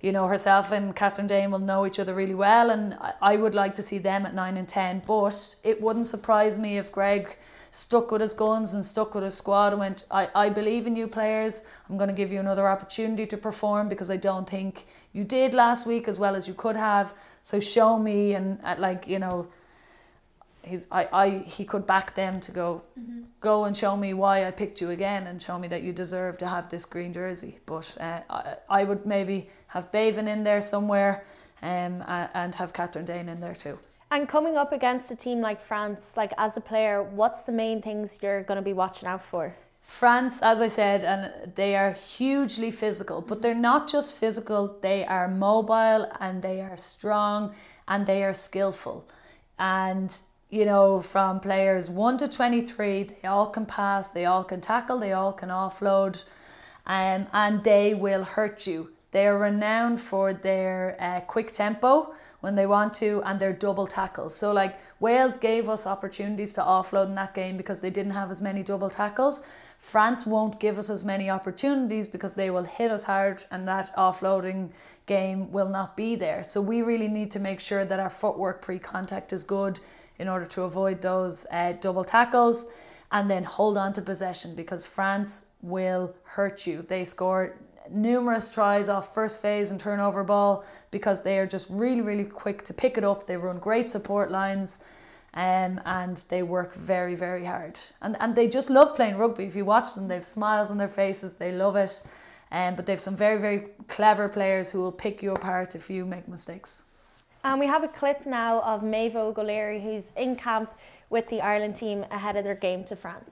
you 0.00 0.12
know 0.12 0.28
herself 0.28 0.70
and 0.70 0.94
Kathryn 0.94 1.26
Dane 1.26 1.50
will 1.50 1.58
know 1.58 1.84
each 1.84 1.98
other 1.98 2.14
really 2.14 2.36
well, 2.36 2.70
and 2.70 2.96
I 3.20 3.34
would 3.34 3.56
like 3.56 3.74
to 3.74 3.82
see 3.82 3.98
them 3.98 4.24
at 4.26 4.32
nine 4.32 4.56
and 4.56 4.68
ten. 4.68 5.02
But 5.04 5.56
it 5.64 5.82
wouldn't 5.82 6.06
surprise 6.06 6.56
me 6.56 6.78
if 6.78 6.92
Greg 6.92 7.36
stuck 7.70 8.10
with 8.10 8.20
his 8.20 8.32
guns 8.32 8.74
and 8.74 8.84
stuck 8.84 9.14
with 9.14 9.24
his 9.24 9.34
squad 9.34 9.72
and 9.72 9.80
went, 9.80 10.04
I, 10.10 10.28
I 10.34 10.48
believe 10.48 10.86
in 10.86 10.96
you 10.96 11.06
players. 11.06 11.64
I'm 11.88 11.96
going 11.96 12.08
to 12.08 12.14
give 12.14 12.32
you 12.32 12.40
another 12.40 12.66
opportunity 12.66 13.26
to 13.26 13.36
perform 13.36 13.88
because 13.88 14.10
I 14.10 14.16
don't 14.16 14.48
think 14.48 14.86
you 15.12 15.22
did 15.24 15.52
last 15.52 15.86
week 15.86 16.08
as 16.08 16.18
well 16.18 16.34
as 16.34 16.48
you 16.48 16.54
could 16.54 16.76
have. 16.76 17.14
So 17.40 17.60
show 17.60 17.98
me 17.98 18.34
and 18.34 18.58
uh, 18.62 18.76
like 18.78 19.06
you 19.08 19.18
know 19.18 19.48
he's 20.68 20.86
I, 20.90 21.08
I 21.12 21.28
he 21.38 21.64
could 21.64 21.86
back 21.86 22.14
them 22.14 22.40
to 22.40 22.52
go 22.52 22.82
mm-hmm. 22.98 23.22
go 23.40 23.64
and 23.64 23.76
show 23.76 23.96
me 23.96 24.14
why 24.14 24.46
I 24.46 24.50
picked 24.50 24.80
you 24.80 24.90
again 24.90 25.26
and 25.26 25.42
show 25.42 25.58
me 25.58 25.68
that 25.68 25.82
you 25.82 25.92
deserve 25.92 26.38
to 26.38 26.46
have 26.46 26.68
this 26.68 26.84
green 26.84 27.12
jersey. 27.12 27.58
But 27.66 27.96
uh, 28.00 28.20
I, 28.30 28.56
I 28.68 28.84
would 28.84 29.06
maybe 29.06 29.48
have 29.68 29.90
Béibhinn 29.90 30.28
in 30.28 30.44
there 30.44 30.60
somewhere 30.60 31.24
um, 31.62 32.04
and 32.06 32.54
have 32.54 32.72
Kathryn 32.72 33.06
Dane 33.06 33.28
in 33.28 33.40
there 33.40 33.54
too. 33.54 33.78
And 34.10 34.28
coming 34.28 34.56
up 34.56 34.72
against 34.72 35.10
a 35.10 35.16
team 35.16 35.40
like 35.40 35.60
France, 35.60 36.16
like 36.16 36.32
as 36.38 36.56
a 36.56 36.60
player, 36.60 37.02
what's 37.02 37.42
the 37.42 37.52
main 37.52 37.82
things 37.82 38.18
you're 38.22 38.42
going 38.42 38.56
to 38.56 38.62
be 38.62 38.72
watching 38.72 39.06
out 39.06 39.22
for? 39.22 39.54
France, 39.82 40.42
as 40.42 40.60
I 40.60 40.68
said, 40.68 41.02
and 41.02 41.54
they 41.54 41.74
are 41.74 41.92
hugely 41.92 42.70
physical, 42.70 43.22
but 43.22 43.40
they're 43.40 43.54
not 43.54 43.88
just 43.88 44.14
physical, 44.14 44.76
they 44.82 45.04
are 45.06 45.28
mobile 45.28 46.10
and 46.20 46.42
they 46.42 46.60
are 46.60 46.76
strong 46.76 47.54
and 47.86 48.06
they 48.06 48.22
are 48.22 48.34
skillful. 48.34 49.08
And 49.58 50.14
you 50.50 50.64
know, 50.64 51.00
from 51.00 51.40
players 51.40 51.90
1 51.90 52.18
to 52.18 52.28
23, 52.28 53.02
they 53.02 53.28
all 53.28 53.48
can 53.50 53.66
pass, 53.66 54.10
they 54.10 54.24
all 54.24 54.44
can 54.44 54.60
tackle, 54.60 54.98
they 54.98 55.12
all 55.12 55.32
can 55.32 55.50
offload, 55.50 56.24
um, 56.86 57.26
and 57.32 57.64
they 57.64 57.94
will 57.94 58.24
hurt 58.24 58.66
you. 58.66 58.90
They 59.10 59.26
are 59.26 59.38
renowned 59.38 60.00
for 60.00 60.34
their 60.34 60.96
uh, 61.00 61.20
quick 61.20 61.52
tempo 61.52 62.14
when 62.40 62.54
they 62.54 62.66
want 62.66 62.94
to 62.94 63.22
and 63.24 63.40
their 63.40 63.52
double 63.52 63.86
tackles. 63.86 64.34
So, 64.34 64.52
like 64.52 64.78
Wales 65.00 65.38
gave 65.38 65.68
us 65.68 65.86
opportunities 65.86 66.52
to 66.54 66.60
offload 66.60 67.06
in 67.06 67.14
that 67.14 67.34
game 67.34 67.56
because 67.56 67.80
they 67.80 67.90
didn't 67.90 68.12
have 68.12 68.30
as 68.30 68.42
many 68.42 68.62
double 68.62 68.90
tackles. 68.90 69.42
France 69.78 70.26
won't 70.26 70.60
give 70.60 70.78
us 70.78 70.90
as 70.90 71.04
many 71.04 71.30
opportunities 71.30 72.06
because 72.06 72.34
they 72.34 72.50
will 72.50 72.64
hit 72.64 72.90
us 72.90 73.04
hard 73.04 73.44
and 73.50 73.66
that 73.66 73.94
offloading 73.96 74.70
game 75.06 75.50
will 75.52 75.70
not 75.70 75.96
be 75.96 76.14
there. 76.14 76.42
So, 76.42 76.60
we 76.60 76.82
really 76.82 77.08
need 77.08 77.30
to 77.30 77.40
make 77.40 77.60
sure 77.60 77.86
that 77.86 77.98
our 77.98 78.10
footwork 78.10 78.60
pre 78.60 78.78
contact 78.78 79.32
is 79.32 79.42
good 79.42 79.80
in 80.18 80.28
order 80.28 80.46
to 80.46 80.62
avoid 80.62 81.00
those 81.00 81.46
uh, 81.50 81.72
double 81.80 82.04
tackles 82.04 82.66
and 83.10 83.30
then 83.30 83.44
hold 83.44 83.78
on 83.78 83.92
to 83.94 84.02
possession 84.02 84.54
because 84.54 84.86
France 84.86 85.46
will 85.62 86.14
hurt 86.24 86.66
you. 86.66 86.82
They 86.82 87.04
score 87.04 87.56
numerous 87.90 88.50
tries 88.50 88.88
off 88.88 89.14
first 89.14 89.40
phase 89.40 89.70
and 89.70 89.80
turnover 89.80 90.22
ball 90.24 90.64
because 90.90 91.22
they 91.22 91.38
are 91.38 91.46
just 91.46 91.68
really, 91.70 92.02
really 92.02 92.24
quick 92.24 92.62
to 92.64 92.74
pick 92.74 92.98
it 92.98 93.04
up. 93.04 93.26
They 93.26 93.36
run 93.36 93.58
great 93.58 93.88
support 93.88 94.30
lines. 94.30 94.80
Um, 95.34 95.80
and 95.84 96.16
they 96.30 96.42
work 96.42 96.74
very, 96.74 97.14
very 97.14 97.44
hard. 97.44 97.78
And, 98.00 98.16
and 98.18 98.34
they 98.34 98.48
just 98.48 98.70
love 98.70 98.96
playing 98.96 99.18
rugby. 99.18 99.44
If 99.44 99.54
you 99.54 99.64
watch 99.64 99.94
them, 99.94 100.08
they 100.08 100.14
have 100.14 100.24
smiles 100.24 100.70
on 100.70 100.78
their 100.78 100.88
faces, 100.88 101.34
they 101.34 101.52
love 101.52 101.76
it. 101.76 102.02
Um, 102.50 102.74
but 102.74 102.86
they 102.86 102.92
have 102.92 103.00
some 103.00 103.14
very, 103.14 103.38
very 103.38 103.68
clever 103.88 104.28
players 104.28 104.70
who 104.70 104.80
will 104.80 104.90
pick 104.90 105.22
you 105.22 105.32
apart 105.32 105.74
if 105.74 105.90
you 105.90 106.06
make 106.06 106.26
mistakes. 106.28 106.82
And 107.44 107.60
we 107.60 107.66
have 107.66 107.84
a 107.84 107.88
clip 107.88 108.26
now 108.26 108.60
of 108.62 108.82
Maeve 108.82 109.16
O'Leary, 109.16 109.80
who's 109.80 110.04
in 110.16 110.36
camp 110.36 110.72
with 111.10 111.28
the 111.28 111.40
Ireland 111.40 111.76
team 111.76 112.04
ahead 112.10 112.36
of 112.36 112.44
their 112.44 112.54
game 112.54 112.84
to 112.84 112.96
France. 112.96 113.30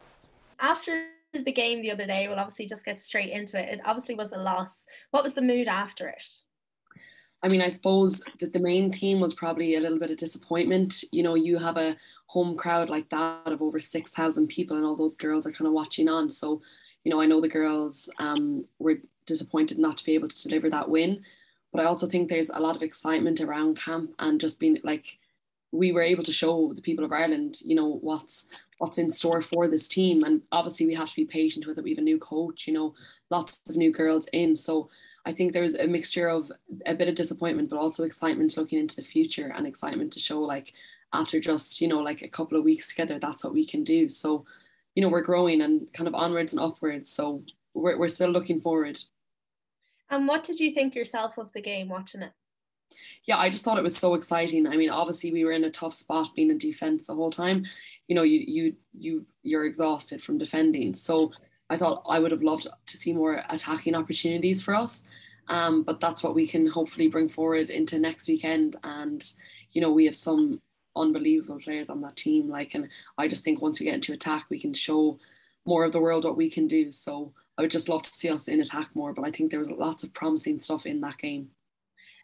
After 0.61 1.07
the 1.33 1.53
game 1.53 1.83
the 1.83 1.91
other 1.91 2.07
day, 2.07 2.29
we'll 2.29 2.39
obviously 2.39 2.67
just 2.67 2.85
get 2.85 2.99
straight 2.99 3.31
into 3.31 3.59
it. 3.59 3.69
It 3.75 3.81
obviously 3.85 4.15
was 4.15 4.33
a 4.33 4.39
loss. 4.39 4.87
What 5.11 5.23
was 5.23 5.35
the 5.35 5.43
mood 5.43 5.69
after 5.69 6.09
it? 6.09 6.27
I 7.43 7.49
mean, 7.49 7.61
I 7.61 7.69
suppose 7.69 8.23
that 8.41 8.53
the 8.53 8.59
main 8.59 8.93
theme 8.93 9.21
was 9.21 9.35
probably 9.35 9.77
a 9.77 9.81
little 9.81 9.99
bit 9.99 10.11
of 10.11 10.17
disappointment. 10.17 11.05
You 11.13 11.23
know, 11.23 11.35
you 11.35 11.59
have 11.59 11.77
a 11.77 11.97
home 12.27 12.57
crowd 12.57 12.89
like 12.89 13.09
that 13.11 13.53
of 13.53 13.61
over 13.61 13.79
6,000 13.79 14.49
people, 14.49 14.77
and 14.77 14.87
all 14.87 14.97
those 14.97 15.17
girls 15.17 15.47
are 15.47 15.53
kind 15.53 15.67
of 15.67 15.75
watching 15.75 16.09
on. 16.09 16.31
So, 16.31 16.63
you 17.05 17.11
know, 17.11 17.21
I 17.21 17.27
know 17.27 17.41
the 17.41 17.49
girls 17.49 18.09
um, 18.19 18.65
were 18.79 18.97
disappointed 19.27 19.79
not 19.79 19.97
to 19.99 20.05
be 20.05 20.15
able 20.15 20.29
to 20.29 20.43
deliver 20.49 20.71
that 20.71 20.89
win. 20.89 21.23
But 21.77 21.85
I 21.85 21.89
also 21.89 22.07
think 22.07 22.31
there's 22.31 22.49
a 22.49 22.59
lot 22.59 22.75
of 22.75 22.83
excitement 22.83 23.41
around 23.43 23.77
camp 23.77 24.15
and 24.19 24.41
just 24.41 24.59
being 24.59 24.79
like, 24.83 25.19
we 25.73 25.93
were 25.93 26.01
able 26.01 26.23
to 26.23 26.33
show 26.33 26.73
the 26.73 26.81
people 26.81 27.05
of 27.05 27.13
Ireland, 27.13 27.61
you 27.63 27.75
know, 27.75 27.99
what's 28.01 28.49
what's 28.79 28.97
in 28.99 29.11
store 29.11 29.43
for 29.43 29.69
this 29.69 29.87
team. 29.87 30.25
And 30.25 30.43
obviously 30.53 30.87
we 30.87 30.95
have 30.95 31.11
to 31.11 31.17
be 31.17 31.27
patient 31.27 31.67
with 31.67 31.79
it. 31.79 31.85
We 31.85 31.91
have 31.91 31.99
a 31.99 32.03
new 32.03 32.19
coach, 32.19 32.67
you 32.67 32.73
know, 32.73 32.95
lots 33.31 33.61
of 33.69 33.77
new 33.77 33.93
girls 33.93 34.27
in. 34.33 34.57
So 34.57 34.89
I 35.27 35.33
think 35.33 35.53
there's 35.53 35.75
a 35.75 35.87
mixture 35.87 36.29
of 36.29 36.51
a 36.87 36.95
bit 36.95 37.09
of 37.09 37.15
disappointment, 37.15 37.69
but 37.69 37.79
also 37.79 38.05
excitement 38.05 38.57
looking 38.57 38.79
into 38.79 38.97
the 38.97 39.03
future 39.03 39.53
and 39.55 39.67
excitement 39.67 40.13
to 40.13 40.21
show 40.21 40.41
like 40.41 40.73
after 41.13 41.41
just, 41.41 41.81
you 41.81 41.89
know, 41.89 42.01
like 42.01 42.23
a 42.23 42.29
couple 42.29 42.57
of 42.57 42.65
weeks 42.65 42.89
together, 42.89 43.19
that's 43.19 43.45
what 43.45 43.55
we 43.55 43.67
can 43.67 43.85
do. 43.85 44.09
So, 44.09 44.47
you 44.95 45.03
know, 45.03 45.09
we're 45.09 45.23
growing 45.23 45.61
and 45.61 45.93
kind 45.93 46.09
of 46.09 46.15
onwards 46.15 46.53
and 46.53 46.63
upwards. 46.63 47.11
So 47.11 47.43
we're, 47.75 47.99
we're 47.99 48.09
still 48.09 48.31
looking 48.31 48.61
forward. 48.61 49.01
And 50.11 50.29
what 50.29 50.45
did 50.45 50.61
you 50.61 50.71
think 50.71 50.95
yourself 50.95 51.39
of 51.39 51.53
the 51.53 51.61
game 51.61 51.89
watching 51.89 52.23
it? 52.23 52.33
Yeah, 53.25 53.39
I 53.39 53.51
just 53.51 53.65
thought 53.65 53.79
it 53.79 53.83
was 53.83 53.97
so 53.97 54.15
exciting. 54.15 54.67
I 54.67 54.77
mean, 54.77 54.91
obviously 54.91 55.33
we 55.33 55.45
were 55.45 55.53
in 55.53 55.65
a 55.65 55.71
tough 55.71 55.95
spot 55.95 56.35
being 56.35 56.51
in 56.51 56.59
defense 56.59 57.07
the 57.07 57.15
whole 57.15 57.31
time. 57.31 57.65
You 58.07 58.15
know, 58.15 58.23
you 58.23 58.45
you 58.47 58.77
you 58.93 59.27
you're 59.43 59.67
exhausted 59.67 60.23
from 60.23 60.39
defending. 60.39 60.95
So 60.95 61.33
I 61.69 61.77
thought 61.77 62.05
I 62.09 62.21
would 62.21 62.31
have 62.31 62.43
loved 62.43 62.69
to 62.87 62.97
see 62.97 63.13
more 63.13 63.43
attacking 63.49 63.97
opportunities 63.97 64.63
for 64.63 64.75
us. 64.75 65.03
Um, 65.49 65.83
but 65.83 66.01
that's 66.01 66.23
what 66.23 66.35
we 66.35 66.47
can 66.47 66.67
hopefully 66.67 67.09
bring 67.09 67.29
forward 67.29 67.71
into 67.71 67.99
next 67.99 68.29
weekend. 68.29 68.77
And 68.85 69.25
you 69.73 69.81
know, 69.81 69.91
we 69.91 70.05
have 70.05 70.17
some 70.17 70.63
unbelievable 70.95 71.59
players 71.59 71.91
on 71.91 72.01
that 72.03 72.17
team. 72.17 72.49
Like, 72.49 72.75
and 72.75 72.89
I 73.19 73.29
just 73.29 73.45
think 73.45 73.61
once 73.61 73.81
we 73.81 73.87
get 73.87 73.95
into 73.95 74.13
attack, 74.13 74.47
we 74.49 74.61
can 74.61 74.73
show 74.73 75.19
more 75.65 75.85
of 75.85 75.93
the 75.93 76.01
world 76.01 76.25
what 76.25 76.37
we 76.37 76.49
can 76.49 76.69
do. 76.69 76.93
So 76.93 77.33
I 77.59 77.63
would 77.63 77.71
just 77.71 77.89
love 77.89 78.03
to 78.03 78.13
see 78.13 78.29
us 78.29 78.49
in 78.49 78.61
attack 78.61 78.91
more. 78.95 79.13
But 79.13 79.27
I 79.27 79.31
think 79.31 79.51
there 79.51 79.59
was 79.59 79.71
lots 79.71 80.03
of 80.03 80.13
promising 80.13 80.59
stuff 80.59 80.87
in 80.87 81.01
that 81.01 81.19
game. 81.19 81.51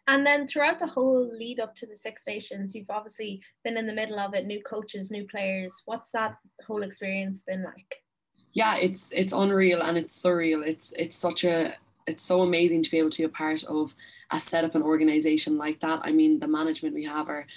And 0.07 0.25
then 0.25 0.47
throughout 0.47 0.79
the 0.79 0.87
whole 0.87 1.29
lead 1.33 1.59
up 1.59 1.75
to 1.75 1.85
the 1.85 1.95
Six 1.95 2.27
Nations, 2.27 2.75
you've 2.75 2.89
obviously 2.89 3.41
been 3.63 3.77
in 3.77 3.87
the 3.87 3.93
middle 3.93 4.19
of 4.19 4.33
it, 4.33 4.45
new 4.45 4.61
coaches, 4.61 5.11
new 5.11 5.25
players. 5.25 5.81
What's 5.85 6.11
that 6.11 6.35
whole 6.67 6.83
experience 6.83 7.41
been 7.41 7.63
like? 7.63 8.03
Yeah, 8.51 8.75
it's 8.75 9.11
it's 9.11 9.33
unreal 9.33 9.81
and 9.81 9.97
it's 9.97 10.21
surreal. 10.21 10.65
It's 10.65 10.93
it's 10.97 11.17
such 11.17 11.43
a 11.43 11.75
it's 12.05 12.21
so 12.21 12.41
amazing 12.41 12.83
to 12.83 12.91
be 12.91 12.99
able 12.99 13.09
to 13.09 13.19
be 13.19 13.23
a 13.23 13.29
part 13.29 13.63
of 13.63 13.95
a 14.31 14.39
set 14.39 14.65
up 14.65 14.75
an 14.75 14.83
organization 14.83 15.57
like 15.57 15.79
that. 15.79 16.01
I 16.03 16.11
mean, 16.11 16.39
the 16.39 16.47
management 16.47 16.93
we 16.93 17.05
have 17.05 17.29
are 17.29 17.47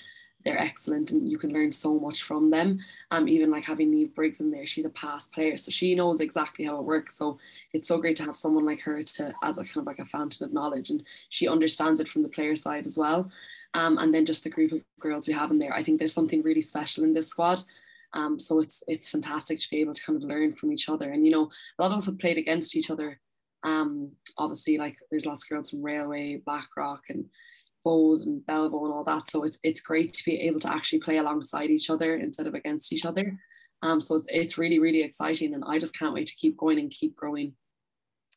they're 0.46 0.58
excellent 0.58 1.10
and 1.10 1.28
you 1.28 1.38
can 1.38 1.52
learn 1.52 1.72
so 1.72 1.98
much 1.98 2.22
from 2.22 2.50
them. 2.50 2.78
Um, 3.10 3.28
even 3.28 3.50
like 3.50 3.64
having 3.64 3.92
Niamh 3.92 4.14
Briggs 4.14 4.38
in 4.38 4.52
there, 4.52 4.64
she's 4.64 4.84
a 4.84 4.90
past 4.90 5.32
player, 5.32 5.56
so 5.56 5.72
she 5.72 5.96
knows 5.96 6.20
exactly 6.20 6.64
how 6.64 6.76
it 6.76 6.84
works. 6.84 7.18
So 7.18 7.38
it's 7.72 7.88
so 7.88 7.98
great 7.98 8.14
to 8.18 8.22
have 8.22 8.36
someone 8.36 8.64
like 8.64 8.80
her 8.82 9.02
to 9.02 9.34
as 9.42 9.58
a 9.58 9.64
kind 9.64 9.78
of 9.78 9.86
like 9.86 9.98
a 9.98 10.04
fountain 10.04 10.46
of 10.46 10.52
knowledge, 10.52 10.90
and 10.90 11.02
she 11.30 11.48
understands 11.48 11.98
it 11.98 12.06
from 12.06 12.22
the 12.22 12.28
player 12.28 12.54
side 12.54 12.86
as 12.86 12.96
well. 12.96 13.28
Um, 13.74 13.98
and 13.98 14.14
then 14.14 14.24
just 14.24 14.44
the 14.44 14.50
group 14.50 14.70
of 14.70 14.82
girls 15.00 15.26
we 15.26 15.34
have 15.34 15.50
in 15.50 15.58
there, 15.58 15.74
I 15.74 15.82
think 15.82 15.98
there's 15.98 16.14
something 16.14 16.42
really 16.42 16.60
special 16.60 17.02
in 17.02 17.12
this 17.12 17.26
squad. 17.26 17.60
Um, 18.12 18.38
so 18.38 18.60
it's 18.60 18.84
it's 18.86 19.10
fantastic 19.10 19.58
to 19.58 19.70
be 19.70 19.80
able 19.80 19.94
to 19.94 20.02
kind 20.02 20.16
of 20.16 20.28
learn 20.28 20.52
from 20.52 20.72
each 20.72 20.88
other. 20.88 21.10
And 21.10 21.26
you 21.26 21.32
know, 21.32 21.50
a 21.78 21.82
lot 21.82 21.90
of 21.90 21.98
us 21.98 22.06
have 22.06 22.20
played 22.20 22.38
against 22.38 22.76
each 22.76 22.88
other. 22.88 23.18
Um, 23.64 24.12
obviously, 24.38 24.78
like 24.78 24.96
there's 25.10 25.26
lots 25.26 25.42
of 25.42 25.48
girls 25.48 25.70
from 25.70 25.82
Railway, 25.82 26.36
Blackrock, 26.36 27.02
and 27.08 27.24
Bohs 27.86 28.26
and 28.26 28.44
Belleville 28.46 28.86
and 28.86 28.94
all 28.94 29.04
that. 29.04 29.30
So 29.30 29.44
it's 29.44 29.58
it's 29.62 29.80
great 29.80 30.12
to 30.14 30.24
be 30.24 30.40
able 30.42 30.60
to 30.60 30.72
actually 30.72 30.98
play 30.98 31.18
alongside 31.18 31.70
each 31.70 31.88
other 31.88 32.16
instead 32.16 32.46
of 32.46 32.54
against 32.54 32.92
each 32.92 33.04
other. 33.04 33.38
Um, 33.82 34.00
so 34.00 34.16
it's 34.16 34.26
it's 34.30 34.58
really 34.58 34.78
really 34.78 35.02
exciting, 35.02 35.54
and 35.54 35.64
I 35.66 35.78
just 35.78 35.96
can't 35.96 36.14
wait 36.14 36.26
to 36.26 36.34
keep 36.34 36.56
going 36.56 36.78
and 36.78 36.90
keep 36.90 37.14
growing. 37.14 37.54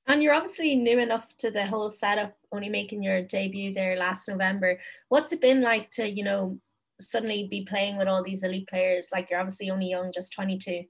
And 0.08 0.24
you're 0.24 0.34
obviously 0.34 0.76
new 0.76 1.00
enough 1.00 1.36
to 1.38 1.52
the 1.52 1.66
whole 1.66 1.90
setup, 1.90 2.36
only 2.52 2.70
making 2.70 3.04
your 3.04 3.22
debut 3.22 3.74
there 3.74 3.96
last 3.96 4.28
November. 4.28 4.80
What's 5.10 5.32
it 5.32 5.42
been 5.42 5.62
like 5.62 5.92
to 5.92 6.08
you 6.08 6.24
know 6.24 6.60
suddenly 7.02 7.48
be 7.50 7.66
playing 7.66 7.98
with 7.98 8.08
all 8.08 8.24
these 8.24 8.44
elite 8.44 8.68
players? 8.68 9.10
Like 9.12 9.30
you're 9.30 9.40
obviously 9.40 9.72
only 9.72 9.90
young, 9.90 10.12
just 10.14 10.34
22. 10.34 10.84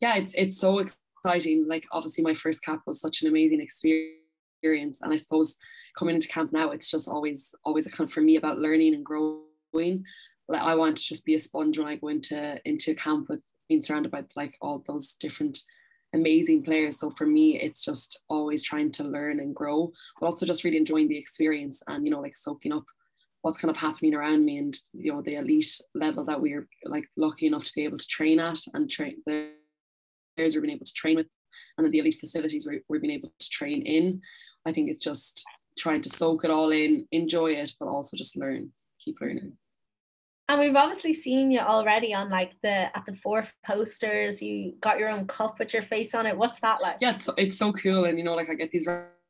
Yeah, 0.00 0.16
it's 0.16 0.34
it's 0.34 0.58
so 0.58 0.78
exciting. 0.78 1.66
Like 1.68 1.86
obviously 1.90 2.22
my 2.22 2.34
first 2.34 2.62
cap 2.64 2.80
was 2.86 3.00
such 3.00 3.22
an 3.22 3.28
amazing 3.28 3.60
experience, 3.60 5.00
and 5.02 5.12
I 5.12 5.16
suppose 5.16 5.56
coming 6.00 6.14
into 6.14 6.28
camp 6.28 6.50
now, 6.50 6.70
it's 6.70 6.90
just 6.90 7.08
always 7.08 7.54
always 7.62 7.86
a 7.86 7.90
kind 7.90 8.08
of 8.08 8.12
for 8.12 8.22
me 8.22 8.36
about 8.36 8.58
learning 8.58 8.94
and 8.94 9.04
growing. 9.04 10.04
Like 10.48 10.62
I 10.62 10.74
want 10.74 10.96
to 10.96 11.04
just 11.04 11.26
be 11.26 11.34
a 11.34 11.38
sponge 11.38 11.78
when 11.78 11.86
I 11.86 11.96
go 11.96 12.08
into 12.08 12.58
into 12.64 12.94
camp 12.94 13.28
with 13.28 13.42
being 13.68 13.82
surrounded 13.82 14.10
by 14.10 14.24
like 14.34 14.56
all 14.62 14.82
those 14.88 15.14
different 15.14 15.58
amazing 16.14 16.62
players. 16.62 16.98
So 16.98 17.10
for 17.10 17.26
me, 17.26 17.60
it's 17.60 17.84
just 17.84 18.22
always 18.28 18.64
trying 18.64 18.90
to 18.92 19.04
learn 19.04 19.40
and 19.40 19.54
grow, 19.54 19.92
but 20.18 20.26
also 20.26 20.46
just 20.46 20.64
really 20.64 20.78
enjoying 20.78 21.06
the 21.06 21.18
experience 21.18 21.82
and 21.86 22.04
you 22.04 22.10
know 22.10 22.20
like 22.20 22.34
soaking 22.34 22.72
up 22.72 22.84
what's 23.42 23.60
kind 23.60 23.70
of 23.70 23.76
happening 23.76 24.14
around 24.14 24.44
me 24.46 24.56
and 24.56 24.74
you 24.94 25.12
know 25.12 25.20
the 25.20 25.36
elite 25.36 25.80
level 25.94 26.24
that 26.24 26.40
we're 26.40 26.66
like 26.86 27.06
lucky 27.18 27.46
enough 27.46 27.64
to 27.64 27.72
be 27.76 27.84
able 27.84 27.98
to 27.98 28.06
train 28.06 28.40
at 28.40 28.58
and 28.72 28.90
train 28.90 29.16
the 29.26 29.52
players 30.34 30.54
we've 30.54 30.62
been 30.62 30.70
able 30.70 30.86
to 30.86 30.94
train 30.94 31.16
with 31.16 31.26
and 31.76 31.92
the 31.92 31.98
elite 31.98 32.20
facilities 32.20 32.66
we're 32.88 33.00
being 33.00 33.12
able 33.12 33.32
to 33.38 33.50
train 33.50 33.82
in. 33.82 34.22
I 34.66 34.72
think 34.72 34.90
it's 34.90 35.04
just 35.04 35.44
trying 35.78 36.02
to 36.02 36.08
soak 36.08 36.44
it 36.44 36.50
all 36.50 36.70
in, 36.70 37.06
enjoy 37.12 37.52
it, 37.52 37.72
but 37.78 37.88
also 37.88 38.16
just 38.16 38.36
learn, 38.36 38.72
keep 38.98 39.20
learning. 39.20 39.56
And 40.50 40.58
we've 40.58 40.74
obviously 40.74 41.12
seen 41.12 41.52
you 41.52 41.60
already 41.60 42.12
on 42.12 42.28
like 42.28 42.54
the 42.60 42.96
at 42.96 43.04
the 43.06 43.14
fourth 43.14 43.52
posters. 43.64 44.42
You 44.42 44.74
got 44.80 44.98
your 44.98 45.08
own 45.08 45.28
cup 45.28 45.60
with 45.60 45.72
your 45.72 45.82
face 45.82 46.12
on 46.12 46.26
it. 46.26 46.36
What's 46.36 46.58
that 46.58 46.82
like? 46.82 46.96
Yeah, 47.00 47.12
it's 47.12 47.28
it's 47.38 47.56
so 47.56 47.72
cool, 47.72 48.06
and 48.06 48.18
you 48.18 48.24
know, 48.24 48.34
like 48.34 48.50
I 48.50 48.54
get 48.54 48.72
these 48.72 48.88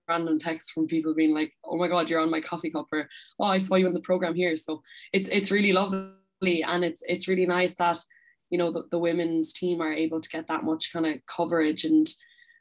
random 0.09 0.39
texts 0.39 0.71
from 0.71 0.87
people 0.87 1.13
being 1.13 1.35
like, 1.35 1.53
"Oh 1.63 1.77
my 1.77 1.89
god, 1.89 2.09
you're 2.09 2.21
on 2.21 2.31
my 2.31 2.41
coffee 2.41 2.71
cup," 2.71 2.87
or 2.91 3.07
"Oh, 3.39 3.45
I 3.45 3.59
saw 3.59 3.75
you 3.75 3.87
in 3.87 3.93
the 3.93 4.01
program 4.01 4.35
here." 4.35 4.57
So 4.57 4.81
it's 5.13 5.29
it's 5.29 5.51
really 5.51 5.75
lovely, 5.75 6.63
and 6.63 6.83
it's 6.83 7.03
it's 7.07 7.29
really 7.29 7.45
nice 7.45 7.75
that 7.75 7.99
you 8.49 8.57
know 8.57 8.73
the, 8.73 8.85
the 8.91 8.99
women's 8.99 9.53
team 9.53 9.83
are 9.83 9.93
able 9.93 10.23
to 10.23 10.29
get 10.31 10.49
that 10.49 10.65
much 10.65 10.91
kind 10.91 11.05
of 11.05 11.17
coverage, 11.27 11.85
and 11.85 12.09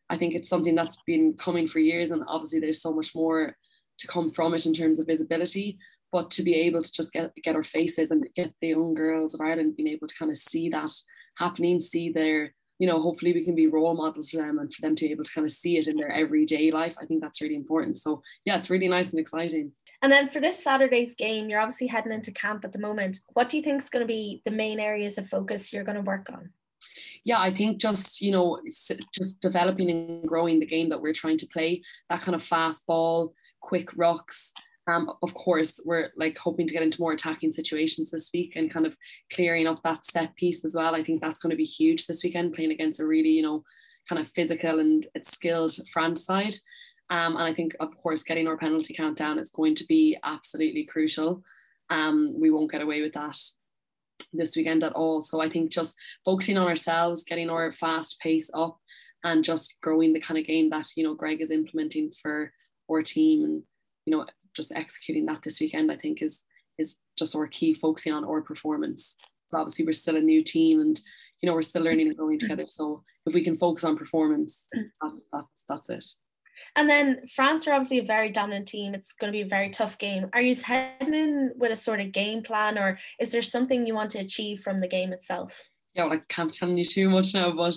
I 0.10 0.18
think 0.18 0.36
it's 0.36 0.50
something 0.50 0.76
that's 0.76 0.98
been 1.08 1.36
coming 1.36 1.66
for 1.66 1.80
years, 1.80 2.12
and 2.12 2.24
obviously 2.28 2.60
there's 2.60 2.82
so 2.82 2.92
much 2.92 3.16
more 3.16 3.56
to 4.00 4.08
come 4.08 4.30
from 4.32 4.54
it 4.54 4.66
in 4.66 4.74
terms 4.74 5.00
of 5.00 5.08
visibility 5.08 5.78
but 6.12 6.32
to 6.32 6.44
be 6.44 6.56
able 6.56 6.82
to 6.82 6.92
just 6.92 7.14
get 7.14 7.34
get 7.36 7.56
our 7.56 7.64
faces 7.64 8.12
and 8.12 8.28
get 8.36 8.54
the 8.62 8.70
young 8.70 8.94
girls 8.94 9.34
of 9.34 9.42
Ireland 9.42 9.76
being 9.76 9.90
able 9.90 10.08
to 10.08 10.16
kind 10.16 10.32
of 10.32 10.38
see 10.38 10.70
that 10.70 10.92
happening, 11.38 11.80
see 11.80 12.12
their, 12.12 12.54
you 12.80 12.88
know, 12.88 13.02
hopefully 13.02 13.34
we 13.34 13.44
can 13.44 13.56
be 13.56 13.68
role 13.68 13.96
models 13.96 14.30
for 14.30 14.38
them 14.38 14.60
and 14.60 14.74
for 14.74 14.82
them 14.82 14.96
to 14.96 15.06
be 15.06 15.12
able 15.12 15.24
to 15.24 15.32
kind 15.32 15.46
of 15.46 15.52
see 15.52 15.78
it 15.78 15.88
in 15.88 15.98
their 15.98 16.12
everyday 16.12 16.72
life. 16.72 16.96
I 17.02 17.06
think 17.06 17.22
that's 17.22 17.42
really 17.42 17.56
important. 17.56 18.00
So 18.00 18.22
yeah, 18.46 18.58
it's 18.58 18.70
really 18.70 18.88
nice 18.88 19.12
and 19.12 19.20
exciting. 19.20 19.72
And 20.02 20.12
then 20.12 20.30
for 20.30 20.40
this 20.40 20.64
Saturday's 20.64 21.14
game, 21.14 21.50
you're 21.50 21.60
obviously 21.60 21.88
heading 21.88 22.14
into 22.14 22.32
camp 22.32 22.64
at 22.64 22.72
the 22.72 22.80
moment. 22.80 23.20
What 23.34 23.50
do 23.50 23.58
you 23.58 23.64
think 23.64 23.82
is 23.82 23.90
going 23.90 24.04
to 24.04 24.08
be 24.08 24.42
the 24.46 24.52
main 24.52 24.80
areas 24.80 25.18
of 25.18 25.28
focus 25.28 25.74
you're 25.74 25.84
going 25.84 25.98
to 25.98 26.02
work 26.02 26.30
on? 26.32 26.52
yeah, 27.24 27.40
I 27.40 27.54
think 27.54 27.80
just, 27.80 28.22
you 28.22 28.32
know, 28.32 28.60
just 29.14 29.42
developing 29.42 29.90
and 29.90 30.28
growing 30.28 30.60
the 30.60 30.66
game 30.66 30.90
that 30.90 31.02
we're 31.02 31.14
trying 31.14 31.38
to 31.38 31.48
play, 31.48 31.82
that 32.10 32.22
kind 32.22 32.36
of 32.36 32.44
fast 32.44 32.86
ball, 32.86 33.34
quick 33.62 33.90
rucks. 33.92 34.52
Um, 34.88 35.12
of 35.22 35.34
course, 35.34 35.80
we're 35.86 36.10
like 36.16 36.38
hoping 36.38 36.66
to 36.66 36.74
get 36.74 36.82
into 36.82 37.02
more 37.02 37.14
attacking 37.14 37.52
situations 37.52 38.10
this 38.10 38.32
week 38.34 38.56
and 38.56 38.72
kind 38.72 38.88
of 38.88 38.98
clearing 39.32 39.68
up 39.68 39.84
that 39.84 40.06
set 40.06 40.36
piece 40.36 40.66
as 40.66 40.76
well. 40.76 40.96
I 40.96 41.04
think 41.04 41.22
that's 41.22 41.40
going 41.40 41.52
to 41.52 41.56
be 41.56 41.64
huge 41.64 42.08
this 42.08 42.24
weekend, 42.24 42.54
playing 42.54 42.72
against 42.72 43.00
a 43.00 43.06
really, 43.06 43.30
you 43.30 43.44
know, 43.44 43.64
kind 44.08 44.20
of 44.20 44.28
physical 44.28 44.80
and 44.80 45.06
skilled 45.22 45.76
France 45.92 46.26
side. 46.26 46.56
Um, 47.12 47.36
and 47.38 47.44
I 47.44 47.54
think, 47.54 47.76
of 47.80 47.96
course, 47.98 48.24
getting 48.24 48.48
our 48.48 48.58
penalty 48.58 48.94
count 48.94 49.18
down 49.18 49.40
is 49.40 49.50
going 49.50 49.76
to 49.76 49.86
be 49.86 50.18
absolutely 50.24 50.86
crucial. 50.86 51.44
Um, 51.90 52.36
we 52.40 52.52
won't 52.52 52.72
get 52.72 52.82
away 52.82 53.02
with 53.02 53.14
that 53.14 53.38
this 54.34 54.56
weekend 54.56 54.84
at 54.84 54.94
all. 54.94 55.22
So 55.22 55.42
I 55.42 55.50
think 55.50 55.72
just 55.72 55.96
focusing 56.24 56.58
on 56.58 56.68
ourselves, 56.68 57.24
getting 57.24 57.50
our 57.50 57.72
fast 57.72 58.20
pace 58.20 58.50
up, 58.54 58.80
and 59.24 59.44
just 59.44 59.76
growing 59.82 60.14
the 60.14 60.20
kind 60.20 60.38
of 60.38 60.46
game 60.46 60.70
that 60.70 60.88
you 60.96 61.04
know 61.04 61.14
Greg 61.14 61.42
is 61.42 61.52
implementing 61.52 62.10
for 62.10 62.54
our 62.90 63.02
team, 63.02 63.44
and 63.44 63.64
you 64.06 64.16
know 64.16 64.26
just 64.56 64.72
executing 64.72 65.26
that 65.28 65.42
this 65.44 65.60
weekend, 65.60 65.92
I 65.92 65.96
think 65.96 66.22
is 66.22 66.44
is 66.78 66.98
just 67.18 67.36
our 67.36 67.48
key, 67.48 67.74
focusing 67.74 68.14
on 68.14 68.26
our 68.26 68.42
performance. 68.42 69.16
So 69.48 69.58
obviously 69.58 69.86
we're 69.86 69.92
still 69.94 70.16
a 70.16 70.22
new 70.22 70.44
team, 70.44 70.80
and 70.82 71.00
you 71.42 71.48
know 71.48 71.56
we're 71.56 71.62
still 71.62 71.84
learning 71.84 72.08
and 72.08 72.18
growing 72.18 72.40
together. 72.40 72.66
So 72.68 73.04
if 73.26 73.34
we 73.34 73.44
can 73.44 73.58
focus 73.58 73.84
on 73.84 73.98
performance, 73.98 74.68
that's 75.02 75.26
that's 75.32 75.64
that's 75.68 75.90
it. 75.90 76.06
And 76.76 76.90
then 76.90 77.26
France 77.28 77.68
are 77.68 77.74
obviously 77.74 78.00
a 78.00 78.04
very 78.04 78.30
dominant 78.30 78.68
team. 78.68 78.94
It's 78.94 79.14
going 79.14 79.32
to 79.32 79.38
be 79.38 79.42
a 79.42 79.48
very 79.48 79.70
tough 79.70 79.98
game. 79.98 80.30
Are 80.34 80.42
you 80.42 80.56
heading 80.56 81.14
in 81.14 81.52
with 81.56 81.72
a 81.72 81.76
sort 81.76 82.00
of 82.02 82.12
game 82.12 82.44
plan, 82.44 82.78
or 82.78 83.00
is 83.20 83.32
there 83.32 83.42
something 83.42 83.86
you 83.86 83.96
want 83.96 84.12
to 84.12 84.20
achieve 84.20 84.62
from 84.62 84.80
the 84.82 84.88
game 84.88 85.14
itself? 85.14 85.70
Yeah, 85.96 86.06
well, 86.06 86.14
I 86.14 86.22
can't 86.30 86.54
tell 86.54 86.70
you 86.70 86.86
too 86.86 87.10
much 87.10 87.34
now, 87.34 87.52
but 87.52 87.76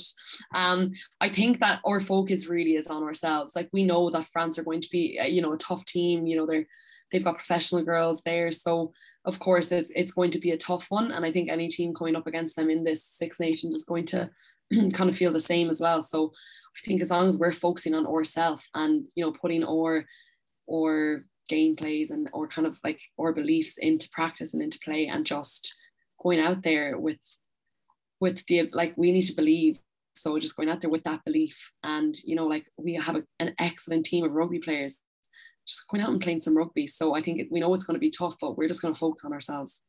um, 0.54 0.92
I 1.20 1.28
think 1.30 1.60
that 1.60 1.80
our 1.86 1.98
focus 1.98 2.46
really 2.46 2.74
is 2.74 2.86
on 2.86 3.02
ourselves. 3.02 3.56
Like 3.56 3.70
we 3.72 3.84
know 3.84 4.10
that 4.10 4.26
France 4.26 4.58
are 4.58 4.64
going 4.64 4.82
to 4.82 4.88
be, 4.90 5.18
uh, 5.20 5.26
you 5.26 5.40
know, 5.40 5.54
a 5.54 5.58
tough 5.58 5.84
team. 5.86 6.26
You 6.26 6.36
know, 6.36 6.46
they're 6.46 6.66
they've 7.12 7.24
got 7.24 7.36
professional 7.36 7.84
girls 7.84 8.22
there. 8.22 8.50
So 8.50 8.92
of 9.24 9.38
course 9.38 9.70
it's 9.70 9.90
it's 9.94 10.12
going 10.12 10.30
to 10.32 10.38
be 10.40 10.50
a 10.50 10.56
tough 10.56 10.86
one. 10.88 11.12
And 11.12 11.24
I 11.24 11.30
think 11.30 11.50
any 11.50 11.68
team 11.68 11.94
coming 11.94 12.16
up 12.16 12.26
against 12.26 12.56
them 12.56 12.70
in 12.70 12.84
this 12.84 13.06
Six 13.06 13.38
Nations 13.38 13.74
is 13.74 13.84
going 13.84 14.06
to 14.06 14.30
kind 14.92 15.10
of 15.10 15.16
feel 15.16 15.32
the 15.32 15.38
same 15.38 15.70
as 15.70 15.80
well. 15.80 16.02
So 16.02 16.32
I 16.76 16.86
think 16.86 17.02
as 17.02 17.10
long 17.10 17.28
as 17.28 17.36
we're 17.36 17.52
focusing 17.52 17.94
on 17.94 18.06
ourselves 18.06 18.68
and 18.74 19.06
you 19.14 19.24
know 19.24 19.32
putting 19.32 19.62
our 19.64 20.04
or 20.66 21.20
gameplays 21.50 22.10
and 22.10 22.30
or 22.32 22.48
kind 22.48 22.66
of 22.66 22.78
like 22.82 23.00
our 23.20 23.32
beliefs 23.32 23.76
into 23.78 24.08
practice 24.10 24.54
and 24.54 24.62
into 24.62 24.78
play 24.82 25.06
and 25.06 25.26
just 25.26 25.74
going 26.22 26.40
out 26.40 26.62
there 26.62 26.98
with 26.98 27.18
with 28.22 28.46
the 28.46 28.70
like 28.72 28.94
we 28.96 29.10
need 29.10 29.22
to 29.22 29.34
believe 29.34 29.80
so 30.14 30.38
just 30.38 30.56
going 30.56 30.68
out 30.68 30.80
there 30.80 30.88
with 30.88 31.02
that 31.02 31.24
belief 31.24 31.72
and 31.82 32.14
you 32.22 32.36
know 32.36 32.46
like 32.46 32.64
we 32.78 32.94
have 32.94 33.16
a, 33.16 33.22
an 33.40 33.52
excellent 33.58 34.06
team 34.06 34.24
of 34.24 34.30
rugby 34.30 34.60
players 34.60 34.98
just 35.66 35.88
going 35.88 36.02
out 36.02 36.10
and 36.10 36.22
playing 36.22 36.40
some 36.40 36.56
rugby 36.56 36.86
so 36.86 37.16
i 37.16 37.20
think 37.20 37.42
we 37.50 37.58
know 37.58 37.74
it's 37.74 37.82
going 37.82 37.96
to 37.96 38.06
be 38.08 38.10
tough 38.10 38.36
but 38.40 38.56
we're 38.56 38.68
just 38.68 38.80
going 38.80 38.94
to 38.94 38.98
focus 38.98 39.24
on 39.24 39.32
ourselves 39.32 39.82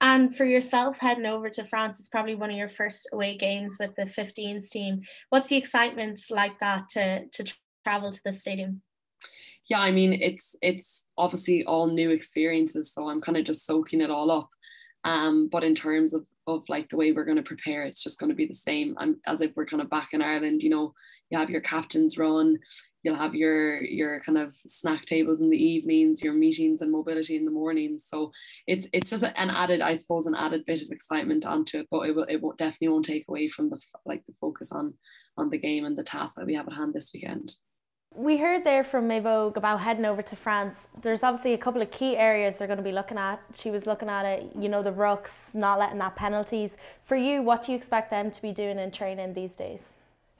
and 0.00 0.36
for 0.36 0.44
yourself 0.44 0.98
heading 0.98 1.24
over 1.24 1.48
to 1.48 1.64
France, 1.64 1.98
it's 1.98 2.10
probably 2.10 2.34
one 2.34 2.50
of 2.50 2.56
your 2.56 2.68
first 2.68 3.08
away 3.14 3.34
games 3.38 3.78
with 3.80 3.94
the 3.96 4.02
15s 4.02 4.68
team. 4.68 5.00
What's 5.30 5.48
the 5.48 5.56
excitement 5.56 6.20
like 6.28 6.60
that 6.60 6.90
to, 6.90 7.26
to 7.32 7.54
travel 7.82 8.12
to 8.12 8.20
the 8.22 8.32
stadium? 8.32 8.82
Yeah, 9.70 9.80
I 9.80 9.92
mean 9.92 10.12
it's 10.12 10.54
it's 10.60 11.06
obviously 11.16 11.64
all 11.64 11.86
new 11.86 12.10
experiences, 12.10 12.92
so 12.92 13.08
I'm 13.08 13.22
kind 13.22 13.38
of 13.38 13.44
just 13.44 13.64
soaking 13.64 14.02
it 14.02 14.10
all 14.10 14.30
up. 14.30 14.50
Um, 15.06 15.48
but 15.52 15.62
in 15.62 15.74
terms 15.74 16.14
of 16.14 16.26
of 16.48 16.64
like 16.68 16.88
the 16.88 16.96
way 16.96 17.12
we're 17.12 17.24
going 17.24 17.36
to 17.36 17.42
prepare, 17.42 17.84
it's 17.84 18.02
just 18.02 18.18
going 18.18 18.30
to 18.30 18.36
be 18.36 18.46
the 18.46 18.54
same. 18.54 18.96
I'm, 18.98 19.20
as 19.26 19.40
if 19.40 19.52
we're 19.54 19.66
kind 19.66 19.80
of 19.80 19.88
back 19.88 20.08
in 20.12 20.20
Ireland. 20.20 20.64
You 20.64 20.70
know, 20.70 20.94
you 21.30 21.38
have 21.38 21.48
your 21.48 21.60
captain's 21.60 22.18
run, 22.18 22.58
you'll 23.04 23.14
have 23.14 23.36
your 23.36 23.84
your 23.84 24.20
kind 24.20 24.36
of 24.36 24.52
snack 24.52 25.04
tables 25.04 25.40
in 25.40 25.48
the 25.48 25.64
evenings, 25.64 26.24
your 26.24 26.32
meetings 26.32 26.82
and 26.82 26.90
mobility 26.90 27.36
in 27.36 27.44
the 27.44 27.52
mornings. 27.52 28.04
So 28.04 28.32
it's 28.66 28.88
it's 28.92 29.10
just 29.10 29.22
an 29.22 29.50
added, 29.50 29.80
I 29.80 29.96
suppose, 29.96 30.26
an 30.26 30.34
added 30.34 30.64
bit 30.66 30.82
of 30.82 30.90
excitement 30.90 31.46
onto 31.46 31.78
it. 31.78 31.86
But 31.88 32.08
it 32.08 32.16
will 32.16 32.26
it 32.28 32.42
will 32.42 32.54
definitely 32.54 32.88
won't 32.88 33.04
take 33.04 33.26
away 33.28 33.46
from 33.46 33.70
the 33.70 33.78
like 34.04 34.26
the 34.26 34.34
focus 34.40 34.72
on 34.72 34.94
on 35.36 35.50
the 35.50 35.58
game 35.58 35.84
and 35.84 35.96
the 35.96 36.02
task 36.02 36.34
that 36.36 36.46
we 36.46 36.54
have 36.54 36.66
at 36.66 36.74
hand 36.74 36.94
this 36.94 37.12
weekend. 37.14 37.52
We 38.16 38.38
heard 38.38 38.64
there 38.64 38.82
from 38.82 39.08
Maeve 39.08 39.24
Óg 39.24 39.56
about 39.56 39.80
heading 39.80 40.06
over 40.06 40.22
to 40.22 40.36
France. 40.36 40.88
There's 41.02 41.22
obviously 41.22 41.52
a 41.52 41.58
couple 41.58 41.82
of 41.82 41.90
key 41.90 42.16
areas 42.16 42.56
they're 42.56 42.66
going 42.66 42.78
to 42.78 42.82
be 42.82 42.90
looking 42.90 43.18
at. 43.18 43.42
She 43.54 43.70
was 43.70 43.86
looking 43.86 44.08
at 44.08 44.24
it, 44.24 44.52
you 44.58 44.70
know, 44.70 44.82
the 44.82 44.90
rucks, 44.90 45.54
not 45.54 45.78
letting 45.78 45.98
that 45.98 46.16
penalties. 46.16 46.78
For 47.04 47.14
you, 47.14 47.42
what 47.42 47.60
do 47.60 47.72
you 47.72 47.76
expect 47.76 48.08
them 48.08 48.30
to 48.30 48.40
be 48.40 48.52
doing 48.52 48.78
in 48.78 48.90
training 48.90 49.34
these 49.34 49.54
days? 49.54 49.82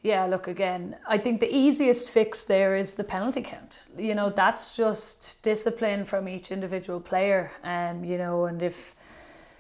Yeah, 0.03 0.25
look 0.25 0.49
again. 0.49 0.97
I 1.07 1.19
think 1.19 1.39
the 1.39 1.55
easiest 1.55 2.11
fix 2.13 2.45
there 2.45 2.75
is 2.77 2.95
the 2.95 3.05
penalty 3.05 3.43
count. 3.43 3.85
You 3.99 4.15
know, 4.15 4.31
that's 4.31 4.75
just 4.75 5.43
discipline 5.43 6.07
from 6.07 6.31
each 6.31 6.51
individual 6.51 6.99
player. 6.99 7.53
Um, 7.63 8.05
you 8.05 8.17
know, 8.17 8.47
and 8.47 8.63
if 8.63 8.95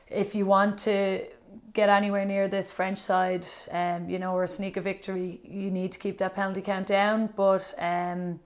if 0.09 0.35
you 0.35 0.47
want 0.47 0.79
to 0.79 1.27
get 1.77 1.89
anywhere 1.91 2.25
near 2.25 2.49
this 2.49 2.73
French 2.73 2.99
side, 2.99 3.47
um, 3.71 4.09
you 4.09 4.19
know, 4.19 4.33
or 4.33 4.45
a 4.45 4.49
sneak 4.49 4.77
a 4.79 4.81
victory, 4.81 5.41
you 5.45 5.71
need 5.71 5.93
to 5.93 5.99
keep 5.99 6.17
that 6.19 6.35
penalty 6.35 6.63
count 6.63 6.87
down. 6.87 7.29
But 7.37 7.73
um, 7.79 8.41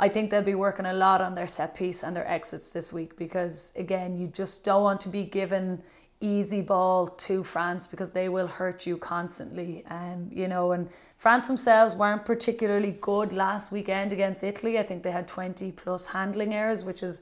I 0.00 0.08
think 0.08 0.30
they'll 0.30 0.42
be 0.42 0.54
working 0.54 0.86
a 0.86 0.94
lot 0.94 1.20
on 1.20 1.34
their 1.34 1.46
set 1.46 1.76
piece 1.76 2.02
and 2.02 2.16
their 2.16 2.26
exits 2.26 2.72
this 2.72 2.90
week 2.90 3.16
because, 3.16 3.74
again, 3.76 4.16
you 4.16 4.26
just 4.26 4.64
don't 4.64 4.82
want 4.82 5.00
to 5.02 5.10
be 5.10 5.24
given 5.24 5.82
easy 6.22 6.62
ball 6.62 7.06
to 7.06 7.44
France 7.44 7.86
because 7.86 8.10
they 8.12 8.28
will 8.30 8.46
hurt 8.46 8.86
you 8.86 8.96
constantly. 8.96 9.84
Um, 9.90 10.30
you 10.32 10.48
know, 10.48 10.72
and 10.72 10.88
France 11.18 11.48
themselves 11.48 11.94
weren't 11.94 12.24
particularly 12.24 12.92
good 13.00 13.34
last 13.34 13.70
weekend 13.70 14.12
against 14.12 14.42
Italy. 14.42 14.78
I 14.78 14.84
think 14.84 15.02
they 15.02 15.12
had 15.12 15.28
20 15.28 15.70
plus 15.72 16.06
handling 16.06 16.54
errors, 16.54 16.82
which 16.82 17.02
is 17.02 17.20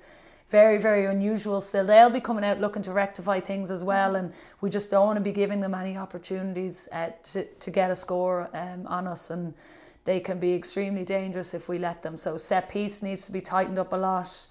very, 0.50 0.78
very 0.78 1.04
unusual 1.06 1.60
still. 1.60 1.86
They'll 1.86 2.10
be 2.10 2.20
coming 2.20 2.44
out 2.44 2.60
looking 2.60 2.82
to 2.82 2.92
rectify 2.92 3.40
things 3.40 3.70
as 3.70 3.84
well, 3.84 4.16
and 4.16 4.32
we 4.60 4.70
just 4.70 4.90
don't 4.90 5.06
want 5.06 5.16
to 5.16 5.22
be 5.22 5.32
giving 5.32 5.60
them 5.60 5.74
any 5.74 5.96
opportunities 5.96 6.88
uh, 6.92 7.10
to, 7.24 7.44
to 7.44 7.70
get 7.70 7.90
a 7.90 7.96
score 7.96 8.48
um, 8.54 8.86
on 8.86 9.06
us. 9.06 9.30
And 9.30 9.52
they 10.04 10.20
can 10.20 10.38
be 10.38 10.54
extremely 10.54 11.04
dangerous 11.04 11.52
if 11.52 11.68
we 11.68 11.78
let 11.78 12.02
them. 12.02 12.16
So, 12.16 12.36
set 12.38 12.70
piece 12.70 13.02
needs 13.02 13.26
to 13.26 13.32
be 13.32 13.42
tightened 13.42 13.78
up 13.78 13.92
a 13.92 13.96
lot. 13.96 14.46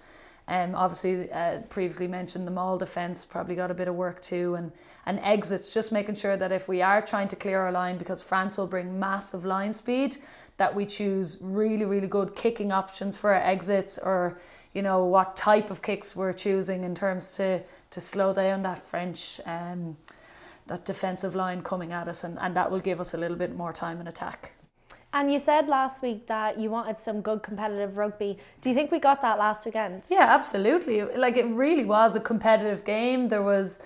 Um, 0.46 0.74
obviously, 0.74 1.30
uh, 1.32 1.62
previously 1.68 2.06
mentioned 2.06 2.46
the 2.46 2.52
maul 2.52 2.78
defence 2.78 3.24
probably 3.24 3.54
got 3.54 3.70
a 3.70 3.74
bit 3.74 3.88
of 3.88 3.96
work 3.96 4.22
too, 4.22 4.54
and 4.54 4.70
and 5.04 5.18
exits. 5.20 5.74
Just 5.74 5.90
making 5.90 6.14
sure 6.14 6.36
that 6.36 6.52
if 6.52 6.68
we 6.68 6.80
are 6.80 7.02
trying 7.02 7.28
to 7.28 7.36
clear 7.36 7.60
our 7.60 7.72
line, 7.72 7.98
because 7.98 8.22
France 8.22 8.56
will 8.56 8.66
bring 8.68 8.98
massive 9.00 9.44
line 9.44 9.72
speed, 9.72 10.18
that 10.58 10.74
we 10.74 10.86
choose 10.86 11.38
really 11.40 11.84
really 11.84 12.06
good 12.06 12.36
kicking 12.36 12.70
options 12.70 13.16
for 13.16 13.34
our 13.34 13.42
exits, 13.42 13.98
or 13.98 14.38
you 14.78 14.82
know 14.82 15.04
what 15.04 15.36
type 15.36 15.72
of 15.72 15.82
kicks 15.82 16.14
we're 16.14 16.32
choosing 16.32 16.84
in 16.84 16.94
terms 16.94 17.24
to 17.36 17.60
to 17.90 18.00
slow 18.00 18.32
down 18.32 18.62
that 18.62 18.78
French 18.78 19.40
um, 19.44 19.96
that 20.68 20.84
defensive 20.84 21.34
line 21.34 21.62
coming 21.62 21.90
at 21.90 22.06
us 22.06 22.22
and, 22.22 22.38
and 22.38 22.54
that 22.54 22.70
will 22.70 22.84
give 22.90 23.00
us 23.00 23.12
a 23.12 23.18
little 23.18 23.36
bit 23.44 23.56
more 23.56 23.72
time 23.72 24.00
in 24.00 24.06
attack. 24.06 24.52
And 25.12 25.32
you 25.32 25.40
said 25.40 25.66
last 25.66 26.00
week 26.00 26.28
that 26.28 26.60
you 26.60 26.70
wanted 26.70 27.00
some 27.00 27.22
good 27.22 27.42
competitive 27.42 27.96
rugby. 27.96 28.38
Do 28.60 28.68
you 28.68 28.74
think 28.76 28.92
we 28.92 29.00
got 29.00 29.20
that 29.22 29.36
last 29.36 29.66
weekend? 29.66 30.04
Yeah, 30.08 30.26
absolutely. 30.38 31.02
Like 31.24 31.36
it 31.36 31.46
really 31.64 31.84
was 31.84 32.14
a 32.14 32.20
competitive 32.20 32.84
game. 32.84 33.28
There 33.28 33.42
was 33.42 33.82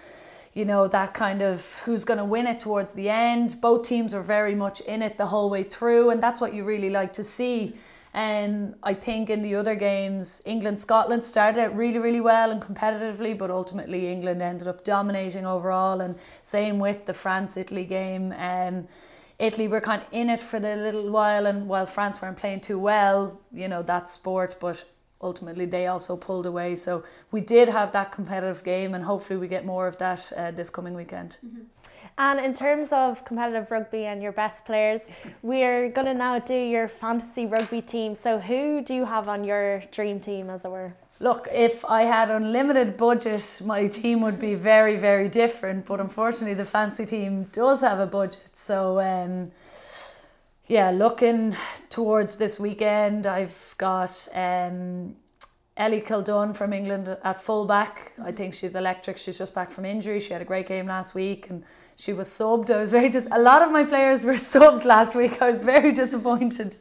you 0.52 0.66
know 0.66 0.88
that 0.88 1.14
kind 1.14 1.40
of 1.40 1.56
who's 1.84 2.04
going 2.04 2.18
to 2.24 2.28
win 2.36 2.46
it 2.46 2.60
towards 2.60 2.92
the 2.92 3.08
end. 3.08 3.46
Both 3.62 3.82
teams 3.92 4.12
were 4.12 4.26
very 4.38 4.54
much 4.54 4.82
in 4.82 5.00
it 5.00 5.16
the 5.16 5.28
whole 5.32 5.48
way 5.48 5.62
through 5.62 6.10
and 6.10 6.22
that's 6.22 6.38
what 6.42 6.52
you 6.52 6.66
really 6.66 6.90
like 6.90 7.14
to 7.14 7.24
see. 7.24 7.76
And 8.14 8.74
um, 8.74 8.78
I 8.82 8.92
think 8.92 9.30
in 9.30 9.40
the 9.40 9.54
other 9.54 9.74
games, 9.74 10.42
England 10.44 10.78
Scotland 10.78 11.24
started 11.24 11.60
out 11.60 11.74
really, 11.74 11.98
really 11.98 12.20
well 12.20 12.50
and 12.50 12.60
competitively, 12.60 13.36
but 13.36 13.50
ultimately 13.50 14.12
England 14.12 14.42
ended 14.42 14.68
up 14.68 14.84
dominating 14.84 15.46
overall. 15.46 16.00
And 16.02 16.16
same 16.42 16.78
with 16.78 17.06
the 17.06 17.14
France 17.14 17.56
Italy 17.56 17.84
game. 17.84 18.32
Um, 18.36 18.86
Italy 19.38 19.66
were 19.66 19.80
kind 19.80 20.02
of 20.02 20.08
in 20.12 20.28
it 20.30 20.40
for 20.40 20.60
the 20.60 20.76
little 20.76 21.10
while, 21.10 21.46
and 21.46 21.68
while 21.68 21.86
France 21.86 22.20
weren't 22.20 22.36
playing 22.36 22.60
too 22.60 22.78
well, 22.78 23.40
you 23.52 23.66
know, 23.66 23.82
that 23.82 24.10
sport, 24.10 24.56
but 24.60 24.84
ultimately 25.20 25.66
they 25.66 25.86
also 25.86 26.16
pulled 26.16 26.46
away. 26.46 26.76
So 26.76 27.04
we 27.30 27.40
did 27.40 27.68
have 27.68 27.92
that 27.92 28.12
competitive 28.12 28.62
game, 28.62 28.94
and 28.94 29.02
hopefully 29.04 29.38
we 29.38 29.48
get 29.48 29.64
more 29.64 29.86
of 29.86 29.96
that 29.98 30.32
uh, 30.36 30.50
this 30.50 30.70
coming 30.70 30.94
weekend. 30.94 31.38
Mm-hmm. 31.44 31.62
And 32.18 32.38
in 32.38 32.54
terms 32.54 32.92
of 32.92 33.24
competitive 33.24 33.70
rugby 33.70 34.04
and 34.04 34.22
your 34.22 34.32
best 34.32 34.64
players, 34.64 35.08
we're 35.42 35.88
going 35.88 36.06
to 36.06 36.14
now 36.14 36.38
do 36.38 36.54
your 36.54 36.88
fantasy 36.88 37.46
rugby 37.46 37.80
team. 37.80 38.14
So, 38.14 38.38
who 38.38 38.82
do 38.82 38.94
you 38.94 39.04
have 39.04 39.28
on 39.28 39.44
your 39.44 39.80
dream 39.92 40.20
team, 40.20 40.50
as 40.50 40.64
it 40.64 40.70
were? 40.70 40.92
Look, 41.20 41.48
if 41.52 41.84
I 41.84 42.02
had 42.02 42.30
unlimited 42.30 42.96
budget, 42.96 43.62
my 43.64 43.86
team 43.86 44.20
would 44.22 44.38
be 44.38 44.54
very, 44.56 44.96
very 44.96 45.28
different. 45.28 45.86
But 45.86 46.00
unfortunately, 46.00 46.54
the 46.54 46.64
fancy 46.64 47.06
team 47.06 47.44
does 47.44 47.80
have 47.80 48.00
a 48.00 48.06
budget. 48.06 48.56
So, 48.56 49.00
um, 49.00 49.52
yeah, 50.66 50.90
looking 50.90 51.56
towards 51.90 52.36
this 52.36 52.58
weekend, 52.58 53.26
I've 53.26 53.74
got 53.78 54.28
um, 54.34 55.16
Ellie 55.76 56.00
Kildunn 56.00 56.54
from 56.54 56.72
England 56.72 57.16
at 57.22 57.40
fullback. 57.40 58.12
I 58.22 58.32
think 58.32 58.52
she's 58.54 58.74
electric. 58.74 59.16
She's 59.16 59.38
just 59.38 59.54
back 59.54 59.70
from 59.70 59.84
injury. 59.84 60.20
She 60.20 60.32
had 60.32 60.42
a 60.42 60.44
great 60.44 60.66
game 60.66 60.86
last 60.86 61.14
week 61.14 61.48
and 61.50 61.64
she 61.96 62.12
was 62.12 62.28
subbed. 62.28 62.70
I 62.70 62.78
was 62.78 62.90
very 62.90 63.08
dis- 63.08 63.28
a 63.30 63.38
lot 63.38 63.62
of 63.62 63.70
my 63.70 63.84
players 63.84 64.24
were 64.24 64.32
subbed 64.54 64.84
last 64.84 65.14
week. 65.14 65.40
I 65.40 65.46
was 65.52 65.56
very 65.58 65.92
disappointed. 65.92 66.76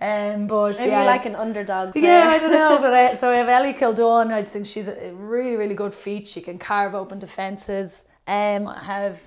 Um, 0.00 0.46
but 0.46 0.78
maybe 0.78 0.90
yeah, 0.90 1.04
like 1.04 1.24
an 1.24 1.34
underdog. 1.34 1.92
Player. 1.92 2.04
Yeah, 2.04 2.28
I 2.28 2.38
don't 2.38 2.52
know. 2.52 2.78
But 2.82 2.92
I, 2.92 3.14
so 3.16 3.30
I 3.30 3.36
have 3.36 3.48
Ellie 3.48 3.72
Kildunn. 3.72 4.32
I 4.32 4.42
think 4.42 4.66
she's 4.66 4.88
a 4.88 5.12
really, 5.14 5.56
really 5.56 5.74
good 5.74 5.94
feat. 5.94 6.26
She 6.26 6.40
can 6.40 6.58
carve 6.58 6.94
open 6.94 7.18
defences. 7.18 8.04
Um, 8.26 8.66
I 8.66 8.82
have 8.82 9.20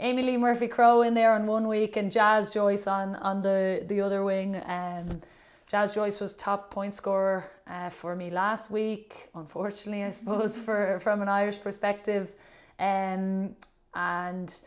Amee-Leigh 0.00 0.36
Murphy 0.36 0.68
Crowe 0.68 1.02
in 1.02 1.14
there 1.14 1.32
on 1.32 1.46
one 1.46 1.66
week 1.66 1.96
and 1.96 2.10
Jazz 2.12 2.50
Joyce 2.50 2.86
on 2.86 3.16
on 3.16 3.40
the 3.40 3.84
the 3.86 4.00
other 4.00 4.22
wing. 4.22 4.60
Um, 4.66 5.22
Jazz 5.66 5.94
Joyce 5.94 6.20
was 6.20 6.34
top 6.34 6.70
point 6.70 6.94
scorer 6.94 7.50
uh, 7.66 7.90
for 7.90 8.16
me 8.16 8.30
last 8.30 8.70
week. 8.70 9.28
Unfortunately, 9.34 10.04
I 10.04 10.10
suppose 10.10 10.56
for 10.56 10.98
from 11.00 11.22
an 11.22 11.28
Irish 11.28 11.60
perspective. 11.60 12.32
Um, 12.78 13.56
and 13.98 14.60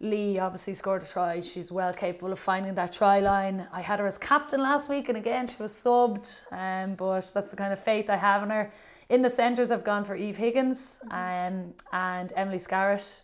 Leigh 0.00 0.40
obviously 0.40 0.74
scored 0.74 1.02
a 1.02 1.06
try. 1.06 1.40
She's 1.40 1.70
well 1.70 1.94
capable 1.94 2.32
of 2.32 2.38
finding 2.38 2.74
that 2.74 2.92
try 2.92 3.20
line. 3.20 3.68
I 3.72 3.80
had 3.80 4.00
her 4.00 4.06
as 4.06 4.18
captain 4.18 4.60
last 4.60 4.88
week, 4.88 5.08
and 5.08 5.16
again 5.16 5.46
she 5.46 5.56
was 5.62 5.72
subbed. 5.72 6.42
Um, 6.50 6.96
but 6.96 7.30
that's 7.32 7.50
the 7.50 7.56
kind 7.56 7.72
of 7.72 7.80
faith 7.80 8.10
I 8.10 8.16
have 8.16 8.42
in 8.42 8.50
her. 8.50 8.72
In 9.08 9.20
the 9.22 9.30
centres, 9.30 9.70
I've 9.70 9.84
gone 9.84 10.04
for 10.04 10.16
Eve 10.16 10.36
Higgins 10.36 11.00
um, 11.10 11.74
and 11.92 12.32
Emily 12.34 12.58
Scarratt. 12.58 13.22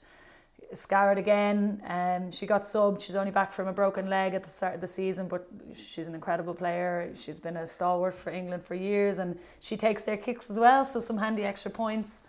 Scarratt 0.72 1.16
again. 1.16 1.80
Um, 1.86 2.30
she 2.30 2.46
got 2.46 2.62
subbed. 2.62 3.00
She's 3.00 3.16
only 3.16 3.32
back 3.32 3.52
from 3.52 3.68
a 3.68 3.72
broken 3.72 4.08
leg 4.08 4.34
at 4.34 4.44
the 4.44 4.50
start 4.50 4.74
of 4.74 4.80
the 4.80 4.86
season, 4.86 5.26
but 5.26 5.48
she's 5.74 6.06
an 6.06 6.14
incredible 6.14 6.54
player. 6.54 7.10
She's 7.14 7.38
been 7.38 7.56
a 7.56 7.66
stalwart 7.66 8.14
for 8.14 8.30
England 8.30 8.62
for 8.62 8.74
years, 8.74 9.18
and 9.18 9.38
she 9.60 9.76
takes 9.76 10.02
their 10.02 10.18
kicks 10.18 10.50
as 10.50 10.60
well. 10.60 10.84
So 10.84 11.00
some 11.00 11.16
handy 11.16 11.44
extra 11.44 11.70
points. 11.70 12.24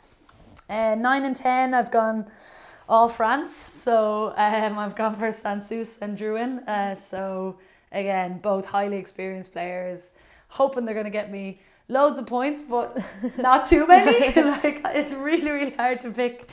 Uh, 0.70 0.96
nine 0.96 1.26
and 1.26 1.36
ten, 1.36 1.74
I've 1.74 1.92
gone 1.92 2.32
all 2.90 3.08
France. 3.08 3.56
So 3.56 4.34
um, 4.36 4.78
I've 4.78 4.96
gone 4.96 5.16
for 5.16 5.28
Sansus 5.28 6.00
and 6.02 6.18
Drouin. 6.18 6.68
Uh, 6.68 6.96
so 6.96 7.58
again, 7.92 8.40
both 8.40 8.66
highly 8.66 8.98
experienced 8.98 9.54
players, 9.54 10.16
hoping 10.50 10.86
they're 10.86 10.96
going 10.96 11.06
to 11.06 11.12
get 11.12 11.32
me 11.32 11.62
loads 11.88 12.20
of 12.20 12.26
points, 12.26 12.64
but 12.64 12.98
not 13.38 13.68
too 13.68 13.86
many. 13.88 14.34
like 14.42 14.82
it's 14.86 15.14
really, 15.14 15.52
really 15.52 15.76
hard 15.76 16.00
to 16.02 16.10
pick. 16.10 16.50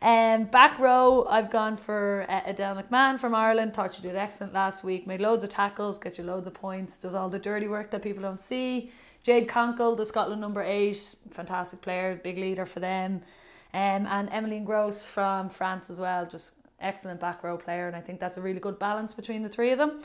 Um, 0.00 0.44
back 0.44 0.78
row, 0.78 1.26
I've 1.28 1.50
gone 1.50 1.76
for 1.76 2.24
uh, 2.28 2.42
Edel 2.44 2.76
McMahon 2.76 3.18
from 3.18 3.34
Ireland. 3.34 3.74
Thought 3.74 3.94
she 3.94 4.02
did 4.02 4.14
excellent 4.14 4.52
last 4.52 4.84
week. 4.84 5.06
Made 5.06 5.20
loads 5.20 5.42
of 5.42 5.48
tackles, 5.48 5.98
get 5.98 6.18
you 6.18 6.24
loads 6.24 6.46
of 6.46 6.54
points. 6.54 6.98
Does 6.98 7.14
all 7.16 7.28
the 7.28 7.38
dirty 7.38 7.66
work 7.66 7.90
that 7.90 8.02
people 8.02 8.22
don't 8.22 8.38
see. 8.38 8.92
Jade 9.24 9.48
Konkel, 9.48 9.96
the 9.96 10.04
Scotland 10.04 10.40
number 10.40 10.62
eight, 10.62 11.16
fantastic 11.30 11.80
player, 11.80 12.20
big 12.22 12.38
leader 12.38 12.64
for 12.64 12.78
them. 12.78 13.22
Um, 13.74 14.06
and 14.06 14.30
Emeline 14.30 14.64
Gros 14.64 15.04
from 15.04 15.48
France 15.48 15.90
as 15.90 16.00
well, 16.00 16.26
just 16.26 16.54
excellent 16.80 17.20
back 17.20 17.42
row 17.42 17.56
player. 17.56 17.86
And 17.86 17.96
I 17.96 18.00
think 18.00 18.20
that's 18.20 18.36
a 18.36 18.40
really 18.40 18.60
good 18.60 18.78
balance 18.78 19.14
between 19.14 19.42
the 19.42 19.48
three 19.48 19.70
of 19.72 19.78
them. 19.78 20.00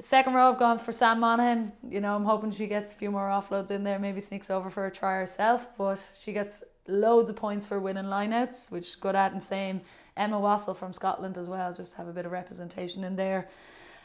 Second 0.00 0.34
row, 0.34 0.50
I've 0.50 0.58
gone 0.58 0.78
for 0.78 0.90
Sam 0.92 1.20
Monaghan. 1.20 1.72
You 1.88 2.00
know, 2.00 2.16
I'm 2.16 2.24
hoping 2.24 2.50
she 2.50 2.66
gets 2.66 2.90
a 2.90 2.94
few 2.94 3.10
more 3.10 3.28
offloads 3.28 3.70
in 3.70 3.84
there, 3.84 3.98
maybe 3.98 4.20
sneaks 4.20 4.50
over 4.50 4.70
for 4.70 4.86
a 4.86 4.90
try 4.90 5.16
herself, 5.16 5.76
but 5.76 6.12
she 6.18 6.32
gets 6.32 6.64
loads 6.88 7.30
of 7.30 7.36
points 7.36 7.66
for 7.66 7.78
winning 7.78 8.04
lineouts, 8.04 8.70
which 8.70 8.88
is 8.88 8.96
good 8.96 9.14
at, 9.14 9.32
and 9.32 9.42
same 9.42 9.80
Emma 10.16 10.36
Wassell 10.36 10.76
from 10.76 10.92
Scotland 10.92 11.38
as 11.38 11.48
well, 11.48 11.72
just 11.72 11.94
have 11.94 12.08
a 12.08 12.12
bit 12.12 12.26
of 12.26 12.32
representation 12.32 13.04
in 13.04 13.16
there. 13.16 13.48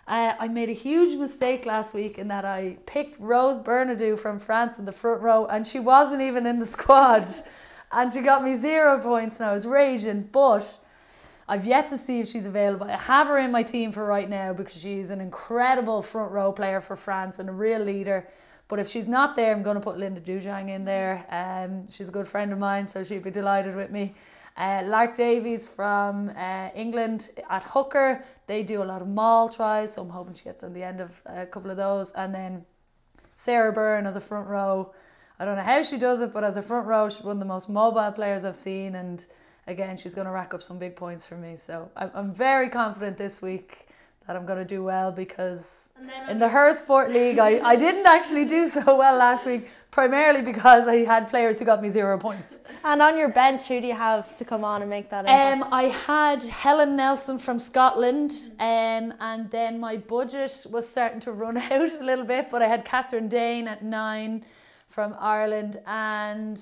Uh, 0.08 0.34
I 0.40 0.48
made 0.48 0.70
a 0.70 0.74
huge 0.74 1.18
mistake 1.18 1.66
last 1.66 1.94
week 1.94 2.18
in 2.18 2.30
that 2.30 2.46
I 2.46 2.78
picked 2.86 3.18
Rose 3.20 3.58
Bernadou 3.58 4.18
from 4.18 4.40
France 4.40 4.80
in 4.80 4.86
the 4.86 4.94
front 4.94 5.22
row, 5.22 5.46
and 5.48 5.66
she 5.66 5.80
wasn't 5.80 6.22
even 6.22 6.46
in 6.46 6.60
the 6.60 6.66
squad, 6.66 7.30
and 7.92 8.14
she 8.14 8.22
got 8.22 8.44
me 8.44 8.56
zero 8.58 9.00
points, 9.00 9.40
and 9.40 9.50
I 9.50 9.54
was 9.54 9.66
raging, 9.66 10.30
but 10.32 10.78
I've 11.48 11.66
yet 11.66 11.88
to 11.90 11.98
see 11.98 12.20
if 12.20 12.28
she's 12.28 12.46
available. 12.46 12.88
I 12.88 12.98
have 12.98 13.28
her 13.28 13.38
in 13.38 13.52
my 13.52 13.64
team 13.64 13.92
for 13.92 14.06
right 14.06 14.30
now 14.30 14.52
because 14.52 14.82
she's 14.82 15.12
an 15.12 15.22
incredible 15.22 16.02
front 16.02 16.32
row 16.32 16.52
player 16.52 16.82
for 16.82 16.96
France 16.96 17.40
and 17.40 17.48
a 17.48 17.54
real 17.54 17.82
leader. 17.82 18.28
But 18.68 18.80
if 18.80 18.90
she's 18.90 19.08
not 19.08 19.38
there, 19.38 19.56
I'm 19.56 19.64
going 19.64 19.76
to 19.76 19.82
put 19.82 19.98
Linda 19.98 20.20
Djougang 20.20 20.70
in 20.70 20.84
there. 20.84 21.26
Um, 21.30 21.88
she's 21.88 22.10
a 22.10 22.12
good 22.12 22.28
friend 22.28 22.52
of 22.52 22.60
mine, 22.60 22.86
so 22.86 23.02
she'd 23.02 23.24
be 23.24 23.32
delighted 23.32 23.76
with 23.76 23.92
me. 23.92 24.14
Uh, 24.58 24.82
Lark 24.84 25.16
Davies 25.16 25.70
from 25.70 26.30
uh, 26.36 26.70
England 26.76 27.30
at 27.50 27.64
hooker, 27.64 28.26
they 28.48 28.64
do 28.64 28.82
a 28.82 28.84
lot 28.84 29.02
of 29.02 29.08
maul 29.08 29.48
tries, 29.48 29.94
so 29.94 30.02
I'm 30.02 30.10
hoping 30.10 30.34
she 30.34 30.44
gets 30.44 30.64
on 30.64 30.74
the 30.74 30.84
end 30.84 31.00
of 31.00 31.22
a 31.28 31.46
couple 31.46 31.72
of 31.72 31.78
those. 31.78 32.12
And 32.12 32.36
then 32.36 32.66
Sarah 33.36 33.72
Bern 33.72 34.06
as 34.06 34.18
a 34.18 34.22
front 34.22 34.50
row. 34.50 34.94
I 35.40 35.46
don't 35.46 35.56
know 35.56 35.64
how 35.64 35.84
she 35.84 35.98
does 35.98 36.22
it, 36.22 36.34
but 36.34 36.44
as 36.44 36.58
a 36.58 36.62
front 36.62 36.88
row, 36.88 37.10
she's 37.10 37.24
one 37.24 37.34
of 37.34 37.40
the 37.40 37.46
most 37.46 37.70
mobile 37.70 38.12
players 38.12 38.44
I've 38.44 38.56
seen, 38.56 38.96
and 38.96 39.26
again, 39.68 39.98
she's 39.98 40.16
going 40.16 40.26
to 40.26 40.32
rack 40.32 40.54
up 40.54 40.64
some 40.64 40.80
big 40.80 40.96
points 40.96 41.28
for 41.28 41.36
me. 41.36 41.56
So 41.56 41.90
I'm, 41.96 42.12
I'm 42.14 42.34
very 42.34 42.70
confident 42.70 43.18
this 43.18 43.42
week 43.42 43.88
that 44.26 44.36
I'm 44.36 44.46
going 44.46 44.60
to 44.60 44.66
do 44.66 44.84
well 44.84 45.12
because 45.12 45.90
in 46.30 46.38
the 46.38 46.50
Her 46.50 46.74
Sport 46.74 47.12
League, 47.12 47.40
I, 47.40 47.60
I 47.66 47.76
didn't 47.78 48.06
actually 48.06 48.44
do 48.44 48.68
so 48.68 48.98
well 48.98 49.18
last 49.18 49.46
week, 49.46 49.70
primarily 49.90 50.42
because 50.42 50.86
I 50.86 51.06
had 51.06 51.30
players 51.30 51.60
who 51.60 51.66
got 51.66 51.82
me 51.82 51.88
zero 51.88 52.18
points. 52.18 52.60
And 52.84 53.02
on 53.02 53.18
your 53.18 53.30
bench, 53.30 53.64
who 53.68 53.80
do 53.80 53.88
you 53.88 53.96
have 53.96 54.38
to 54.38 54.44
come 54.44 54.66
on 54.66 54.82
and 54.82 54.90
make 54.90 55.10
that 55.12 55.26
impact? 55.26 55.62
Um, 55.62 55.74
I 55.74 55.84
had 55.84 56.44
Helen 56.44 56.98
Nelson 56.98 57.40
from 57.40 57.58
Scotland, 57.58 58.50
um, 58.60 59.14
and 59.22 59.50
then 59.50 59.80
my 59.80 59.96
budget 59.96 60.66
was 60.70 60.88
starting 60.88 61.22
to 61.22 61.32
run 61.32 61.58
out 61.72 61.72
a 61.72 62.04
little 62.04 62.26
bit, 62.26 62.50
but 62.52 62.62
I 62.62 62.68
had 62.68 62.86
Kathryn 62.86 63.30
Dane 63.30 63.68
at 63.68 63.82
nine 63.82 64.44
from 64.98 65.16
Ireland 65.20 65.78
and 65.86 66.60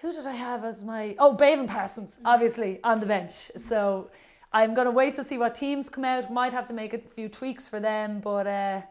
who 0.00 0.12
did 0.12 0.26
I 0.26 0.30
have 0.48 0.62
as 0.62 0.84
my 0.84 1.16
oh 1.18 1.34
Béibhinn 1.36 1.66
Parsons 1.66 2.20
obviously 2.24 2.78
on 2.84 3.00
the 3.00 3.06
bench. 3.06 3.32
So 3.56 4.10
I'm 4.52 4.74
gonna 4.74 4.92
wait 4.92 5.14
to 5.14 5.24
see 5.24 5.38
what 5.38 5.52
teams 5.56 5.88
come 5.88 6.04
out. 6.04 6.32
Might 6.32 6.52
have 6.52 6.68
to 6.68 6.72
make 6.72 6.94
a 6.94 7.00
few 7.16 7.28
tweaks 7.28 7.66
for 7.68 7.80
them 7.80 8.20
but 8.20 8.46
uh, 8.46 8.82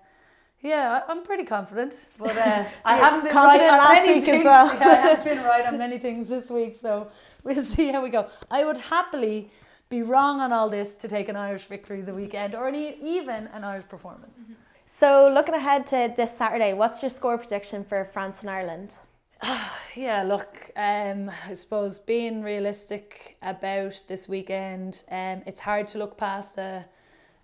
yeah 0.60 1.00
I'm 1.08 1.24
pretty 1.24 1.46
confident. 1.46 2.10
But 2.20 2.38
uh, 2.38 2.66
I 2.84 2.98
haven't 2.98 3.24
been 3.24 3.34
right 3.34 3.62
on 3.62 3.94
many 3.96 4.20
things. 4.20 4.44
well. 4.44 4.68
yeah, 4.82 4.86
I 4.86 4.96
haven't 4.96 5.24
been 5.24 5.44
right 5.46 5.66
on 5.66 5.78
many 5.86 5.98
things 5.98 6.28
this 6.28 6.50
week 6.50 6.78
so 6.82 7.08
we'll 7.46 7.64
see 7.64 7.88
how 7.94 8.04
we 8.04 8.10
go. 8.10 8.28
I 8.60 8.66
would 8.66 8.80
happily 8.96 9.50
be 9.88 10.02
wrong 10.02 10.42
on 10.42 10.52
all 10.52 10.70
this 10.70 10.98
to 10.98 11.08
take 11.08 11.30
an 11.30 11.38
Irish 11.38 11.68
victory 11.68 12.02
the 12.02 12.14
weekend 12.14 12.54
or 12.54 12.68
any, 12.68 12.98
even 13.02 13.48
an 13.54 13.64
Irish 13.64 13.88
performance 13.88 14.44
so 14.94 15.32
looking 15.34 15.56
ahead 15.56 15.88
to 15.88 16.14
this 16.18 16.38
Saturday 16.38 16.74
what's 16.74 17.02
your 17.02 17.12
score 17.12 17.38
prediction 17.38 17.84
for 17.84 18.10
France 18.14 18.42
and 18.42 18.50
Ireland 18.50 18.96
yeah, 19.96 20.24
look, 20.24 20.72
um, 20.76 21.32
I 21.48 21.54
suppose 21.54 22.00
being 22.00 22.44
realistic 22.44 23.38
about 23.42 24.02
this 24.08 24.30
weekend, 24.30 25.04
um, 25.10 25.42
it's 25.46 25.60
hard 25.60 25.88
to 25.90 25.98
look 25.98 26.18
past 26.18 26.58
a, 26.58 26.86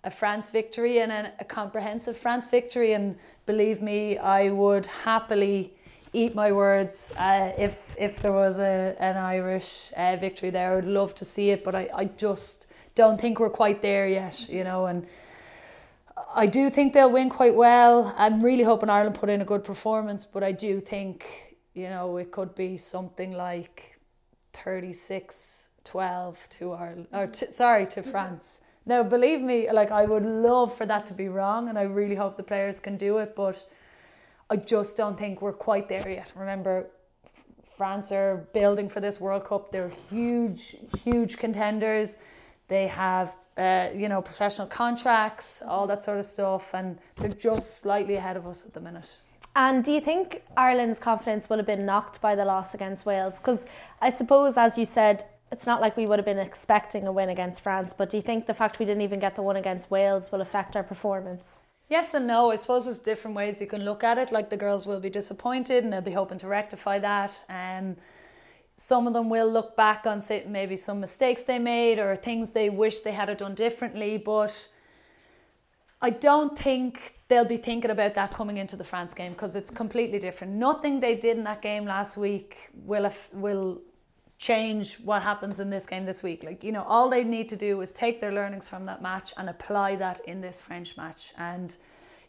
a 0.04 0.10
France 0.10 0.50
victory 0.50 1.00
and 1.00 1.10
a, 1.10 1.32
a 1.40 1.44
comprehensive 1.44 2.16
France 2.16 2.48
victory. 2.48 2.92
And 2.92 3.16
believe 3.46 3.82
me, 3.82 4.16
I 4.16 4.50
would 4.50 4.86
happily 4.86 5.74
eat 6.12 6.34
my 6.34 6.52
words 6.52 7.12
uh, 7.16 7.52
if 7.58 7.76
if 7.98 8.22
there 8.22 8.32
was 8.32 8.60
a, 8.60 8.94
an 9.00 9.16
Irish 9.16 9.92
uh, 9.96 10.16
victory 10.16 10.50
there. 10.50 10.72
I 10.72 10.76
would 10.76 10.86
love 10.86 11.14
to 11.16 11.24
see 11.24 11.50
it, 11.50 11.64
but 11.64 11.74
I, 11.74 11.88
I 11.94 12.04
just 12.04 12.66
don't 12.94 13.20
think 13.20 13.40
we're 13.40 13.50
quite 13.50 13.82
there 13.82 14.06
yet, 14.06 14.48
you 14.48 14.62
know. 14.62 14.86
And 14.86 15.04
I 16.34 16.46
do 16.46 16.70
think 16.70 16.92
they'll 16.92 17.10
win 17.10 17.30
quite 17.30 17.54
well. 17.54 18.14
I'm 18.16 18.42
really 18.42 18.64
hoping 18.64 18.90
Ireland 18.90 19.14
put 19.14 19.28
in 19.28 19.40
a 19.40 19.44
good 19.44 19.64
performance, 19.64 20.24
but 20.24 20.42
I 20.42 20.52
do 20.52 20.80
think 20.80 21.48
you 21.78 21.88
know, 21.88 22.16
it 22.16 22.32
could 22.32 22.54
be 22.56 22.76
something 22.76 23.32
like 23.32 23.98
36 24.52 25.70
12 25.84 26.48
to 26.50 26.72
Ireland, 26.72 27.06
or 27.12 27.26
to, 27.28 27.50
sorry, 27.50 27.86
to 27.86 28.02
France. 28.02 28.60
Now, 28.84 29.02
believe 29.02 29.40
me, 29.40 29.70
like 29.70 29.90
I 29.90 30.04
would 30.04 30.24
love 30.24 30.76
for 30.76 30.84
that 30.84 31.06
to 31.06 31.14
be 31.14 31.28
wrong, 31.28 31.68
and 31.68 31.78
I 31.78 31.82
really 31.82 32.14
hope 32.14 32.36
the 32.36 32.42
players 32.42 32.78
can 32.78 32.98
do 32.98 33.18
it, 33.18 33.34
but 33.34 33.64
I 34.50 34.56
just 34.56 34.96
don't 34.96 35.16
think 35.16 35.40
we're 35.40 35.52
quite 35.52 35.88
there 35.88 36.06
yet. 36.06 36.30
Remember, 36.34 36.90
France 37.76 38.12
are 38.12 38.48
building 38.52 38.88
for 38.88 39.00
this 39.00 39.18
World 39.18 39.44
Cup. 39.44 39.70
They're 39.70 39.92
huge, 40.10 40.76
huge 41.04 41.38
contenders. 41.38 42.18
They 42.66 42.86
have, 42.88 43.36
uh, 43.58 43.90
you 43.94 44.08
know, 44.08 44.22
professional 44.22 44.66
contracts, 44.66 45.62
all 45.66 45.86
that 45.88 46.04
sort 46.04 46.18
of 46.18 46.24
stuff, 46.24 46.74
and 46.74 46.98
they're 47.16 47.28
just 47.30 47.78
slightly 47.80 48.14
ahead 48.14 48.36
of 48.36 48.46
us 48.46 48.64
at 48.64 48.72
the 48.72 48.80
minute. 48.80 49.18
And 49.56 49.82
do 49.82 49.90
you 49.90 50.00
think 50.00 50.42
Ireland's 50.56 51.00
confidence 51.00 51.50
would 51.50 51.58
have 51.58 51.66
been 51.66 51.84
knocked 51.84 52.20
by 52.20 52.36
the 52.36 52.44
loss 52.44 52.74
against 52.74 53.04
Wales? 53.04 53.38
Because 53.38 53.66
I 54.00 54.10
suppose, 54.10 54.56
as 54.56 54.78
you 54.78 54.84
said, 54.84 55.24
it's 55.50 55.66
not 55.66 55.80
like 55.80 55.96
we 55.96 56.06
would 56.06 56.18
have 56.18 56.26
been 56.26 56.38
expecting 56.38 57.06
a 57.06 57.12
win 57.12 57.30
against 57.30 57.62
France, 57.62 57.92
but 57.92 58.10
do 58.10 58.16
you 58.16 58.22
think 58.22 58.46
the 58.46 58.54
fact 58.54 58.78
we 58.78 58.86
didn't 58.86 59.02
even 59.02 59.18
get 59.18 59.34
the 59.34 59.42
one 59.42 59.56
against 59.56 59.90
Wales 59.90 60.30
will 60.30 60.42
affect 60.42 60.76
our 60.76 60.84
performance? 60.84 61.62
Yes 61.88 62.12
and 62.14 62.26
no. 62.26 62.50
I 62.50 62.56
suppose 62.56 62.84
there's 62.84 62.98
different 62.98 63.34
ways 63.34 63.60
you 63.60 63.66
can 63.66 63.84
look 63.84 64.04
at 64.04 64.18
it. 64.18 64.30
Like 64.30 64.50
the 64.50 64.58
girls 64.58 64.86
will 64.86 65.00
be 65.00 65.10
disappointed 65.10 65.84
and 65.84 65.92
they'll 65.92 66.02
be 66.02 66.12
hoping 66.12 66.38
to 66.38 66.46
rectify 66.46 66.98
that. 66.98 67.42
Um, 67.48 67.96
some 68.80 69.08
of 69.08 69.12
them 69.12 69.28
will 69.28 69.50
look 69.50 69.76
back 69.76 70.06
on 70.06 70.20
say 70.20 70.44
maybe 70.46 70.76
some 70.76 71.00
mistakes 71.00 71.42
they 71.42 71.58
made 71.58 71.98
or 71.98 72.14
things 72.14 72.52
they 72.52 72.70
wish 72.70 73.00
they 73.00 73.10
had 73.10 73.36
done 73.36 73.56
differently, 73.56 74.18
but 74.18 74.68
I 76.00 76.10
don't 76.10 76.56
think 76.56 77.16
they'll 77.26 77.44
be 77.44 77.56
thinking 77.56 77.90
about 77.90 78.14
that 78.14 78.32
coming 78.32 78.56
into 78.56 78.76
the 78.76 78.84
France 78.84 79.14
game 79.14 79.32
because 79.32 79.56
it's 79.56 79.68
completely 79.68 80.20
different. 80.20 80.52
Nothing 80.52 81.00
they 81.00 81.16
did 81.16 81.38
in 81.38 81.42
that 81.42 81.60
game 81.60 81.86
last 81.86 82.16
week 82.16 82.70
will 82.72 83.10
will 83.32 83.82
change 84.38 84.94
what 85.00 85.22
happens 85.22 85.58
in 85.58 85.70
this 85.70 85.84
game 85.84 86.04
this 86.04 86.22
week. 86.22 86.44
Like 86.44 86.62
you 86.62 86.70
know, 86.70 86.84
all 86.84 87.10
they 87.10 87.24
need 87.24 87.48
to 87.48 87.56
do 87.56 87.80
is 87.80 87.90
take 87.90 88.20
their 88.20 88.30
learnings 88.30 88.68
from 88.68 88.86
that 88.86 89.02
match 89.02 89.32
and 89.36 89.50
apply 89.50 89.96
that 89.96 90.20
in 90.28 90.40
this 90.40 90.60
French 90.60 90.96
match. 90.96 91.32
And 91.36 91.76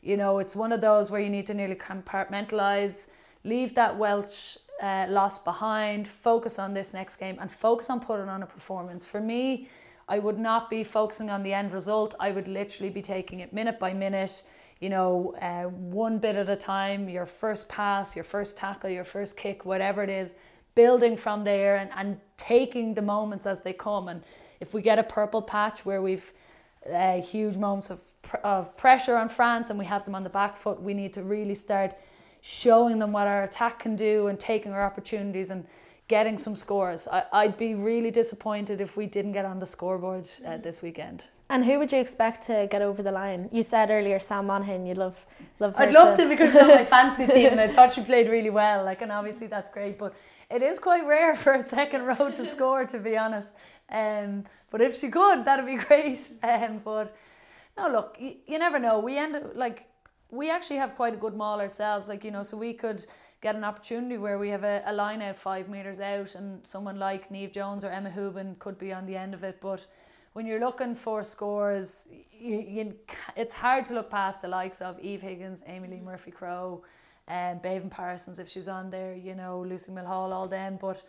you 0.02 0.18
know, 0.18 0.40
it's 0.40 0.56
one 0.56 0.72
of 0.72 0.82
those 0.82 1.12
where 1.12 1.22
you 1.22 1.30
need 1.30 1.46
to 1.46 1.54
nearly 1.54 1.76
compartmentalize, 1.76 3.06
leave 3.44 3.76
that 3.76 4.00
Welsh 4.00 4.58
uh, 4.82 5.06
loss 5.10 5.40
behind, 5.40 6.08
focus 6.08 6.60
on 6.60 6.74
this 6.74 6.94
next 6.94 7.18
game, 7.18 7.38
and 7.40 7.52
focus 7.52 7.90
on 7.90 8.00
putting 8.00 8.30
on 8.30 8.44
a 8.44 8.46
performance. 8.46 9.06
For 9.06 9.20
me 9.20 9.68
I 10.10 10.18
would 10.18 10.40
not 10.40 10.72
be 10.72 10.84
focusing 10.84 11.30
on 11.30 11.44
the 11.44 11.54
end 11.54 11.72
result. 11.72 12.16
I 12.20 12.32
would 12.32 12.48
literally 12.48 12.90
be 12.90 13.02
taking 13.02 13.42
it 13.42 13.54
minute 13.54 13.78
by 13.78 13.94
minute, 13.94 14.42
you 14.80 14.90
know, 14.90 15.36
uh, 15.40 15.66
one 15.66 16.18
bit 16.18 16.36
at 16.36 16.50
a 16.50 16.56
time, 16.56 17.08
your 17.08 17.28
first 17.28 17.70
pass, 17.70 18.16
your 18.16 18.24
first 18.24 18.58
tackle, 18.58 18.90
your 18.90 19.04
first 19.04 19.38
kick, 19.38 19.66
whatever 19.66 20.02
it 20.02 20.10
is, 20.10 20.34
building 20.74 21.16
from 21.16 21.44
there 21.44 21.76
and, 21.76 21.92
and 21.96 22.20
taking 22.38 22.96
the 22.96 23.02
moments 23.02 23.46
as 23.46 23.62
they 23.62 23.74
come. 23.74 24.08
And 24.08 24.24
if 24.60 24.74
we 24.74 24.82
get 24.82 24.98
a 24.98 25.04
purple 25.04 25.44
patch 25.44 25.86
where 25.86 26.02
we've 26.02 26.34
uh, 26.92 27.22
huge 27.22 27.58
moments 27.58 27.92
of, 27.92 28.02
of 28.44 28.76
pressure 28.78 29.16
on 29.16 29.30
France 29.30 29.70
and 29.70 29.78
we 29.78 29.86
have 29.86 30.06
them 30.06 30.16
on 30.16 30.24
the 30.24 30.30
back 30.30 30.58
foot, 30.58 30.82
we 30.82 30.96
need 30.96 31.14
to 31.14 31.22
really 31.22 31.56
start 31.56 31.94
showing 32.42 33.00
them 33.00 33.12
what 33.12 33.28
our 33.28 33.44
attack 33.44 33.80
can 33.80 33.96
do 33.96 34.28
and 34.28 34.40
taking 34.40 34.72
our 34.72 34.84
opportunities 34.84 35.52
and 35.52 35.66
getting 36.10 36.38
some 36.38 36.56
scores. 36.56 37.08
I, 37.08 37.46
would 37.46 37.58
be 37.58 37.76
really 37.76 38.12
disappointed 38.12 38.82
if 38.82 38.98
we 38.98 39.06
didn't 39.06 39.32
get 39.32 39.46
on 39.46 39.60
the 39.60 39.66
scoreboard 39.66 40.28
uh, 40.46 40.58
this 40.58 40.82
weekend. 40.82 41.30
And 41.52 41.64
who 41.66 41.80
would 41.80 41.92
you 41.92 42.00
expect 42.00 42.44
to 42.48 42.68
get 42.70 42.82
over 42.82 43.02
the 43.02 43.12
line? 43.12 43.50
You 43.52 43.64
said 43.64 43.90
earlier 43.90 44.20
Sam 44.20 44.48
Monaghan. 44.48 44.86
You'd 44.86 44.98
love, 44.98 45.18
love. 45.60 45.74
I'd 45.78 45.92
love 45.92 46.16
to, 46.18 46.24
to 46.24 46.30
because 46.30 46.52
she's 46.52 46.62
on 46.62 46.68
my 46.68 46.84
fancy 46.98 47.26
team, 47.26 47.52
and 47.52 47.60
I 47.60 47.68
thought 47.68 47.94
she 47.94 48.02
played 48.02 48.30
really 48.30 48.52
well. 48.52 48.84
Like, 48.84 49.02
and 49.02 49.12
obviously 49.12 49.48
that's 49.48 49.70
great, 49.70 49.98
but 49.98 50.14
it 50.52 50.62
is 50.62 50.78
quite 50.80 51.08
rare 51.08 51.36
for 51.36 51.54
a 51.54 51.64
second 51.64 52.04
row 52.04 52.30
to 52.30 52.46
score, 52.54 52.86
to 52.86 53.00
be 53.00 53.18
honest. 53.18 53.52
Um, 53.92 54.46
but 54.70 54.82
if 54.82 54.96
she 54.96 55.10
could, 55.10 55.46
that'd 55.46 55.66
be 55.66 55.78
great. 55.78 56.30
Um, 56.44 56.82
but 56.84 57.16
no, 57.78 57.88
look, 57.88 58.18
you, 58.20 58.36
you 58.48 58.60
never 58.60 58.78
know. 58.78 59.00
We 59.00 59.18
end 59.18 59.36
up 59.36 59.56
like 59.56 59.89
we 60.32 60.50
actually 60.50 60.78
have 60.78 60.96
quite 60.96 61.14
a 61.14 61.18
good 61.18 61.36
maul 61.36 61.60
ourselves. 61.60 62.08
Like 62.08 62.24
you 62.24 62.32
know, 62.32 62.44
so 62.44 62.58
we 62.58 62.74
could 62.74 63.06
get 63.42 63.56
an 63.56 63.64
opportunity 63.64 64.18
where 64.18 64.38
we 64.38 64.50
have 64.50 64.64
a, 64.64 64.84
a 64.86 64.94
line 64.94 65.22
out 65.22 65.36
five 65.36 65.70
meters 65.70 66.00
out, 66.00 66.36
and 66.36 66.66
someone 66.66 67.00
like 67.00 67.32
Neve 67.32 67.52
Jones 67.52 67.84
or 67.84 67.90
Emma 67.90 68.10
Hooban 68.10 68.58
could 68.60 68.78
be 68.78 68.94
on 68.94 69.06
the 69.06 69.16
end 69.16 69.34
of 69.34 69.44
it. 69.44 69.60
But 69.62 69.86
when 70.34 70.46
you're 70.46 70.60
looking 70.60 70.96
for 70.96 71.24
scores, 71.24 72.08
you, 72.32 72.60
you, 72.60 72.96
it's 73.36 73.54
hard 73.54 73.86
to 73.88 73.94
look 73.94 74.10
past 74.10 74.42
the 74.42 74.48
likes 74.48 74.82
of 74.82 75.00
Eve 75.00 75.22
Higgins, 75.22 75.64
Amee-Leigh 75.68 76.02
Murphy 76.02 76.32
Crowe, 76.32 76.84
and 77.28 77.58
um, 77.58 77.64
Béibhinn 77.64 77.90
Parsons 77.90 78.40
if 78.40 78.50
she's 78.50 78.68
on 78.68 78.90
there. 78.90 79.14
You 79.14 79.36
know, 79.36 79.66
Lucy 79.68 79.92
Mulhall, 79.92 80.32
all 80.32 80.48
them, 80.48 80.78
but 80.80 81.04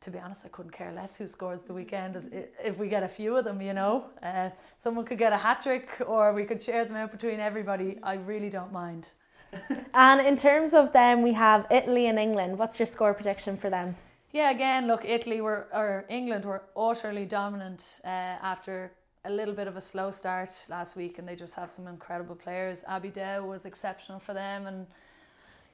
to 0.00 0.10
be 0.10 0.18
honest, 0.18 0.44
I 0.44 0.48
couldn't 0.48 0.72
care 0.72 0.92
less 0.92 1.16
who 1.16 1.26
scores 1.26 1.62
the 1.62 1.72
weekend 1.72 2.30
if 2.62 2.78
we 2.78 2.88
get 2.88 3.02
a 3.02 3.08
few 3.08 3.36
of 3.36 3.44
them, 3.44 3.60
you 3.62 3.72
know. 3.72 4.10
Uh, 4.22 4.50
someone 4.76 5.04
could 5.04 5.18
get 5.18 5.32
a 5.32 5.36
hat 5.36 5.62
trick 5.62 5.88
or 6.06 6.32
we 6.32 6.44
could 6.44 6.60
share 6.60 6.84
them 6.84 6.96
out 6.96 7.10
between 7.10 7.40
everybody. 7.40 7.98
I 8.02 8.14
really 8.14 8.50
don't 8.50 8.72
mind. 8.72 9.12
and 9.94 10.20
in 10.20 10.36
terms 10.36 10.74
of 10.74 10.92
them, 10.92 11.22
we 11.22 11.32
have 11.32 11.66
Italy 11.70 12.06
and 12.06 12.18
England. 12.18 12.58
What's 12.58 12.78
your 12.78 12.86
score 12.86 13.14
prediction 13.14 13.56
for 13.56 13.70
them? 13.70 13.96
Yeah, 14.32 14.50
again, 14.50 14.88
look, 14.88 15.04
Italy 15.04 15.40
were 15.40 15.68
or 15.72 16.04
England 16.08 16.44
were 16.44 16.64
utterly 16.76 17.24
dominant 17.24 18.00
uh, 18.04 18.08
after 18.08 18.92
a 19.24 19.30
little 19.30 19.54
bit 19.54 19.68
of 19.68 19.76
a 19.76 19.80
slow 19.80 20.10
start 20.10 20.50
last 20.68 20.96
week, 20.96 21.18
and 21.18 21.26
they 21.26 21.36
just 21.36 21.54
have 21.54 21.70
some 21.70 21.86
incredible 21.86 22.34
players. 22.34 22.84
Abby 22.88 23.10
Dow 23.10 23.46
was 23.46 23.64
exceptional 23.64 24.18
for 24.18 24.34
them, 24.34 24.66
and 24.66 24.86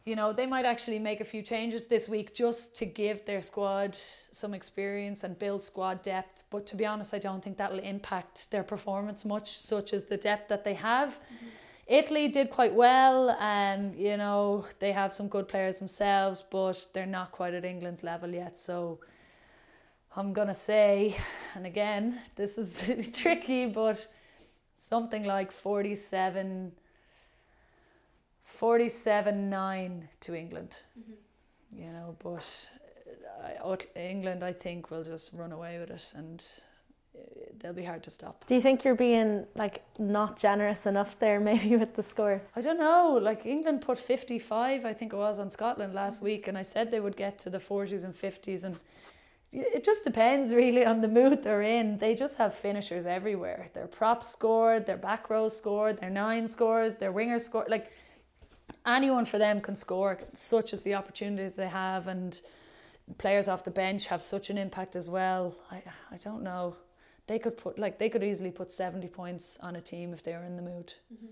you 0.04 0.16
know, 0.16 0.32
they 0.32 0.46
might 0.46 0.64
actually 0.64 0.98
make 0.98 1.20
a 1.20 1.24
few 1.24 1.42
changes 1.42 1.86
this 1.86 2.08
week 2.08 2.34
just 2.34 2.74
to 2.76 2.86
give 2.86 3.24
their 3.26 3.42
squad 3.42 3.94
some 3.94 4.54
experience 4.54 5.24
and 5.24 5.38
build 5.38 5.62
squad 5.62 6.02
depth. 6.02 6.44
But 6.50 6.66
to 6.68 6.76
be 6.76 6.86
honest, 6.86 7.12
I 7.12 7.18
don't 7.18 7.44
think 7.44 7.58
that'll 7.58 7.80
impact 7.80 8.50
their 8.50 8.62
performance 8.62 9.24
much, 9.24 9.50
such 9.58 9.92
as 9.92 10.06
the 10.06 10.16
depth 10.16 10.48
that 10.48 10.64
they 10.64 10.74
have. 10.74 11.10
Mm-hmm. 11.10 11.46
Italy 11.86 12.28
did 12.28 12.50
quite 12.50 12.72
well. 12.72 13.30
Um, 13.30 13.92
you 13.94 14.16
know, 14.16 14.64
they 14.78 14.92
have 14.92 15.12
some 15.12 15.28
good 15.28 15.48
players 15.48 15.80
themselves, 15.80 16.42
but 16.48 16.86
they're 16.94 17.04
not 17.04 17.32
quite 17.32 17.52
at 17.52 17.64
England's 17.64 18.04
level 18.04 18.30
yet. 18.30 18.56
So 18.56 19.00
I'm 20.16 20.32
gonna 20.32 20.54
say, 20.54 21.16
and 21.54 21.66
again, 21.66 22.20
this 22.36 22.58
is 22.58 23.10
tricky, 23.12 23.66
but 23.66 24.06
something 24.74 25.24
like 25.24 25.52
47 25.52 26.72
47 28.60 29.48
9 29.48 30.08
to 30.20 30.34
England. 30.34 30.82
Mm-hmm. 30.98 31.82
You 31.82 31.92
know, 31.92 32.14
but 32.22 32.70
uh, 33.64 33.76
England, 33.96 34.44
I 34.44 34.52
think, 34.52 34.90
will 34.90 35.02
just 35.02 35.32
run 35.32 35.52
away 35.52 35.78
with 35.78 35.90
it 35.90 36.12
and 36.14 36.44
uh, 37.16 37.20
they'll 37.58 37.72
be 37.72 37.84
hard 37.84 38.02
to 38.02 38.10
stop. 38.10 38.44
Do 38.46 38.54
you 38.54 38.60
think 38.60 38.84
you're 38.84 38.94
being 38.94 39.46
like 39.54 39.82
not 39.98 40.38
generous 40.38 40.84
enough 40.84 41.18
there 41.18 41.40
maybe 41.50 41.74
with 41.78 41.96
the 41.96 42.02
score? 42.02 42.42
I 42.54 42.60
don't 42.60 42.78
know. 42.78 43.18
Like 43.22 43.46
England 43.46 43.80
put 43.80 43.96
55 43.96 44.84
I 44.84 44.92
think 44.92 45.14
it 45.14 45.16
was 45.16 45.38
on 45.38 45.48
Scotland 45.48 45.94
last 45.94 46.16
mm-hmm. 46.16 46.26
week 46.26 46.46
and 46.46 46.58
I 46.58 46.62
said 46.62 46.90
they 46.90 47.00
would 47.00 47.16
get 47.16 47.38
to 47.38 47.48
the 47.48 47.60
40s 47.60 48.04
and 48.04 48.14
50s 48.14 48.64
and 48.64 48.78
it 49.52 49.84
just 49.84 50.04
depends 50.04 50.52
really 50.62 50.84
on 50.84 51.00
the 51.00 51.08
mood 51.08 51.42
they're 51.42 51.62
in. 51.62 51.96
They 51.96 52.14
just 52.14 52.36
have 52.36 52.52
finishers 52.52 53.06
everywhere. 53.06 53.64
Their 53.72 53.86
props 53.86 54.28
scored, 54.28 54.84
their 54.84 54.98
back 54.98 55.30
row 55.30 55.48
scored, 55.48 55.96
their 55.96 56.10
nine 56.10 56.46
scores, 56.46 56.96
their 56.96 57.12
winger 57.12 57.38
scored 57.38 57.70
like 57.70 57.90
anyone 58.86 59.24
for 59.24 59.38
them 59.38 59.60
can 59.60 59.74
score, 59.74 60.18
such 60.32 60.72
as 60.72 60.82
the 60.82 60.94
opportunities 60.94 61.54
they 61.54 61.68
have, 61.68 62.06
and 62.06 62.40
players 63.18 63.48
off 63.48 63.64
the 63.64 63.70
bench 63.70 64.06
have 64.06 64.22
such 64.22 64.50
an 64.50 64.58
impact 64.58 64.96
as 64.96 65.08
well. 65.10 65.54
I 65.70 65.82
I 66.10 66.16
don't 66.16 66.42
know. 66.42 66.76
They 67.26 67.38
could 67.38 67.56
put 67.56 67.78
like 67.78 67.98
they 67.98 68.08
could 68.08 68.24
easily 68.24 68.50
put 68.50 68.70
seventy 68.70 69.08
points 69.08 69.58
on 69.62 69.76
a 69.76 69.80
team 69.80 70.12
if 70.12 70.22
they 70.22 70.32
were 70.32 70.44
in 70.44 70.56
the 70.56 70.62
mood. 70.62 70.94
Mm-hmm. 71.12 71.26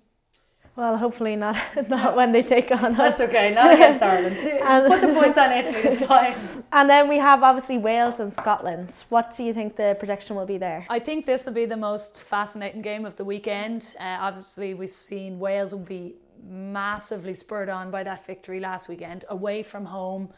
Well, 0.78 0.96
hopefully 0.96 1.34
not 1.34 1.56
not 1.88 2.14
when 2.14 2.30
they 2.30 2.42
take 2.42 2.70
on 2.70 2.92
us. 2.92 2.96
That's 2.96 3.20
okay, 3.22 3.52
not 3.52 3.74
against 3.74 4.00
Ireland. 4.12 4.36
Put 4.36 5.00
the 5.00 5.12
points 5.12 5.36
on 5.36 5.50
Italy, 5.50 5.80
it's 5.80 6.06
fine. 6.06 6.36
And 6.70 6.88
then 6.88 7.08
we 7.08 7.18
have 7.18 7.42
obviously 7.42 7.78
Wales 7.78 8.20
and 8.20 8.32
Scotland. 8.32 8.94
What 9.08 9.36
do 9.36 9.42
you 9.42 9.52
think 9.52 9.74
the 9.74 9.96
projection 9.98 10.36
will 10.36 10.46
be 10.46 10.56
there? 10.56 10.86
I 10.88 11.00
think 11.00 11.26
this 11.26 11.46
will 11.46 11.52
be 11.52 11.66
the 11.66 11.76
most 11.76 12.22
fascinating 12.22 12.82
game 12.82 13.04
of 13.04 13.16
the 13.16 13.24
weekend. 13.24 13.96
Uh, 13.98 14.18
obviously, 14.20 14.74
we've 14.74 14.88
seen 14.88 15.40
Wales 15.40 15.72
will 15.72 15.80
be 15.80 16.14
massively 16.48 17.34
spurred 17.34 17.68
on 17.68 17.90
by 17.90 18.02
that 18.04 18.26
victory 18.26 18.60
last 18.60 18.88
weekend 18.88 19.24
away 19.28 19.62
from 19.62 19.84
home. 19.84 20.28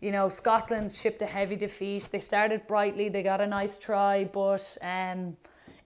You 0.00 0.12
know, 0.12 0.28
Scotland 0.28 0.92
shipped 0.92 1.22
a 1.22 1.26
heavy 1.26 1.56
defeat. 1.56 2.08
They 2.10 2.20
started 2.20 2.66
brightly, 2.66 3.08
they 3.08 3.22
got 3.22 3.40
a 3.40 3.46
nice 3.46 3.78
try, 3.78 4.24
but 4.24 4.76
um, 4.82 5.36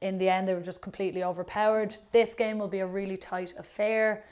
in 0.01 0.19
the 0.19 0.29
end, 0.29 0.47
they 0.47 0.55
were 0.55 0.61
just 0.61 0.83
completely 0.83 1.25
overpowered. 1.25 1.97
This 2.13 2.35
game 2.35 2.59
will 2.59 2.69
be 2.69 2.81
a 2.81 2.87
really 2.87 3.17
tight 3.17 3.55
affair. 3.59 4.25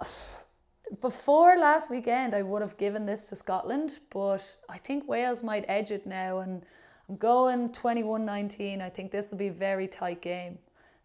Before 1.00 1.56
last 1.56 1.90
weekend, 1.90 2.34
I 2.34 2.42
would 2.42 2.60
have 2.60 2.76
given 2.76 3.06
this 3.06 3.26
to 3.28 3.36
Scotland, 3.36 4.00
but 4.10 4.56
I 4.68 4.76
think 4.76 5.08
Wales 5.08 5.42
might 5.42 5.64
edge 5.66 5.90
it 5.90 6.06
now. 6.06 6.40
And 6.40 6.62
I'm 7.08 7.16
going 7.16 7.72
21 7.72 8.26
19. 8.26 8.82
I 8.82 8.90
think 8.90 9.10
this 9.10 9.30
will 9.30 9.38
be 9.38 9.48
a 9.48 9.52
very 9.52 9.88
tight 9.88 10.20
game. 10.20 10.58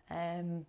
Um, 0.09 0.65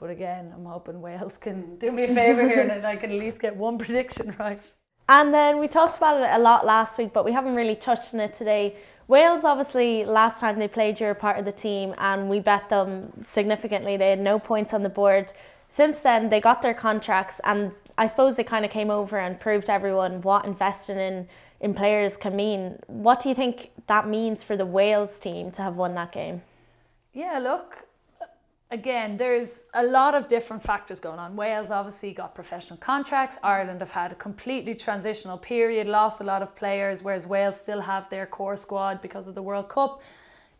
but 0.00 0.08
again, 0.08 0.50
I'm 0.54 0.64
hoping 0.64 1.02
Wales 1.02 1.36
can 1.36 1.62
mm. 1.62 1.78
do 1.78 1.92
me 1.92 2.04
a 2.04 2.08
favour 2.08 2.48
here 2.48 2.62
and 2.62 2.86
I 2.92 2.96
can 2.96 3.12
at 3.12 3.18
least 3.18 3.38
get 3.38 3.54
one 3.54 3.76
prediction 3.76 4.34
right. 4.38 4.72
And 5.10 5.34
then 5.34 5.58
we 5.58 5.68
talked 5.68 5.96
about 5.96 6.22
it 6.22 6.30
a 6.32 6.38
lot 6.38 6.64
last 6.64 6.96
week, 6.96 7.12
but 7.12 7.24
we 7.24 7.32
haven't 7.32 7.54
really 7.54 7.76
touched 7.76 8.14
on 8.14 8.20
it 8.20 8.32
today. 8.32 8.76
Wales, 9.08 9.44
obviously, 9.44 10.04
last 10.04 10.40
time 10.40 10.58
they 10.58 10.68
played, 10.68 11.00
you 11.00 11.06
were 11.06 11.14
part 11.14 11.36
of 11.36 11.44
the 11.44 11.52
team, 11.52 11.94
and 11.98 12.30
we 12.30 12.38
bet 12.38 12.68
them 12.68 13.12
significantly. 13.24 13.96
They 13.96 14.10
had 14.10 14.20
no 14.20 14.38
points 14.38 14.72
on 14.72 14.84
the 14.84 14.88
board. 14.88 15.32
Since 15.66 15.98
then, 15.98 16.30
they 16.30 16.40
got 16.40 16.62
their 16.62 16.74
contracts, 16.74 17.40
and 17.42 17.72
I 17.98 18.06
suppose 18.06 18.36
they 18.36 18.44
kind 18.44 18.64
of 18.64 18.70
came 18.70 18.88
over 18.88 19.18
and 19.18 19.38
proved 19.40 19.66
to 19.66 19.72
everyone 19.72 20.22
what 20.22 20.44
investing 20.44 20.98
in 20.98 21.28
in 21.60 21.74
players 21.74 22.16
can 22.16 22.36
mean. 22.36 22.78
What 22.86 23.20
do 23.20 23.28
you 23.28 23.34
think 23.34 23.72
that 23.88 24.08
means 24.08 24.44
for 24.44 24.56
the 24.56 24.64
Wales 24.64 25.18
team 25.18 25.50
to 25.52 25.62
have 25.62 25.76
won 25.76 25.94
that 25.96 26.12
game? 26.12 26.42
Yeah, 27.12 27.38
look, 27.38 27.84
again, 28.70 29.16
there's 29.16 29.64
a 29.74 29.82
lot 29.82 30.14
of 30.14 30.28
different 30.28 30.62
factors 30.62 31.00
going 31.00 31.18
on. 31.18 31.34
Wales 31.34 31.70
obviously 31.70 32.12
got 32.12 32.34
professional 32.34 32.78
contracts. 32.78 33.38
Ireland 33.42 33.80
have 33.80 33.90
had 33.90 34.12
a 34.12 34.14
completely 34.14 34.74
transitional 34.74 35.38
period, 35.38 35.86
lost 35.86 36.20
a 36.20 36.24
lot 36.24 36.42
of 36.42 36.54
players, 36.54 37.02
whereas 37.02 37.26
Wales 37.26 37.60
still 37.60 37.80
have 37.80 38.08
their 38.10 38.26
core 38.26 38.56
squad 38.56 39.02
because 39.02 39.26
of 39.28 39.34
the 39.34 39.42
World 39.42 39.68
Cup. 39.68 40.02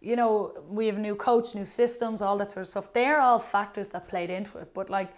You 0.01 0.17
know, 0.17 0.55
we 0.69 0.87
have 0.87 0.99
new 0.99 1.15
coach, 1.15 1.55
new 1.55 1.67
systems, 1.67 2.23
all 2.23 2.39
that 2.39 2.51
sort 2.51 2.63
of 2.63 2.69
stuff. 2.69 2.93
They're 2.93 3.21
all 3.21 3.39
factors 3.39 3.91
that 3.91 4.09
played 4.09 4.31
into 4.31 4.59
it. 4.59 4.73
But 4.75 4.91
like 4.91 5.13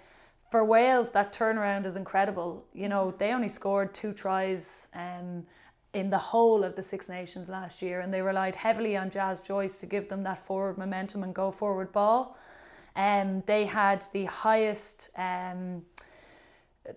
for 0.51 0.65
Wales, 0.65 1.11
that 1.13 1.33
turnaround 1.33 1.87
is 1.87 1.97
incredible. 1.97 2.67
You 2.75 2.89
know, 2.89 3.15
they 3.17 3.33
only 3.33 3.49
scored 3.49 3.95
two 3.95 4.13
tries 4.13 4.89
um, 4.95 5.47
in 5.95 6.11
the 6.11 6.19
whole 6.19 6.65
of 6.65 6.75
the 6.75 6.83
Six 6.83 7.09
Nations 7.09 7.49
last 7.49 7.81
year, 7.81 8.01
and 8.01 8.13
they 8.13 8.21
relied 8.21 8.57
heavily 8.57 8.97
on 8.97 9.09
Jazz 9.09 9.41
Joyce 9.41 9.79
to 9.79 9.87
give 9.87 10.09
them 10.09 10.23
that 10.25 10.45
forward 10.45 10.79
momentum 10.79 11.23
and 11.23 11.35
go 11.35 11.51
forward 11.51 11.93
ball. 11.93 12.37
Um, 12.97 13.43
they 13.47 13.65
had 13.65 14.05
the 14.13 14.27
highest. 14.27 15.11
Um, 15.17 15.83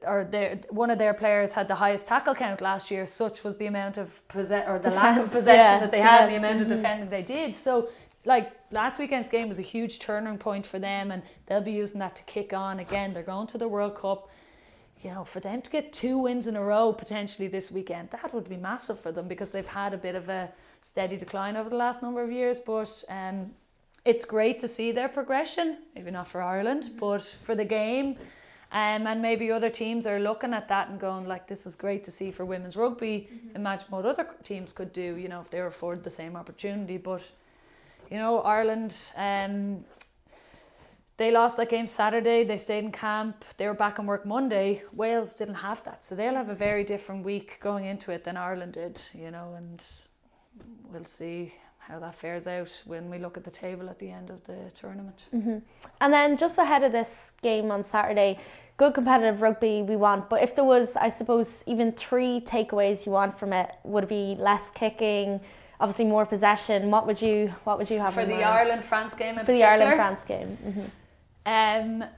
or 0.05 0.23
their, 0.23 0.59
one 0.69 0.89
of 0.89 0.97
their 0.97 1.13
players 1.13 1.51
had 1.51 1.67
the 1.67 1.75
highest 1.75 2.07
tackle 2.07 2.33
count 2.33 2.59
last 2.59 2.89
year. 2.89 3.05
Such 3.05 3.43
was 3.43 3.57
the 3.57 3.67
amount 3.67 3.97
of 3.97 4.27
possess 4.27 4.67
or 4.67 4.79
the 4.79 4.89
Defend, 4.89 4.95
lack 4.95 5.19
of 5.19 5.31
possession 5.31 5.59
yeah, 5.59 5.79
that 5.79 5.91
they 5.91 6.01
had, 6.01 6.23
and 6.23 6.31
the 6.31 6.37
amount 6.37 6.61
of 6.61 6.67
mm-hmm. 6.67 6.77
defending 6.77 7.09
they 7.09 7.21
did. 7.21 7.55
So, 7.55 7.89
like 8.25 8.51
last 8.71 8.97
weekend's 8.97 9.29
game 9.29 9.47
was 9.47 9.59
a 9.59 9.63
huge 9.63 9.99
turning 9.99 10.37
point 10.37 10.65
for 10.65 10.79
them, 10.79 11.11
and 11.11 11.21
they'll 11.45 11.61
be 11.61 11.71
using 11.71 11.99
that 11.99 12.15
to 12.15 12.23
kick 12.23 12.53
on 12.53 12.79
again. 12.79 13.13
They're 13.13 13.23
going 13.23 13.47
to 13.47 13.57
the 13.57 13.67
World 13.67 13.95
Cup. 13.95 14.29
You 15.03 15.11
know, 15.11 15.23
for 15.23 15.39
them 15.39 15.61
to 15.61 15.69
get 15.69 15.93
two 15.93 16.17
wins 16.17 16.47
in 16.47 16.55
a 16.55 16.63
row 16.63 16.91
potentially 16.91 17.47
this 17.47 17.71
weekend, 17.71 18.09
that 18.09 18.33
would 18.33 18.49
be 18.49 18.57
massive 18.57 18.99
for 18.99 19.11
them 19.11 19.27
because 19.27 19.51
they've 19.51 19.67
had 19.67 19.93
a 19.93 19.97
bit 19.97 20.15
of 20.15 20.29
a 20.29 20.49
steady 20.81 21.15
decline 21.15 21.55
over 21.55 21.69
the 21.69 21.75
last 21.75 22.01
number 22.01 22.23
of 22.23 22.31
years. 22.31 22.57
But 22.57 23.03
um, 23.07 23.51
it's 24.05 24.23
great 24.23 24.59
to 24.59 24.67
see 24.67 24.91
their 24.91 25.09
progression, 25.09 25.79
maybe 25.95 26.11
not 26.11 26.27
for 26.27 26.41
Ireland, 26.41 26.83
mm-hmm. 26.83 26.97
but 26.97 27.23
for 27.43 27.55
the 27.55 27.65
game. 27.65 28.17
Um, 28.71 29.07
and 29.07 29.21
maybe 29.21 29.51
other 29.51 29.69
teams 29.69 30.05
are 30.05 30.19
looking 30.19 30.53
at 30.53 30.67
that 30.67 30.89
and 30.89 30.99
going 30.99 31.25
like 31.27 31.47
this 31.47 31.65
is 31.65 31.75
great 31.75 32.03
to 32.05 32.11
see 32.11 32.31
for 32.31 32.45
women's 32.45 32.75
rugby 32.75 33.29
mm-hmm. 33.31 33.55
imagine 33.55 33.87
what 33.89 34.05
other 34.05 34.27
teams 34.43 34.73
could 34.73 34.91
do 34.91 35.15
you 35.15 35.29
know 35.29 35.39
if 35.39 35.49
they 35.51 35.61
were 35.61 35.67
afforded 35.67 36.03
the 36.03 36.09
same 36.09 36.35
opportunity 36.35 36.97
but 36.97 37.21
you 38.09 38.17
know 38.17 38.41
Ireland 38.41 38.97
um, 39.15 39.85
they 41.17 41.31
lost 41.31 41.57
that 41.57 41.69
game 41.69 41.85
Saturday 41.85 42.43
they 42.43 42.57
stayed 42.57 42.83
in 42.83 42.91
camp 42.91 43.45
they 43.55 43.67
were 43.67 43.75
back 43.75 43.99
in 43.99 44.07
work 44.07 44.25
Monday 44.25 44.81
Wales 44.93 45.35
didn't 45.35 45.55
have 45.55 45.81
that 45.83 46.03
so 46.03 46.15
they'll 46.15 46.33
have 46.33 46.49
a 46.49 46.55
very 46.55 46.83
different 46.83 47.23
week 47.23 47.59
going 47.61 47.85
into 47.85 48.11
it 48.11 48.23
than 48.23 48.35
Ireland 48.35 48.73
did 48.73 48.99
you 49.13 49.29
know 49.29 49.53
and 49.55 49.81
we'll 50.91 51.05
see 51.05 51.53
how 51.87 51.99
that 51.99 52.15
fares 52.15 52.47
out 52.47 52.71
when 52.85 53.09
we 53.09 53.19
look 53.19 53.37
at 53.37 53.43
the 53.43 53.51
table 53.51 53.89
at 53.89 53.99
the 53.99 54.09
end 54.09 54.29
of 54.29 54.43
the 54.45 54.57
tournament. 54.73 55.25
Mm-hmm. 55.33 55.57
And 56.01 56.13
then 56.13 56.35
just 56.35 56.57
ahead 56.57 56.83
of 56.83 56.91
this 56.91 57.31
game 57.43 57.69
on 57.69 57.83
Saturday, 57.83 58.39
good 58.77 58.93
competitive 58.93 59.41
rugby 59.41 59.83
we 59.83 59.95
want, 59.95 60.29
but 60.29 60.41
if 60.41 60.55
there 60.55 60.65
was, 60.65 60.95
I 60.95 61.09
suppose, 61.09 61.63
even 61.67 61.91
three 61.91 62.41
takeaways 62.41 63.05
you 63.05 63.11
want 63.11 63.37
from 63.37 63.53
it, 63.53 63.71
would 63.83 64.05
it 64.05 64.09
be 64.09 64.35
less 64.39 64.63
kicking? 64.73 65.39
Obviously, 65.79 66.05
more 66.05 66.25
possession. 66.25 66.89
What 66.89 67.05
would 67.05 67.21
you 67.21 67.53
What 67.65 67.77
would 67.77 67.89
you 67.89 67.99
have 67.99 68.13
for 68.13 68.25
the? 68.25 68.43
Ireland 68.43 68.83
France 68.83 69.13
game? 69.13 69.35
for 69.35 69.41
particular? 69.41 69.59
the 69.59 69.83
Ireland 69.83 69.95
France 69.95 70.23
game? 70.23 70.57
Mm-hmm. 71.45 72.01
Um, 72.01 72.09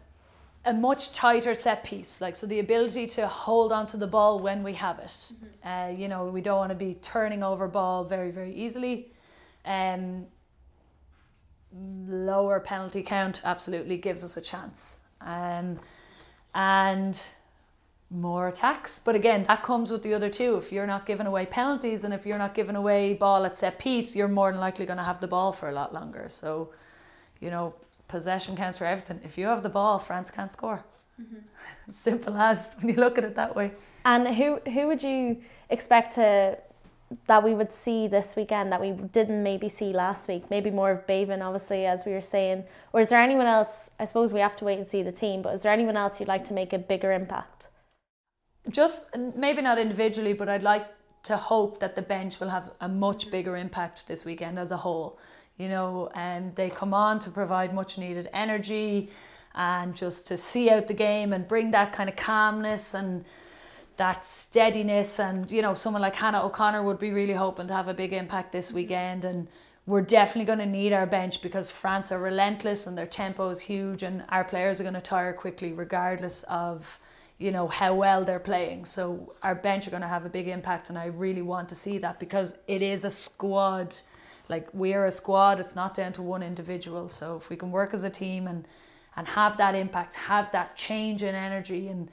a 0.64 0.74
much 0.74 1.12
tighter 1.12 1.56
set 1.56 1.84
piece. 1.84 2.22
Like 2.22 2.36
so, 2.36 2.46
the 2.46 2.60
ability 2.60 3.08
to 3.08 3.28
hold 3.28 3.74
onto 3.74 3.98
the 3.98 4.06
ball 4.06 4.40
when 4.40 4.64
we 4.64 4.74
have 4.74 5.00
it. 5.00 5.08
Mm-hmm. 5.08 5.68
Uh, 5.68 5.88
you 6.00 6.08
know, 6.08 6.26
we 6.26 6.40
don't 6.40 6.58
want 6.58 6.70
to 6.70 6.78
be 6.78 6.94
turning 7.02 7.42
over 7.44 7.68
ball 7.68 8.04
very 8.06 8.30
very 8.30 8.54
easily. 8.54 9.12
Um, 9.68 10.26
lower 12.08 12.60
penalty 12.60 13.04
count 13.04 13.42
absolutely 13.44 13.98
gives 13.98 14.24
us 14.24 14.38
a 14.38 14.42
chance. 14.42 15.02
Um, 15.22 15.80
and 16.56 17.22
more 18.10 18.48
attacks. 18.48 19.00
But 19.00 19.16
again, 19.16 19.44
that 19.44 19.64
comes 19.64 19.92
with 19.92 20.02
the 20.02 20.14
other 20.14 20.30
two. 20.30 20.56
If 20.56 20.72
you're 20.72 20.88
not 20.88 21.06
giving 21.06 21.28
away 21.28 21.46
penalties 21.46 22.06
and 22.06 22.14
if 22.14 22.26
you're 22.26 22.38
not 22.38 22.54
giving 22.54 22.76
away 22.76 23.14
ball 23.14 23.46
at 23.46 23.60
set 23.60 23.80
piece, 23.80 24.16
you're 24.16 24.28
more 24.28 24.52
than 24.52 24.62
likely 24.62 24.86
going 24.86 24.98
to 24.98 25.04
have 25.04 25.20
the 25.20 25.28
ball 25.28 25.52
for 25.52 25.70
a 25.70 25.74
lot 25.74 25.94
longer. 25.94 26.26
So, 26.30 26.72
you 27.42 27.50
know, 27.50 27.74
possession 28.08 28.56
counts 28.56 28.78
for 28.78 28.86
everything. 28.86 29.20
If 29.24 29.38
you 29.38 29.48
have 29.48 29.62
the 29.62 29.70
ball, 29.70 30.00
France 30.00 30.32
can't 30.32 30.52
score. 30.52 30.84
Mm-hmm. 31.22 31.92
Simple 31.92 32.38
as 32.38 32.76
when 32.80 32.90
you 32.90 32.96
look 32.96 33.18
at 33.18 33.24
it 33.24 33.36
that 33.36 33.56
way. 33.56 33.72
And 34.06 34.36
who 34.36 34.60
who 34.72 34.88
would 34.88 35.04
you 35.04 35.42
expect 35.70 36.14
to 36.14 36.58
that 37.28 37.44
we 37.44 37.54
would 37.54 37.74
see 37.74 38.08
this 38.08 38.36
weekend 38.36 38.72
that 38.72 38.82
we 38.82 38.92
didn't 38.92 39.42
maybe 39.42 39.70
see 39.70 39.94
last 39.94 40.28
week? 40.28 40.50
Maybe 40.50 40.70
more 40.72 40.92
of 40.92 41.08
Béibhinn, 41.08 41.42
obviously, 41.42 41.86
as 41.86 42.06
we 42.06 42.12
were 42.12 42.22
saying. 42.22 42.66
Or 42.94 43.00
is 43.00 43.10
there 43.10 43.22
anyone 43.22 43.48
else? 43.48 43.90
I 44.00 44.06
suppose 44.06 44.32
we 44.32 44.40
have 44.40 44.56
to 44.58 44.66
wait 44.66 44.78
and 44.78 44.88
see 44.88 45.04
the 45.04 45.12
team, 45.12 45.42
but 45.42 45.56
is 45.56 45.62
there 45.62 45.72
anyone 45.72 45.96
else 45.96 46.20
you'd 46.20 46.28
like 46.28 46.44
to 46.46 46.54
make 46.54 46.74
a 46.74 46.78
bigger 46.78 47.12
impact? 47.12 47.68
Just 48.70 49.16
maybe 49.36 49.62
not 49.62 49.78
individually, 49.78 50.34
but 50.34 50.50
I'd 50.50 50.64
like 50.64 50.88
to 51.24 51.38
hope 51.38 51.80
that 51.80 51.96
the 51.96 52.02
bench 52.02 52.40
will 52.40 52.50
have 52.50 52.72
a 52.82 52.90
much 52.90 53.32
bigger 53.32 53.56
impact 53.56 54.08
this 54.08 54.26
weekend 54.26 54.60
as 54.60 54.72
a 54.72 54.78
whole. 54.78 55.20
You 55.58 55.70
know, 55.70 56.10
and 56.14 56.56
they 56.56 56.70
come 56.70 56.94
on 56.94 57.20
to 57.20 57.30
provide 57.32 57.74
much 57.74 57.98
needed 57.98 58.30
energy 58.34 59.10
and 59.56 59.96
just 59.96 60.28
to 60.28 60.38
see 60.38 60.70
out 60.70 60.88
the 60.88 60.94
game 60.94 61.34
and 61.34 61.48
bring 61.48 61.72
that 61.72 61.92
kind 61.92 62.10
of 62.10 62.16
calmness 62.16 62.94
and 62.94 63.26
that 63.98 64.24
steadiness 64.24 65.20
and 65.20 65.52
you 65.52 65.62
know 65.62 65.74
someone 65.74 66.02
like 66.02 66.16
Hannah 66.16 66.46
O'Connor 66.46 66.84
would 66.84 67.00
be 67.00 67.12
really 67.12 67.34
hoping 67.34 67.68
to 67.68 67.74
have 67.74 67.88
a 67.88 67.94
big 67.94 68.14
impact 68.14 68.52
this 68.52 68.72
weekend. 68.72 69.26
And 69.26 69.48
we're 69.86 70.02
definitely 70.02 70.46
going 70.46 70.60
to 70.60 70.66
need 70.66 70.94
our 70.94 71.06
bench 71.06 71.42
because 71.42 71.70
France 71.70 72.12
are 72.12 72.20
relentless 72.20 72.88
and 72.88 72.98
their 72.98 73.08
tempo 73.08 73.50
is 73.50 73.60
huge 73.60 74.04
and 74.04 74.24
our 74.30 74.44
players 74.44 74.80
are 74.80 74.84
going 74.84 74.94
to 74.94 75.02
tire 75.02 75.34
quickly 75.34 75.74
regardless 75.74 76.44
of 76.44 77.00
you 77.40 77.52
know 77.52 77.68
how 77.68 77.94
well 77.94 78.24
they're 78.24 78.40
playing. 78.40 78.86
So 78.86 79.34
our 79.44 79.56
bench 79.56 79.88
are 79.88 79.92
going 79.92 80.02
to 80.02 80.08
have 80.08 80.26
a 80.26 80.30
big 80.30 80.48
impact 80.48 80.90
and 80.90 80.98
I 80.98 81.06
really 81.06 81.42
want 81.42 81.70
to 81.70 81.76
see 81.76 81.98
that 82.00 82.20
because 82.20 82.56
it 82.68 82.82
is 82.82 83.04
a 83.04 83.12
squad. 83.12 83.96
Like 84.48 84.68
we're 84.74 85.06
a 85.06 85.12
squad 85.12 85.60
it's 85.60 85.76
not 85.76 85.96
down 85.96 86.14
to 86.14 86.22
one 86.22 86.44
individual. 86.44 87.10
So 87.10 87.36
if 87.36 87.50
we 87.50 87.56
can 87.56 87.72
work 87.72 87.94
as 87.96 88.04
a 88.04 88.10
team 88.12 88.48
and 88.48 88.68
and 89.16 89.28
have 89.28 89.58
that 89.58 89.74
impact 89.74 90.14
have 90.14 90.52
that 90.52 90.76
change 90.76 91.24
in 91.24 91.34
energy 91.34 91.88
and 91.88 92.10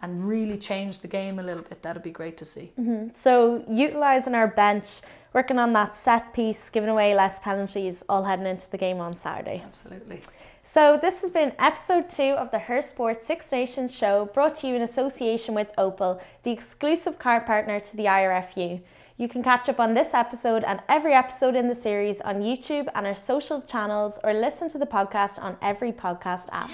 and 0.00 0.26
really 0.26 0.58
change 0.58 1.00
the 1.00 1.08
game 1.08 1.38
a 1.38 1.42
little 1.42 1.62
bit. 1.62 1.82
That'd 1.82 2.02
be 2.02 2.10
great 2.10 2.36
to 2.38 2.44
see. 2.44 2.72
Mm-hmm. 2.78 3.08
So, 3.14 3.64
utilising 3.68 4.34
our 4.34 4.48
bench, 4.48 5.00
working 5.32 5.58
on 5.58 5.72
that 5.74 5.96
set 5.96 6.32
piece, 6.32 6.70
giving 6.70 6.88
away 6.88 7.14
less 7.14 7.40
penalties, 7.40 8.04
all 8.08 8.24
heading 8.24 8.46
into 8.46 8.70
the 8.70 8.78
game 8.78 9.00
on 9.00 9.16
Saturday. 9.16 9.62
Absolutely. 9.64 10.20
So, 10.62 10.98
this 11.00 11.22
has 11.22 11.30
been 11.30 11.52
episode 11.58 12.08
two 12.08 12.22
of 12.22 12.50
the 12.50 12.58
Her 12.58 12.82
Sports 12.82 13.26
Six 13.26 13.50
Nations 13.50 13.96
show 13.96 14.26
brought 14.34 14.56
to 14.56 14.68
you 14.68 14.74
in 14.74 14.82
association 14.82 15.54
with 15.54 15.68
Opel, 15.78 16.20
the 16.42 16.50
exclusive 16.50 17.18
car 17.18 17.40
partner 17.40 17.80
to 17.80 17.96
the 17.96 18.04
IRFU. 18.04 18.80
You 19.16 19.28
can 19.28 19.42
catch 19.42 19.68
up 19.68 19.80
on 19.80 19.94
this 19.94 20.14
episode 20.14 20.62
and 20.62 20.80
every 20.88 21.12
episode 21.12 21.56
in 21.56 21.66
the 21.66 21.74
series 21.74 22.20
on 22.20 22.36
YouTube 22.36 22.86
and 22.94 23.04
our 23.04 23.16
social 23.16 23.60
channels 23.62 24.20
or 24.22 24.32
listen 24.32 24.68
to 24.68 24.78
the 24.78 24.86
podcast 24.86 25.42
on 25.42 25.56
every 25.60 25.90
podcast 25.90 26.46
app. 26.52 26.70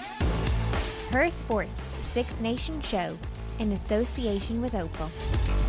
Her 1.10 1.30
Sports 1.30 1.93
Six 2.14 2.40
Nation 2.40 2.80
Show 2.80 3.18
in 3.58 3.72
association 3.72 4.62
with 4.62 4.74
Opel. 4.74 5.63